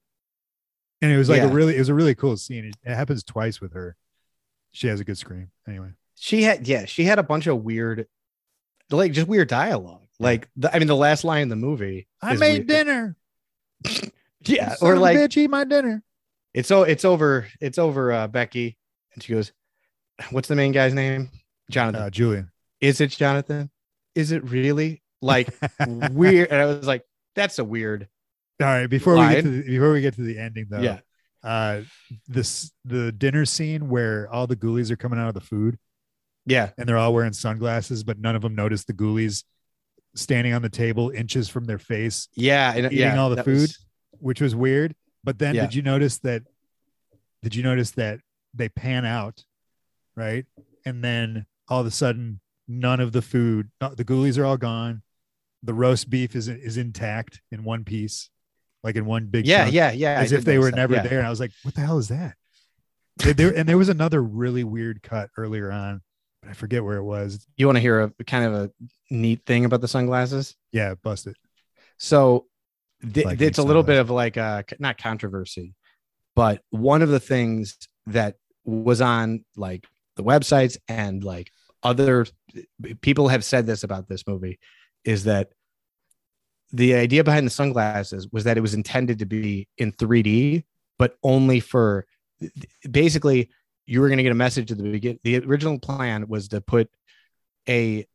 [1.04, 1.48] And it was like Yeah.
[1.50, 2.66] a really it was a really cool scene.
[2.84, 3.96] It happens twice with her
[4.72, 5.52] she has a good scream.
[5.68, 5.90] Anyway.
[6.16, 8.08] She had yeah, she had a bunch of weird
[8.92, 10.08] like just weird dialogue.
[10.20, 12.68] Like the, I mean the last line in the movie i made weird.
[12.68, 13.16] dinner.
[14.44, 16.02] Yeah, or like bitch eat my dinner.
[16.56, 18.76] It's so it's over it's over uh becky
[19.14, 19.52] and she goes
[20.32, 21.30] what's the main guy's name?
[21.70, 22.02] Jonathan.
[22.02, 22.52] Uh, julian.
[22.80, 23.70] Is it jonathan?
[24.16, 25.04] Is it really?
[25.22, 25.54] Like
[26.12, 27.06] weird and i was like
[27.36, 28.08] that's a weird
[28.60, 31.02] all right before we get to the, before we get to the ending though yeah
[31.44, 31.82] uh
[32.28, 35.78] this the dinner scene where all the ghoulies are coming out of the food.
[36.46, 36.70] Yeah.
[36.78, 39.44] And they're all wearing sunglasses but none of them notice the ghoulies
[40.16, 43.62] standing on the table inches from their face yeah and, Eating yeah, all the food?
[43.62, 43.86] was-
[44.20, 44.94] which was weird.
[45.24, 45.62] But then Yeah.
[45.62, 46.44] did you notice that
[47.42, 48.20] did you notice that
[48.54, 49.44] they pan out
[50.16, 50.46] right?
[50.86, 55.02] And then all of a sudden none of the food the ghoulies are all gone.
[55.64, 58.30] The roast beef is is intact in one piece
[58.84, 59.74] like in one big yeah chunk.
[59.74, 61.04] yeah yeah I as if they were that, never yeah.
[61.04, 61.18] there.
[61.20, 62.36] And I was like, what the hell is that?
[63.18, 66.02] There- and there was another really weird cut earlier on,
[66.42, 67.46] but I forget where it was.
[67.58, 68.72] you want to hear a kind of a
[69.10, 71.38] neat thing about the sunglasses Yeah, bust it.
[71.98, 72.48] So
[73.14, 75.76] th- Like it's a little bit of like a not controversy,
[76.36, 77.78] but one of the things
[78.08, 79.86] that was on like
[80.16, 81.52] the websites and like
[81.84, 82.26] other
[83.02, 84.60] people have said this about this movie
[85.04, 85.50] is that
[86.74, 90.64] the idea behind the sunglasses was that it was intended to be in 3D,
[90.98, 92.06] but only for
[92.90, 93.50] basically
[93.86, 95.20] you were going to get a message at the beginning.
[95.24, 96.90] The original plan was to put
[97.68, 98.08] a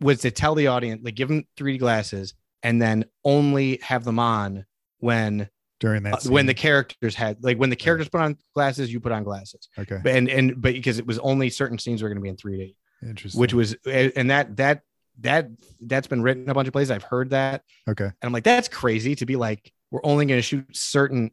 [0.00, 4.18] was to tell the audience like give them 3D glasses and then only have them
[4.18, 4.66] on
[4.98, 5.48] when
[5.80, 9.00] During that uh, when the characters had like when the characters put on glasses, you
[9.00, 9.68] put on glasses.
[9.78, 12.36] okay, and and but because it was only certain scenes were going to be in
[12.36, 13.40] 3D, interesting.
[13.40, 14.82] which was and that that
[15.20, 15.48] that
[15.80, 16.90] that's been written a bunch of places.
[16.90, 20.38] I've heard that, okay, and I'm like, that's crazy to be like, we're only going
[20.38, 21.30] to shoot certain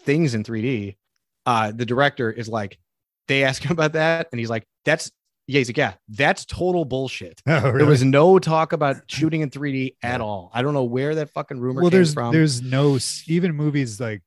[0.00, 0.96] things in 3D.
[1.46, 2.78] Uh, the director is like,
[3.26, 5.10] they ask him about that, and he's like, that's
[5.48, 7.40] yeah, he's like, yeah, that's total bullshit.
[7.46, 10.50] oh, There was no talk about shooting in 3D at all.
[10.52, 12.32] I don't know where that fucking rumor well, came there's from.
[12.32, 14.22] there's no even movies like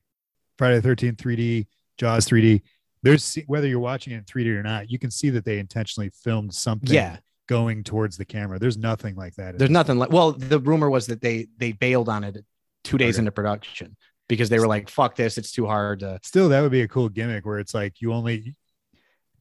[0.57, 1.67] Friday the 13th 3D,
[1.97, 2.61] Jaws 3D.
[3.03, 6.09] There's whether you're watching it in 3D or not, you can see that they intentionally
[6.09, 7.17] filmed something yeah,
[7.51, 8.57] going towards the camera.
[8.57, 9.57] There's nothing like that.
[9.57, 10.09] there's nothing like.
[10.11, 12.37] Well, the rumor was that they they bailed on it
[12.85, 13.19] two days Okay.
[13.23, 13.97] into production
[14.29, 16.87] because they were like, "Fuck this, it's too hard to." Still, that would be a
[16.87, 18.55] cool gimmick where it's like you only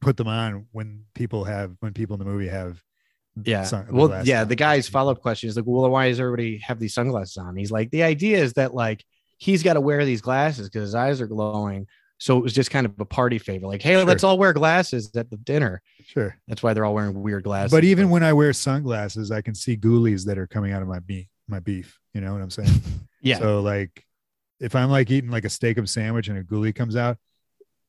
[0.01, 2.83] put them on when people have when people in the movie have.
[3.45, 3.63] Yeah.
[3.63, 4.43] sun- well, yeah.
[4.43, 7.55] The guy's follow up question is like, "Well, why does everybody have these sunglasses on?"
[7.55, 9.05] He's like, "The idea is that like
[9.37, 11.87] he's got to wear these glasses because his eyes are glowing."
[12.21, 14.05] So it was just kind of a party favor, like, "Hey, Sure.
[14.05, 16.37] let's all wear glasses at the dinner." Sure.
[16.47, 17.71] That's why they're all wearing weird glasses.
[17.71, 20.87] But even when I wear sunglasses, I can see ghoulies that are coming out of
[20.87, 21.25] my beef.
[21.47, 21.99] My beef.
[22.13, 22.69] You know what I'm saying?
[23.21, 24.05] yeah, So like,
[24.59, 27.17] if I'm like eating like a steak of sandwich and a ghoulie comes out,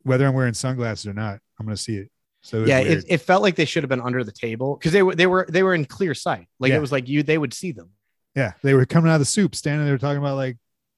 [0.03, 2.11] whether I'm wearing sunglasses or not, I'm gonna see it.
[2.41, 4.93] So it's yeah, it, it felt like they should have been under the table because
[4.93, 6.47] they were they were they were in clear sight.
[6.59, 6.79] Like Yeah.
[6.79, 7.91] it was like you they would see them.
[8.35, 10.57] yeah, they were coming out of the soup, standing there talking about like,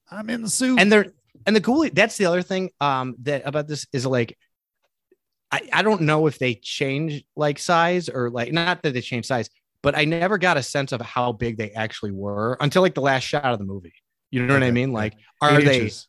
[0.09, 0.79] I'm in the soup.
[0.79, 1.07] and they're
[1.47, 4.37] and the ghoulie that's the other thing um that about this is like
[5.53, 9.27] I, I don't know if they change like size or like not that they change
[9.27, 9.49] size
[9.83, 13.01] but i never got a sense of how big they actually were until like the
[13.01, 13.95] last shot of the movie
[14.31, 16.09] you know what i mean like are Eight they inches,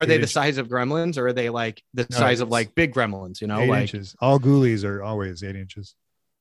[0.00, 2.48] are they eight the size of gremlins or are they like the No, size of
[2.48, 4.14] like big gremlins you know eight like inches.
[4.20, 5.94] All ghoulies are always eight inches.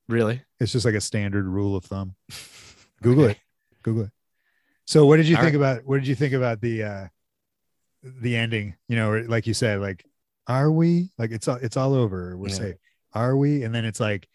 [0.09, 2.15] really It's just like a standard rule of thumb.
[3.01, 3.31] Google Okay.
[3.33, 3.37] it.
[3.83, 4.11] Google it.
[4.85, 7.07] So what did you All think about what did you think about the uh
[8.03, 8.75] the ending?
[8.87, 10.05] You know, like you said, like,
[10.47, 12.37] are we like it's all it's all over.
[12.37, 12.55] We're Yeah.
[12.55, 12.75] safe.
[13.13, 13.63] Are we?
[13.63, 14.27] And then it's like,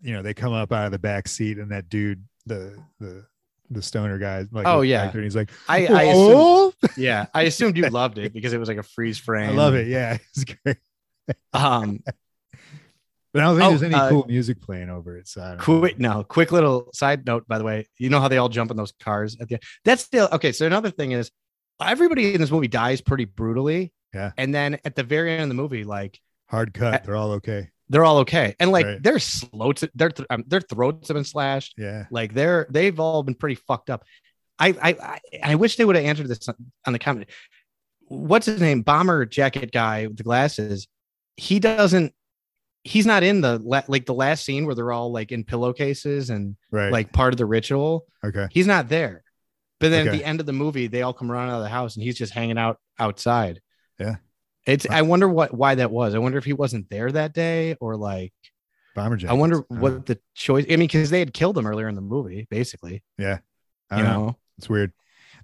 [0.00, 3.26] you know, they come up out of the back seat and that dude, the the
[3.70, 5.10] the stoner guy, like Oh, yeah.
[5.10, 8.68] and he's like, i i assumed, yeah i assumed you loved it because it was
[8.68, 9.86] like a freeze frame I love it.
[9.88, 10.76] Yeah, it's great.
[11.54, 12.00] um
[13.32, 15.26] But I don't think Oh, there's any uh, cool music playing over it.
[15.26, 15.80] So I don't know.
[15.80, 17.86] Quick, no, quick little side note, by the way.
[17.98, 19.62] You know how they all jump in those cars at the end?
[19.84, 20.52] That's still okay.
[20.52, 21.30] So another thing is
[21.80, 23.92] everybody in this movie dies pretty brutally.
[24.12, 24.32] Yeah.
[24.36, 27.04] And then at the very end of the movie, like hard cut.
[27.04, 27.70] They're all okay.
[27.88, 28.54] they're all okay.
[28.60, 29.02] And like Right.
[29.02, 31.74] their throats, their th- um, their throats have been slashed.
[31.76, 32.06] Yeah.
[32.10, 34.04] Like they're they've all been pretty fucked up.
[34.58, 36.54] I I I, I wish they would have answered this on,
[36.86, 37.28] on the comment.
[38.06, 38.82] What's his name?
[38.82, 40.86] Bomber jacket guy with the glasses.
[41.36, 42.12] He doesn't.
[42.84, 46.30] He's not in the la- like the last scene where they're all like in pillowcases
[46.30, 46.92] and Right.
[46.92, 48.06] like part of the ritual.
[48.22, 48.46] okay.
[48.52, 49.23] He's not there.
[49.84, 51.68] But then at the end of the movie, they all come running out of the
[51.68, 53.60] house and he's just hanging out outside.
[53.98, 54.16] Yeah.
[54.66, 56.14] It's I wonder what why that was.
[56.14, 58.32] I wonder if he wasn't there that day or like
[58.94, 59.30] Bomber jackets.
[59.30, 62.00] I wonder what the choice I mean, because they had killed him earlier in the
[62.00, 63.02] movie, basically.
[63.18, 63.38] Yeah.
[63.90, 64.26] I You don't know.
[64.26, 64.92] know, It's weird.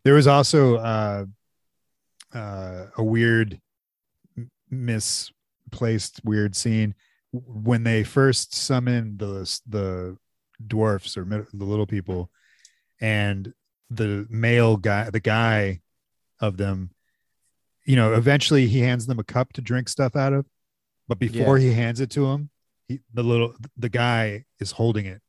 [0.05, 1.25] There was also uh,
[2.33, 3.61] uh, a weird,
[4.71, 6.95] misplaced, weird scene
[7.33, 10.17] when they first summon the the
[10.67, 12.31] dwarfs or the little people,
[13.01, 13.53] and
[13.91, 15.81] the male guy, the guy
[16.41, 16.91] of them,
[17.85, 20.47] you know, eventually he hands them a cup to drink stuff out of,
[21.09, 22.51] but before he hands it to him,
[22.87, 25.21] he, the little the guy is holding it,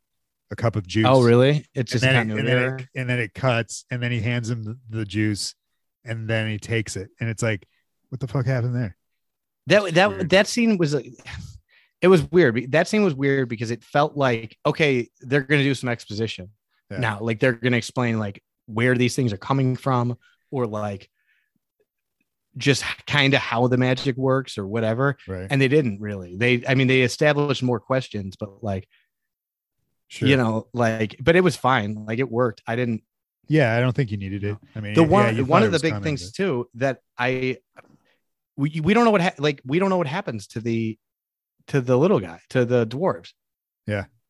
[0.51, 1.07] a cup of juice.
[1.07, 1.65] Oh, really?
[1.73, 4.19] It's just and, then it, and, then it, and then it cuts and then he
[4.19, 5.55] hands him the, the juice
[6.05, 7.67] and then he takes it and it's like
[8.09, 8.97] what the fuck happened there
[9.67, 10.29] that that weird.
[10.29, 10.95] that scene was
[12.01, 12.71] it was weird.
[12.71, 16.49] That scene was weird because it felt like okay, they're gonna do some exposition
[16.89, 16.97] Yeah.
[16.97, 17.19] now.
[17.21, 20.17] Like they're gonna explain like where these things are coming from,
[20.49, 21.09] or like
[22.57, 25.17] just kind of how the magic works or whatever.
[25.27, 26.35] right And they didn't really.
[26.35, 28.87] They, I mean, they established more questions, but like
[30.07, 32.05] sure you know, like, but it was fine.
[32.05, 32.61] Like it worked.
[32.67, 33.03] I didn't.
[33.47, 35.79] yeah i don't think you needed it i mean The one, you one of the
[35.79, 37.57] big things too that I,
[38.55, 40.97] we we don't know what ha- like we don't know what happens to the
[41.67, 43.31] to the little guy to the dwarves.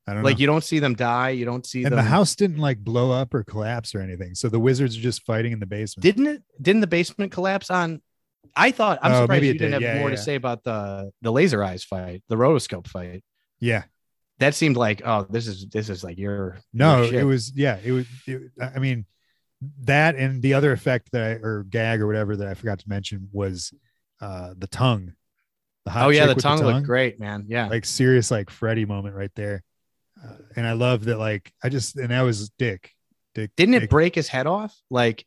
[0.08, 1.30] I don't Like know you don't see them die.
[1.30, 1.98] You don't see and them.
[1.98, 5.24] the house didn't like blow up or collapse or anything so the wizards are just
[5.26, 6.44] fighting in the basement didn't it?
[6.62, 8.02] Didn't the basement collapse on?
[8.56, 9.74] I thought I'm Oh, surprised you didn't did.
[9.74, 13.24] have Yeah, more to say about the the laser eyes fight, the rotoscope fight.
[13.60, 13.84] yeah
[14.40, 17.78] That seemed like oh, this is this is like your no your it was yeah
[17.84, 19.06] it was it, i mean
[19.84, 22.90] that and the other effect that i or gag or whatever that i forgot to
[22.90, 23.72] mention was
[24.20, 25.14] uh the tongue
[25.86, 27.46] the hot oh yeah, chick the tongue, looked great, man.
[27.48, 29.64] Yeah, like serious like Freddy moment right there.
[30.24, 32.92] Uh, and I love that like I just and that was Dick.
[33.34, 34.76] Dick didn't it break his head off?
[34.90, 35.26] Like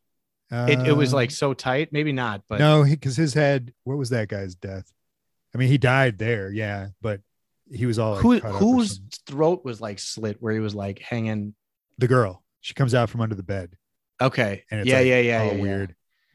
[0.51, 1.93] it, it was uh, like so tight.
[1.93, 3.73] Maybe not, but no, because his head.
[3.85, 4.91] What was that guy's death?
[5.55, 7.21] I mean, he died there, yeah, but
[7.71, 10.61] he was all like, who cut up or whose throat was like slit where he
[10.61, 11.55] was like hanging?
[11.99, 12.43] the girl.
[12.61, 13.77] She comes out from under the bed,
[14.21, 15.61] Okay, and it's yeah, like yeah, yeah, yeah, yeah.
[15.61, 15.95] weird.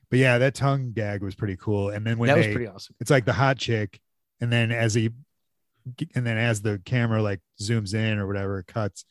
[0.09, 1.89] But yeah, that tongue gag was pretty cool.
[1.89, 2.95] And then when that was pretty awesome.
[2.99, 3.99] it's like the hot chick,
[4.41, 5.11] and then as he,
[6.15, 9.05] and then as the camera like zooms in or whatever, it cuts.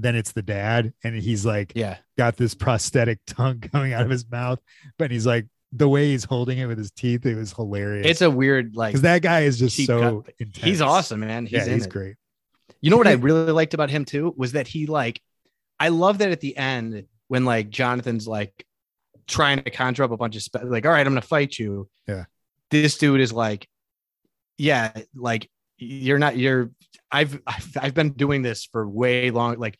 [0.00, 4.10] Then it's the dad, and he's like, Yeah, got this prosthetic tongue coming out of
[4.10, 4.60] his mouth,
[4.98, 8.06] but he's like the way he's holding it with his teeth, it was hilarious.
[8.06, 8.92] it's a weird like.
[8.92, 10.34] because that guy is just so cut.
[10.38, 10.64] intense.
[10.64, 11.44] He's awesome, man.
[11.44, 11.90] He's yeah, he's it.
[11.92, 12.16] great.
[12.80, 15.20] You know what I really liked about him too was that he like,
[15.80, 18.64] I love that at the end when like Jonathan's like,
[19.26, 21.88] trying to conjure up a bunch of spe- like, all right, I'm gonna fight you.
[22.06, 22.24] Yeah.
[22.70, 23.68] This dude is like,
[24.56, 26.70] yeah, like you're not you're
[27.10, 29.78] I've I've, I've been doing this for way long, like,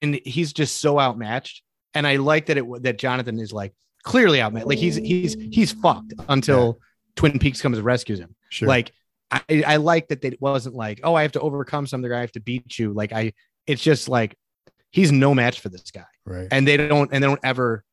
[0.00, 1.62] and he's just so outmatched.
[1.94, 4.66] And I like that it that Jonathan is like clearly outmatched.
[4.66, 6.78] Like he's he's he's fucked until
[7.16, 8.34] Twin Peaks comes and rescues him.
[8.50, 8.68] Sure.
[8.68, 8.92] Like
[9.30, 12.32] I, I like that it wasn't like, oh, I have to overcome something, I have
[12.32, 12.92] to beat you.
[12.92, 13.32] Like I,
[13.66, 14.36] it's just like
[14.90, 16.48] he's no match for this guy, right.
[16.50, 17.84] and they don't, and they don't ever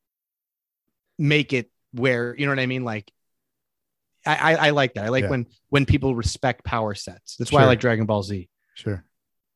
[1.18, 2.84] make it where you know what I mean.
[2.84, 3.12] Like
[4.26, 5.06] I, I, I like that.
[5.06, 5.30] I like Yeah.
[5.30, 7.36] when when people respect power sets.
[7.38, 8.50] That's why I like Dragon Ball Z.
[8.76, 9.04] Sure.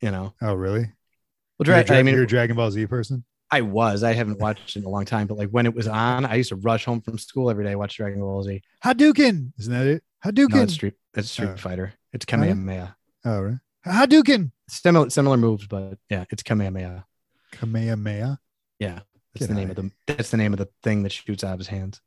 [0.01, 0.81] You know, Oh, really?
[0.81, 3.25] well, You're Dra- Dra- I mean, you're a Dragon Ball Z person.
[3.51, 4.03] I was.
[4.03, 6.35] I haven't watched it in a long time, but like when it was on, I
[6.35, 8.61] used to rush home from school every day, watch Dragon Ball Z.
[8.85, 10.03] Hadouken, isn't that it?
[10.23, 10.49] Hadouken.
[10.51, 10.93] No, that's Street.
[11.13, 11.57] That's Street Oh.
[11.57, 11.93] Fighter.
[12.13, 12.95] It's Kamehameha.
[13.25, 13.57] oh, right.
[13.87, 14.51] Hadouken.
[14.69, 17.05] Similar similar moves, but yeah, it's Kamehameha.
[17.53, 18.37] Kamehameha.
[18.77, 18.99] Yeah,
[19.33, 21.53] that's Get the name of the that's the name of the thing that shoots out
[21.53, 21.99] of his hands.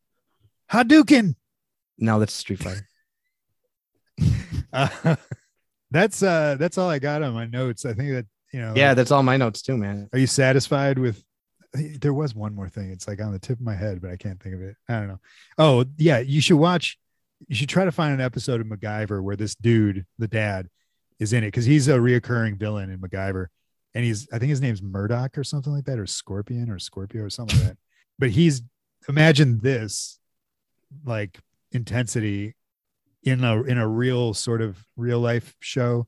[0.70, 1.34] Hadouken.
[1.98, 2.88] No, that's Street Fighter.
[4.72, 5.16] Uh,
[5.90, 7.84] that's uh that's all I got on my notes.
[7.84, 8.72] I think that you know.
[8.76, 10.08] yeah, that's all my notes too, man.
[10.12, 11.22] Are you satisfied with?
[11.74, 12.90] There was one more thing.
[12.90, 14.76] It's like on the tip of my head, but I can't think of it.
[14.88, 15.20] I don't know.
[15.56, 16.98] Oh yeah, you should watch.
[17.48, 20.68] You should try to find an episode of MacGyver where this dude, the dad,
[21.18, 23.46] is in it because he's a reoccurring villain in MacGyver,
[23.94, 27.22] and he's I think his name's Murdoc or something like that, or Scorpion or Scorpio
[27.22, 27.78] or something like that.
[28.18, 28.62] But he's
[29.08, 30.18] imagine this,
[31.04, 31.38] like
[31.72, 32.54] intensity,
[33.24, 36.06] in a in a real sort of real life show,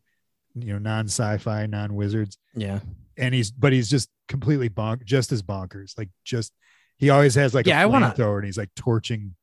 [0.55, 2.81] you know, non sci-fi, non wizards Yeah,
[3.17, 6.53] and he's but he's just completely bonk just as bonkers like just
[6.97, 9.35] he always has like Yeah, a I wanna- flamethrower and he's like torching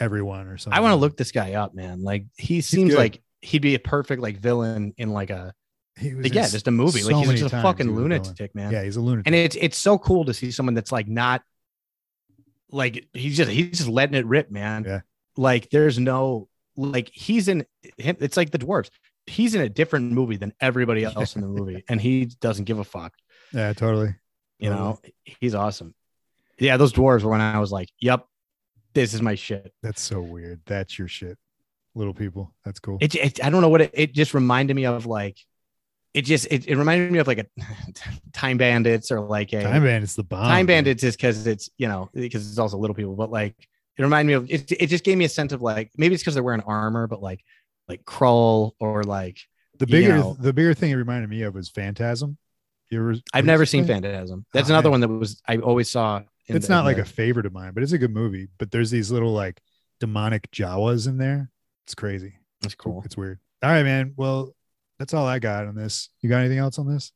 [0.00, 2.02] everyone or something I want to look this guy up, man.
[2.02, 5.54] Like he seems like he'd be a perfect like villain in like a
[5.98, 7.00] he was yeah, just a movie.
[7.00, 8.70] so like he's just a fucking he was a lunatic, man.
[8.72, 11.42] yeah he's a lunatic and it's it's so cool to see someone that's like not
[12.70, 14.84] like he's just he's just letting it rip, man.
[14.84, 15.00] Yeah.
[15.36, 17.64] Like there's no like he's in.
[17.98, 18.90] It's like the dwarves.
[19.26, 22.78] He's in a different movie than everybody else in the movie, and he doesn't give
[22.78, 23.12] a fuck.
[23.52, 24.14] yeah totally
[24.58, 24.88] You Totally.
[24.88, 24.98] know,
[25.40, 25.94] he's awesome.
[26.58, 28.26] Yeah, those dwarves were when I was like, "Yep,
[28.94, 31.36] this is my shit." that's so weird that's your shit
[31.94, 34.84] little people that's cool It, it I don't know what it, it just reminded me
[34.86, 35.06] of.
[35.06, 35.38] Like,
[36.14, 37.46] it just it, it reminded me of like a
[38.32, 40.66] Time Bandits or like a time bandits the bomb Time.
[40.66, 43.54] Bandits is because it's you know because it's also little people, but like
[43.98, 44.72] it reminded me of it.
[44.72, 47.22] It just gave me a sense of like maybe it's because they're wearing armor, but
[47.22, 47.40] like
[47.88, 49.38] like Krull or like
[49.78, 52.38] the you bigger know- the bigger thing it reminded me of was phantasm
[52.90, 53.84] you ever I've never seen?
[53.86, 54.46] Phantasm.
[54.52, 54.90] That's Oh, another man.
[54.92, 56.18] one that was I always saw.
[56.46, 58.48] in it's the- not like the- a favorite of mine but it's a good movie
[58.58, 59.60] but there's these little like
[60.00, 61.50] demonic jawas in there
[61.84, 63.02] it's crazy That's cool.
[63.04, 63.38] It's weird.
[63.62, 64.12] All right, man.
[64.16, 64.54] Well,
[64.98, 66.08] that's all I got on this.
[66.20, 67.12] You got anything else on this?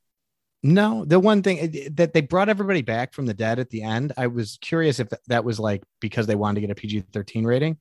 [0.63, 4.13] No, the one thing that they brought everybody back from the dead at the end,
[4.17, 7.45] I was curious if that was like because they wanted to get a PG 13
[7.45, 7.79] rating.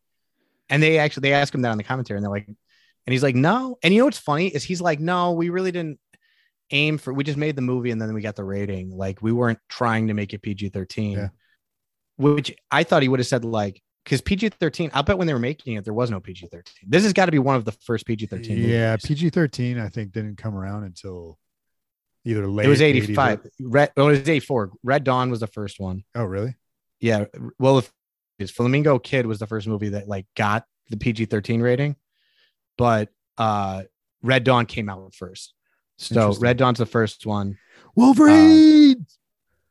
[0.70, 3.24] And they actually they asked him that on the commentary, and they're like, and he's
[3.24, 3.78] like, no.
[3.82, 6.00] And you know what's funny is he's like, no, we really didn't
[6.72, 8.96] aim for we just made the movie and then we got the rating.
[8.96, 11.18] Like we weren't trying to make it PG 13.
[11.18, 11.28] Yeah.
[12.18, 15.34] Which I thought he would have said like because PG 13, I'll bet when they
[15.34, 16.64] were making it, there was no PG 13.
[16.88, 18.58] This has got to be one of the first PG 13.
[18.60, 19.80] Yeah, PG thirteen.
[19.80, 21.38] I think didn't come around until
[22.30, 22.66] either late.
[22.66, 23.40] It was 80s or- 85.
[23.62, 24.72] Red, oh, it was 84.
[24.84, 26.04] Red Dawn was the first one.
[26.16, 26.56] Oh, really?
[27.00, 27.26] Yeah.
[27.58, 27.92] Well, if
[28.40, 31.96] is Flamingo Kid was the first movie that like got the PG 13 rating,
[32.78, 33.84] but uh
[34.22, 35.54] Red Dawn came out first.
[35.98, 37.58] So Red Dawn's the first one.
[37.96, 39.06] Wolverine.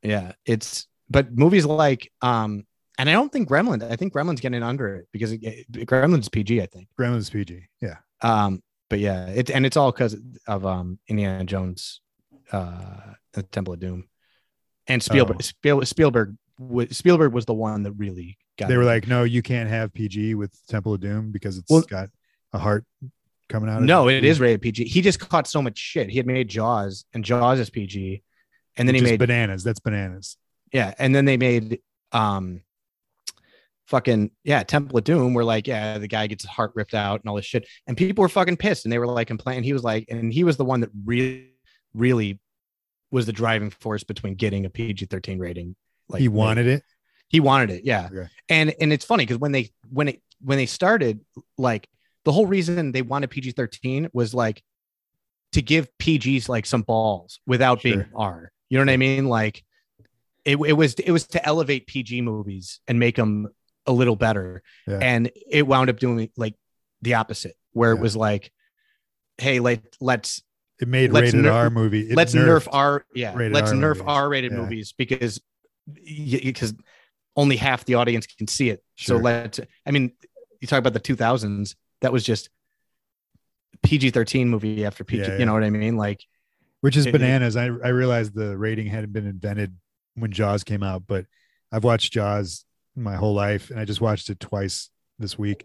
[0.03, 0.33] Yeah.
[0.45, 2.67] It's but movies like um
[2.99, 6.29] and I don't think Gremlin, I think Gremlin's getting under it because it, it- Gremlin's
[6.29, 6.89] PG, I think.
[6.99, 7.67] Gremlins PG.
[7.81, 7.97] Yeah.
[8.23, 10.17] Um, but yeah, it and it's all because
[10.47, 12.01] of um Indiana Jones,
[12.53, 14.09] uh, the Temple of Doom,
[14.87, 15.37] and Spielberg.
[15.39, 15.43] Oh.
[15.43, 18.69] Spiel, Spielberg was Spielberg was the one that really got.
[18.69, 18.89] They were me.
[18.89, 22.09] like, no, you can't have PG with Temple of Doom because it's Well- got
[22.53, 22.85] a heart
[23.49, 23.79] coming out.
[23.79, 24.85] of no, it is rated PG.
[24.85, 26.11] He just caught so much shit.
[26.11, 28.23] He had made Jaws, and Jaws is PG,
[28.77, 29.63] and then he made bananas.
[29.65, 30.37] That's bananas.
[30.73, 31.81] yeah, and then they made
[32.13, 32.63] um,
[33.87, 37.21] fucking yeah, Temple of Doom, where like yeah, the guy gets his heart ripped out
[37.21, 39.65] and all this shit, and people were fucking pissed, and they were like complaining.
[39.65, 41.51] He was like, and he was the one that really,
[41.95, 42.41] really
[43.11, 45.77] was the driving force between getting a PG thirteen rating.
[46.09, 46.83] Like he wanted it.
[47.29, 48.09] he wanted it, yeah.
[48.13, 48.29] Okay.
[48.49, 51.21] And and it's funny because when they when it when they started,
[51.57, 51.89] like
[52.25, 54.63] the whole reason they wanted PG thirteen was like
[55.53, 58.53] to give PGs like some balls without being R.
[58.69, 59.27] You know what I mean?
[59.27, 59.65] Like
[60.45, 63.49] it, it was it was to elevate PG movies and make them
[63.87, 64.63] a little better.
[64.87, 64.99] Yeah.
[65.01, 66.55] And it wound up doing like
[67.01, 67.99] the opposite, where Yeah.
[67.99, 68.53] it was like,
[69.39, 70.43] hey, let let's
[70.81, 72.11] It made Let's rated nerf- R movie.
[72.11, 74.03] It let's nerf R yeah, let's R nerf movies.
[74.07, 74.59] R rated Yeah.
[74.59, 75.41] movies because
[75.95, 76.75] because
[77.37, 78.83] only half the audience can see it.
[78.97, 79.61] So let's.
[79.87, 80.13] I mean,
[80.61, 81.75] you talk about the 2000s.
[82.01, 82.49] That was just
[83.83, 85.23] PG 13 movie after PG.
[85.23, 85.39] Yeah, yeah.
[85.39, 85.97] You know what I mean?
[85.97, 86.25] Like,
[86.81, 87.57] which is it- bananas.
[87.57, 89.75] I I realized the rating hadn't been invented
[90.15, 91.27] when Jaws came out, but
[91.73, 92.65] I've watched Jaws
[92.97, 95.65] my whole life, and I just watched it twice this week,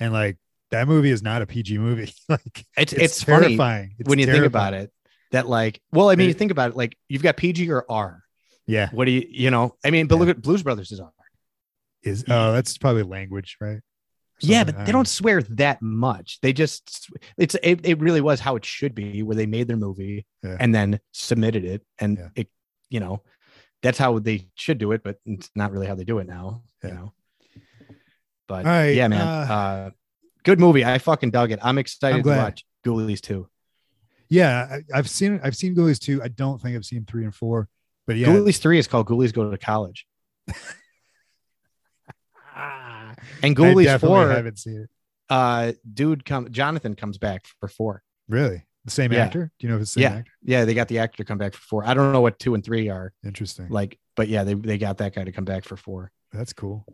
[0.00, 0.36] and like
[0.74, 2.12] that movie is not a PG movie.
[2.28, 4.92] like it's it's, it's, terrifying It's when you think about it.
[5.32, 6.76] That like, well, I mean, you think about it.
[6.76, 8.22] Like, you've got PG or R.
[8.66, 9.74] Yeah, What do you, you know?
[9.84, 10.20] I mean, but Yeah.
[10.20, 11.10] look at Blues Brothers is R.
[12.02, 13.80] is oh that's probably language, right?
[14.40, 16.38] Yeah, but they don't swear that much.
[16.40, 19.76] They just it's it, it really was how it should be, where they made their
[19.76, 20.56] movie Yeah.
[20.60, 22.28] and then submitted it, and Yeah.
[22.36, 22.48] it
[22.90, 23.22] you know
[23.82, 26.62] that's how they should do it, but it's not really how they do it now.
[26.82, 26.88] Yeah.
[26.90, 27.12] You know.
[28.48, 29.90] But right, yeah, man, uh, uh,
[30.44, 30.84] good movie.
[30.84, 31.58] I fucking dug it.
[31.62, 33.48] I'm excited I'm to watch Ghoulies too.
[34.28, 36.22] Yeah, I, I've seen I've seen Ghoulies two.
[36.22, 37.68] I don't think I've seen three and four,
[38.06, 40.06] but yeah, Ghoulies three is called Ghoulies Go to College,
[40.48, 40.56] and
[42.56, 44.90] I Ghoulies definitely four, haven't seen it.
[45.30, 48.02] uh, dude, come Jonathan comes back for four.
[48.28, 49.24] Really, the same Yeah.
[49.24, 49.50] actor?
[49.58, 50.18] Do you know if it's the same Yeah.
[50.18, 50.32] actor?
[50.42, 51.86] Yeah, they got the actor come back for four.
[51.86, 53.12] I don't know what two and three are.
[53.24, 53.68] Interesting.
[53.68, 56.86] like but yeah they, they got that guy to come back for four That's cool.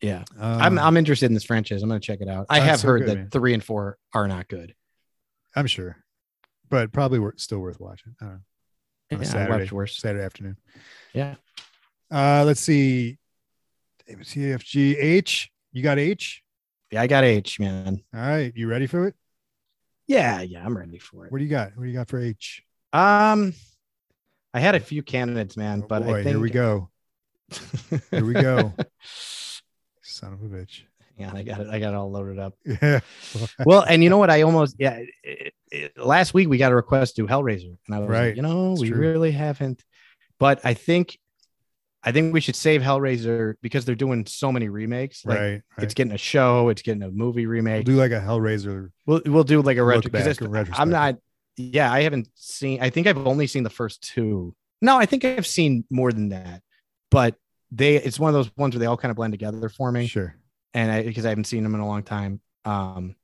[0.00, 2.80] Yeah Um, i'm i'm interested in this franchise i'm gonna check it out i have
[2.80, 3.30] so heard good, that man.
[3.30, 4.74] three and four are not good
[5.56, 5.96] I'm sure,
[6.68, 8.16] but probably wor- still worth watching.
[8.20, 8.40] I don't know.
[9.18, 9.70] On yeah, Saturday.
[9.70, 10.56] worse Saturday afternoon.
[11.12, 11.36] yeah
[12.10, 13.18] Uh, let's see.
[14.08, 15.48] A, B, C, F, G, H.
[15.70, 16.42] You got H.
[16.90, 19.14] yeah i got h man All right, you ready for it?
[20.08, 21.76] yeah yeah i'm ready for it What do you got?
[21.76, 22.64] What do you got for H?
[22.92, 23.54] um
[24.52, 26.90] i had a few candidates man Oh, but boy, i think here we go.
[28.10, 28.72] Here we go.
[30.24, 30.82] Son of a bitch.
[31.18, 32.98] yeah i got it i got it all loaded up Yeah.
[33.64, 36.74] well and you know what i almost yeah it, it, last week we got a
[36.74, 38.26] request to hellraiser and i was Right.
[38.28, 38.98] like you know It's we true.
[38.98, 39.84] really haven't
[40.40, 41.16] but i think
[42.02, 45.52] i think we should save hellraiser because they're doing so many remakes like right.
[45.52, 45.84] right.
[45.84, 48.90] it's getting a show it's getting a movie we'll remake do like a Hellraiser.
[49.06, 50.10] we'll, we'll do like a retro.
[50.10, 50.74] Back, a retrospective.
[50.80, 51.16] I'm not
[51.56, 54.52] yeah i haven't seen i think i've only seen the first two
[54.82, 56.60] no i think i've seen more than that
[57.12, 57.36] but
[57.74, 60.06] they it's one of those ones where they all kind of blend together for me
[60.06, 60.34] Sure.
[60.74, 62.40] and I because I haven't seen them in a long time.
[62.64, 63.16] Um,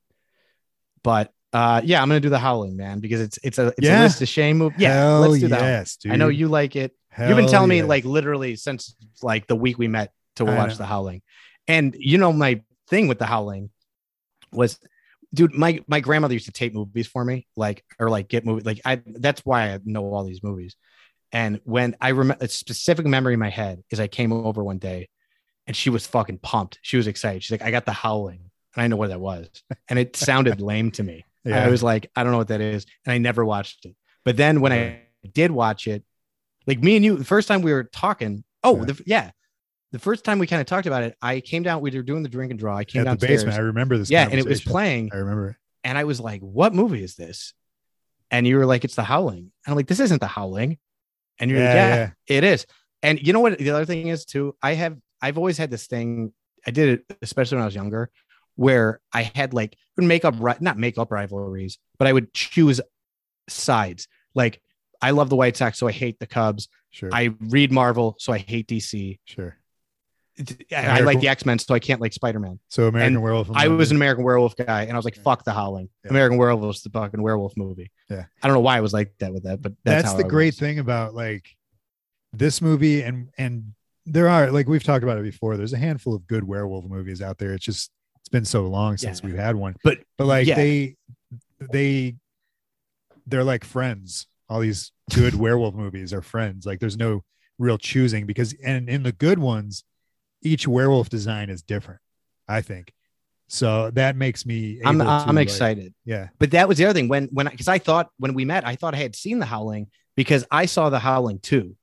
[1.03, 4.01] but uh, yeah, I'm gonna do the Howling Man because it's it's a it's Yeah.
[4.01, 4.77] a list of shame movie.
[4.79, 5.61] Yeah, Hell let's do that.
[5.61, 6.13] yes, dude.
[6.13, 6.95] I know you like it.
[7.19, 10.77] You've been Hell telling me like literally since like the week we met to watch
[10.77, 11.23] the Howling,
[11.67, 13.71] and you know my thing with the Howling
[14.53, 14.79] was.
[15.33, 18.63] Dude, my my grandmother used to tape movies for me, like or like get movie,
[18.65, 19.01] like I.
[19.07, 20.75] That's why I know all these movies.
[21.33, 24.79] And when I remember a specific memory in my head is I came over one
[24.79, 25.09] day
[25.67, 26.79] and she was fucking pumped.
[26.83, 27.43] She was excited.
[27.43, 28.51] She's like, I got the howling.
[28.75, 29.49] And I know what that was.
[29.89, 31.25] And it sounded lame to me.
[31.45, 31.65] Yeah.
[31.65, 32.85] I was like, I don't know what that is.
[33.07, 33.95] And I never watched it.
[34.25, 35.01] But then when I
[35.33, 36.05] did watch it,
[36.67, 38.85] like me and you, the first time we were talking, oh, Yeah.
[38.85, 39.31] the, yeah.
[39.93, 42.23] The first time we kind of talked about it, I came down, we were doing
[42.23, 42.77] the drink and draw.
[42.77, 43.57] I came at the basement.
[43.57, 44.09] I remember this.
[44.11, 44.29] yeah.
[44.31, 45.11] And it was playing.
[45.13, 45.59] I remember.
[45.83, 47.55] And I was like, what movie is this?
[48.31, 49.39] And you were like, it's the howling.
[49.39, 50.79] And I'm like, this isn't the howling.
[51.41, 52.37] And you're like, Yeah, yeah, yeah.
[52.37, 52.67] it is.
[53.03, 53.59] And you know what?
[53.59, 56.33] The other thing is too, I have, I've always had this thing.
[56.67, 58.11] I did it, especially when I was younger,
[58.57, 62.81] where I had like make up, not make up rivalries, but I would choose
[63.49, 64.07] sides.
[64.35, 64.61] Like
[65.01, 66.69] I love the White Sox, so I hate the Cubs.
[66.91, 67.09] Sure.
[67.13, 69.19] I read Marvel, so I hate DC.
[69.25, 69.57] sure.
[70.73, 72.59] I, I like the X Men, so I can't like Spider Man.
[72.69, 73.51] So American And Werewolf.
[73.55, 76.11] I was an American Werewolf guy, and I was like, "Fuck the Howling." Yeah.
[76.11, 77.91] American Werewolf was the fucking werewolf movie.
[78.09, 78.25] Yeah.
[78.43, 80.29] I don't know why I was like that with that, but that's, that's, the I
[80.29, 80.59] great was.
[80.59, 81.47] thing about like
[82.33, 83.75] this movie and and
[84.07, 87.21] there are like we've talked about it before there's a handful of good werewolf movies
[87.21, 87.91] out there it's just
[88.21, 89.27] it's been so long since Yeah.
[89.31, 90.55] we've had one But but like yeah.
[90.55, 90.97] they
[91.73, 92.17] they
[93.27, 97.23] they're like friends all these good werewolf movies are friends like there's no
[97.59, 99.85] real choosing because and in the good ones
[100.43, 102.01] each werewolf design is different
[102.49, 102.93] i think
[103.53, 105.93] so that makes me I'm to, I'm like- excited.
[106.05, 108.65] yeah But that was the other thing when when because I thought when we met,
[108.65, 111.75] I thought I had seen the Howling because I saw the Howling too,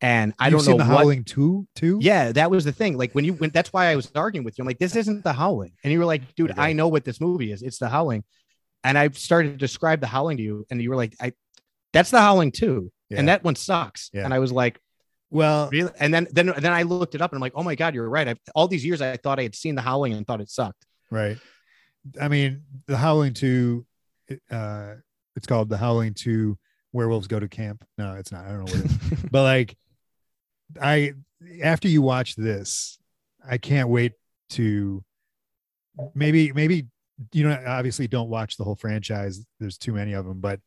[0.00, 0.98] and I You've don't know the what.
[1.02, 2.98] howling two too Yeah, that was the thing.
[2.98, 4.62] Like when you when that's why I was arguing with you.
[4.62, 6.60] I'm like, this isn't the Howling, and you were like, dude, Okay.
[6.60, 7.62] I know what this movie is.
[7.62, 8.24] It's the Howling,
[8.82, 11.34] and I started to describe the Howling to you, and you were like, I,
[11.92, 13.20] that's the Howling too, Yeah.
[13.20, 14.10] and that one sucks.
[14.12, 14.24] Yeah.
[14.24, 14.80] And I was like,
[15.32, 15.90] well really?
[15.98, 18.08] And then then then I looked it up, and I'm like, oh my god, you're
[18.08, 18.28] right.
[18.28, 20.86] I, all these years I thought I had seen the Howling and thought it sucked.
[21.10, 21.38] Right.
[22.20, 23.86] I mean, the Howling 2,
[24.50, 24.94] uh,
[25.36, 26.58] it's called the Howling 2
[26.92, 27.84] Werewolves Go to Camp.
[27.96, 28.44] No, it's not.
[28.44, 29.22] I don't know what it is.
[29.30, 29.76] but like,
[30.80, 31.12] I,
[31.62, 32.98] after you watch this,
[33.48, 34.12] I can't wait
[34.50, 35.04] to
[36.14, 36.86] maybe, maybe,
[37.32, 39.44] you know, obviously don't watch the whole franchise.
[39.60, 40.60] There's too many of them, but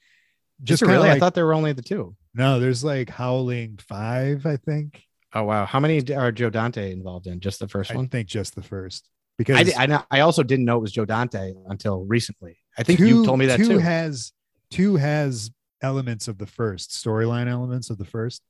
[0.64, 2.16] just Just really, like, I thought there were only the two.
[2.36, 5.02] No, there's like Howling 5, I think.
[5.34, 7.40] Oh wow, how many are Joe Dante involved in?
[7.40, 8.06] Just the first one?
[8.06, 11.04] I think just the first because I, know, I also didn't know it was Joe
[11.04, 12.58] Dante until recently.
[12.78, 13.78] I think you told me that two too.
[13.80, 14.32] has
[14.72, 15.52] two has
[15.82, 18.44] elements of the first storyline elements of the first,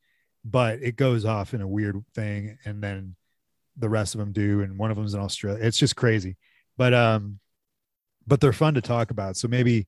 [0.44, 3.16] but it goes off in a weird thing, and then
[3.78, 5.64] the rest of them do, and one of them's in Australia.
[5.64, 6.38] It's just crazy,
[6.78, 7.40] but um,
[8.28, 9.38] but they're fun to talk about.
[9.38, 9.88] So maybe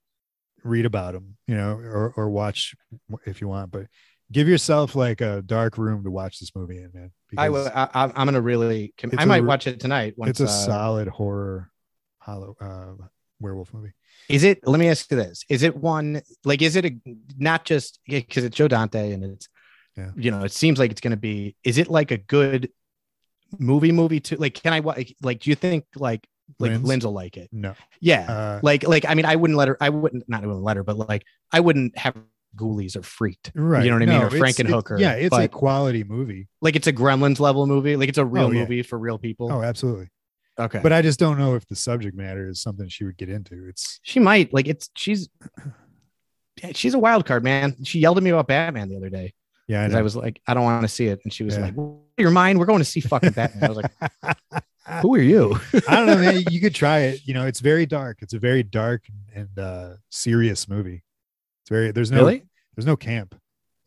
[0.68, 2.76] read about them, you know, or or watch
[3.26, 3.88] if you want, but.
[4.30, 7.12] Give yourself like a dark room to watch this movie in, man.
[7.38, 8.94] I, will- I I'm I'm gonna really.
[8.98, 10.16] com- I a might re- watch it tonight.
[10.18, 11.72] Once, it's a uh, solid horror
[12.20, 13.06] hollow uh
[13.40, 13.94] werewolf movie.
[14.28, 14.68] Is it?
[14.68, 16.62] Let me ask you this: Is it one like?
[16.62, 16.92] Is it a
[17.38, 19.48] not just because it's Joe Dante and it's,
[19.96, 20.12] Yeah.
[20.18, 21.56] you know, it seems like it's going to be.
[21.64, 22.70] Is it like a good
[23.58, 23.94] movie?
[23.94, 24.36] Movie too?
[24.36, 24.82] Like, can I
[25.22, 25.40] like?
[25.40, 26.28] Do you think like
[26.60, 26.88] like Lynn's?
[26.88, 27.50] Lynn's will like it?
[27.52, 27.74] No.
[28.00, 28.30] Yeah.
[28.32, 29.78] Uh like like I mean, I wouldn't let her.
[29.82, 32.16] I wouldn't not wouldn't let her, but like I wouldn't have
[32.56, 33.52] Ghoulies or Freaked.
[33.54, 33.84] right.
[33.84, 34.22] You know what I mean?
[34.24, 34.96] Or Frankenhooker.
[34.96, 36.48] it's- Yeah, it's a quality movie.
[36.62, 37.96] like it's a Gremlins level movie.
[37.96, 38.62] Like it's a real Oh, yeah.
[38.62, 39.52] movie for real people.
[39.52, 40.10] Oh, absolutely.
[40.58, 40.80] okay.
[40.82, 43.68] But I just don't know if the subject matter is something she would get into.
[43.70, 45.30] It's she might like it's she's
[46.74, 47.76] she's a wild card, man.
[47.84, 49.34] She yelled at me about Batman the other day.
[49.68, 50.00] yeah, I.
[50.00, 51.20] I was like, I don't want to see it.
[51.24, 51.66] And she was Yeah.
[51.66, 51.76] like,
[52.18, 53.64] Your mind, we're going to see fucking Batman.
[53.66, 53.92] I was like,
[55.02, 55.60] Who are you?
[55.88, 56.44] I don't know, man.
[56.50, 57.22] You could try it.
[57.26, 58.20] You know, it's very dark.
[58.22, 59.04] It's a very dark
[59.36, 61.04] and uh serious movie.
[61.64, 62.44] It's very there's no really?
[62.76, 63.36] there's no camp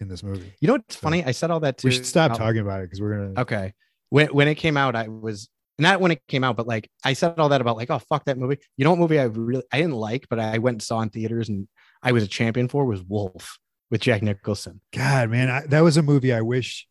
[0.01, 0.53] in this movie.
[0.61, 1.25] You know what's funny?
[1.25, 1.89] I said all that too.
[1.89, 3.73] We should stop talking about it because we're gonna Okay.
[4.11, 5.49] When when it came out, I was
[5.79, 8.25] not when it came out, but like I said all that about like, oh fuck
[8.27, 8.59] that movie.
[8.77, 11.11] You know what movie I really I didn't like, but I went and saw in
[11.11, 11.69] theaters and
[12.03, 13.59] I was a champion for was Wolf
[13.91, 14.81] with Jack Nicholson.
[14.93, 16.87] God, man, I, that was a movie I wish.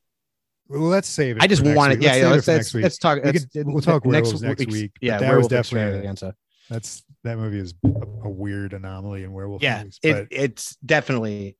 [0.69, 1.43] Well, let's save it.
[1.43, 2.29] I just next wanted, yeah, Let's yeah.
[2.29, 3.17] Let's, let's, next let's talk.
[3.23, 6.35] We let's- could- we'll talk next week's- week, Yeah, that was definitely a- extravaganza.
[6.69, 7.87] That's that movie is a,
[8.25, 9.99] a weird anomaly in werewolf Yeah, movies.
[10.03, 11.57] it, it's definitely.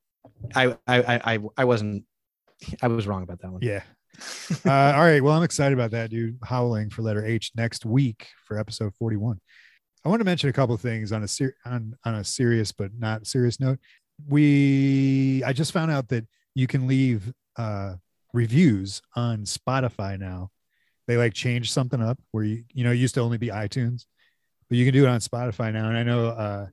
[0.55, 2.03] I I I I- I wasn't.
[2.81, 3.61] I was wrong about that one.
[3.63, 3.81] yeah.
[4.65, 5.23] uh, all right.
[5.23, 6.37] Well, I'm excited about that, dude.
[6.43, 9.39] Howling for letter H next week for episode 41.
[10.05, 12.71] I want to mention a couple of things on a ser- on on a serious
[12.71, 13.79] but not serious note.
[14.27, 17.95] We I just found out that you can leave uh
[18.33, 20.51] reviews on Spotify now.
[21.07, 24.05] They like changed something up where you you know it used to only be iTunes,
[24.69, 25.87] but you can do it on Spotify now.
[25.89, 26.67] And I know uh,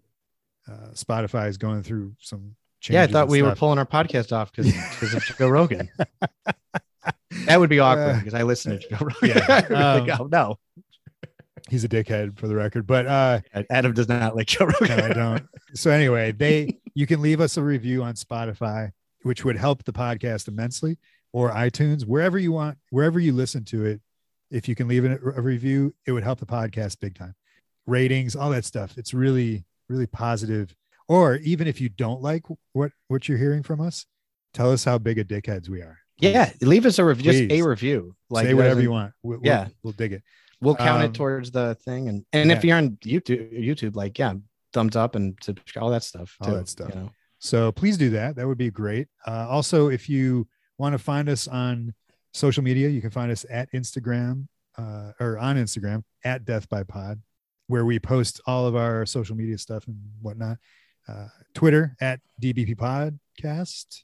[0.69, 2.95] uh Spotify is going through some changes.
[2.95, 5.89] Yeah, I thought we were pulling our podcast off because because of Joe Rogan.
[7.45, 9.29] That would be awkward Uh, because I listen to Joe Rogan.
[9.29, 10.59] yeah, I'd like, um, oh no,
[11.69, 15.01] He's a dickhead for the record, but uh Adam does not like Joe Rogan.
[15.01, 15.47] I don't.
[15.75, 18.91] So anyway, they you can leave us a review on Spotify,
[19.23, 20.99] which would help the podcast immensely,
[21.37, 24.01] or iTunes, wherever you want, wherever you listen to it.
[24.51, 27.35] If you can leave a review, it would help the podcast big time.
[27.87, 28.97] Ratings, all that stuff.
[28.97, 30.75] It's really, really positive.
[31.09, 34.07] Or even if you don't like what what you're hearing from us,
[34.55, 35.99] tell us how big of dickheads we are.
[36.19, 38.17] Yeah, leave us a review, just a review.
[38.31, 39.13] Like Say whatever you want.
[39.23, 39.69] We'll, we'll- Yeah.
[39.83, 40.23] we'll dig it.
[40.63, 44.19] We'll count Um, it towards the thing, and and if you're on YouTube, YouTube, like
[44.19, 44.33] yeah,
[44.73, 46.35] thumbs up and subscribe, all that stuff.
[46.41, 46.89] All that stuff.
[46.95, 47.11] You know?
[47.41, 48.37] So please do that.
[48.37, 49.09] That would be great.
[49.27, 50.49] Uh, also, if you
[50.79, 51.95] want to find us on
[52.33, 54.47] social media, you can find us at Instagram
[54.79, 57.21] uh, or on Instagram at Death by Pod,
[57.67, 60.59] where we post all of our social media stuff and whatnot.
[61.09, 64.03] Uh, Twitter at DBP Podcast.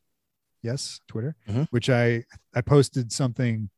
[0.62, 1.66] Yes, Twitter, Mhm.
[1.70, 2.24] which I
[2.54, 3.68] I posted something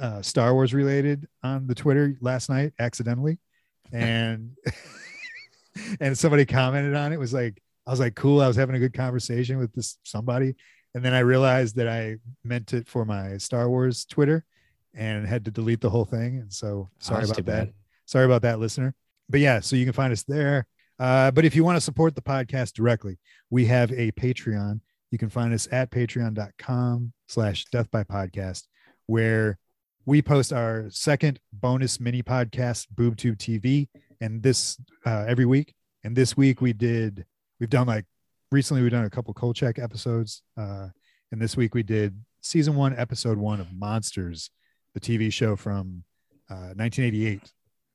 [0.00, 3.38] uh, Star Wars related on the Twitter last night accidentally,
[3.92, 4.56] and
[6.00, 8.78] and somebody commented on it was like I was like cool I was having a
[8.78, 10.54] good conversation with this somebody
[10.96, 14.46] and then I realized that I meant it for my Star Wars Twitter
[14.94, 16.38] and had to delete the whole thing.
[16.38, 17.68] And so sorry that's about that.
[18.06, 18.94] sorry about that listener.
[19.28, 20.66] But yeah so you can find us there.
[20.98, 23.18] Uh, but if you want to support the podcast directly
[23.50, 24.80] we have a Patreon.
[25.10, 28.62] You can find us at patreon.com slash death by podcast
[29.04, 29.58] where
[30.06, 33.88] we post our second bonus mini podcast boobtube tv
[34.22, 35.74] and this uh, every week.
[36.04, 37.26] And this week we did
[37.60, 38.06] we've done like
[38.50, 40.88] recently we've done a couple Kolchak episodes uh,
[41.32, 44.50] and this week we did season one episode one of monsters
[44.94, 46.04] the tv show from
[46.48, 47.40] uh, 1988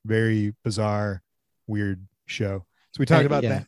[0.05, 1.21] very bizarre
[1.67, 3.49] weird show so we talked about yeah.
[3.49, 3.67] that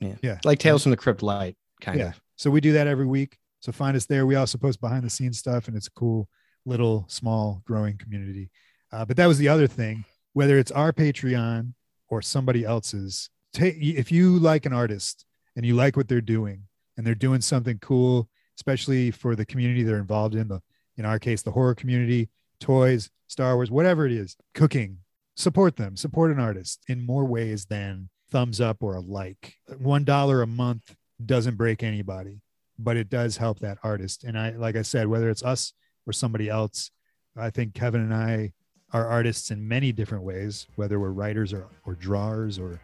[0.00, 0.14] Yeah.
[0.22, 2.08] yeah Like Tales from the Crypt Light, kind Yeah.
[2.08, 2.20] of.
[2.36, 3.38] so we do that every week.
[3.60, 4.26] So find us there.
[4.26, 6.28] We also post behind the scenes stuff, and it's a cool
[6.66, 8.50] little small growing community.
[8.92, 10.04] Uh, but that was the other thing.
[10.32, 11.72] Whether it's our Patreon
[12.08, 15.24] or somebody else's, take if you like an artist
[15.56, 16.64] and you like what they're doing,
[16.96, 20.48] and they're doing something cool, especially for the community they're involved in.
[20.48, 20.60] The
[20.96, 22.28] in our case, the horror community,
[22.60, 24.98] toys, Star Wars, whatever it is, cooking.
[25.36, 25.96] Support them.
[25.96, 29.56] Support an artist in more ways than thumbs up or a like.
[29.78, 30.94] One dollar a month
[31.24, 32.40] doesn't break anybody
[32.76, 35.72] but it does help that artist and i like i said whether it's us
[36.08, 36.90] or somebody else
[37.36, 38.52] I think Kevin and I
[38.92, 42.80] are artists in many different ways, whether we're writers or, or drawers or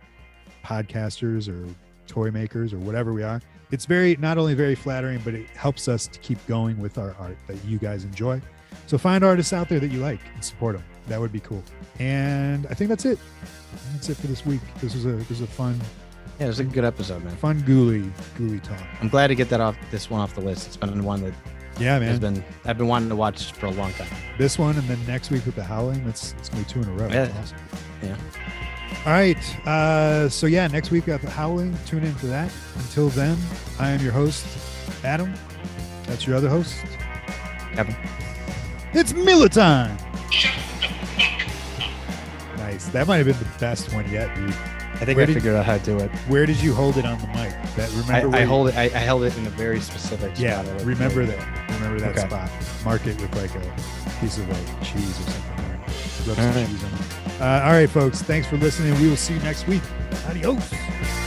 [0.65, 1.73] podcasters or
[2.11, 3.41] toy makers or whatever we are.
[3.71, 7.15] It's very not only very flattering, but it helps us to keep going with our
[7.21, 8.43] art that you guys enjoy.
[8.87, 10.85] So find artists out there that you like and support them.
[11.07, 11.63] That would be cool.
[12.01, 13.19] And I think that's it.
[13.93, 14.61] That's it for this week.
[14.81, 15.79] This was a this was a fun,
[16.39, 17.37] Yeah, it was a good episode, man.
[17.37, 18.81] fun gooey gooey talk.
[19.01, 20.67] I'm glad to get that off this one off the list.
[20.67, 21.35] It's been one that
[21.79, 22.35] Yeah, has man.
[22.35, 24.09] been I've been wanting to watch for a long time.
[24.39, 26.05] This one and then next week with the howling.
[26.05, 27.09] That's it's gonna be two in a row.
[27.09, 27.33] Yeah.
[27.41, 27.59] awesome.
[28.03, 28.17] Yeah.
[29.07, 29.67] All right.
[29.67, 31.77] Uh, so yeah, next week we have the howling.
[31.87, 32.53] Tune in for that.
[32.77, 33.37] Until then,
[33.79, 34.47] I am your host,
[35.05, 35.33] Adam.
[36.07, 36.75] That's your other host.
[37.75, 37.97] Kevin.
[38.93, 39.97] It's Miller time.
[42.57, 42.89] Nice.
[42.89, 44.51] That might have been the best one yet, dude.
[44.51, 46.11] I think Where I did- figured out how to do it.
[46.29, 47.55] Where did you hold it on the mic?
[47.77, 48.37] That remember?
[48.37, 48.77] I, I hold it.
[48.77, 50.39] I, I held it in a very specific spot.
[50.39, 51.71] Yeah, I remember that.
[51.77, 52.27] Remember that Okay.
[52.29, 52.51] spot.
[52.85, 55.55] Mark it with like a piece of like cheese or something.
[56.27, 56.67] Rub some right.
[56.69, 57.01] cheese on it.
[57.41, 58.21] Uh, all right, folks.
[58.21, 58.95] Thanks for listening.
[59.01, 59.83] We will see you next week.
[60.29, 61.20] Adios.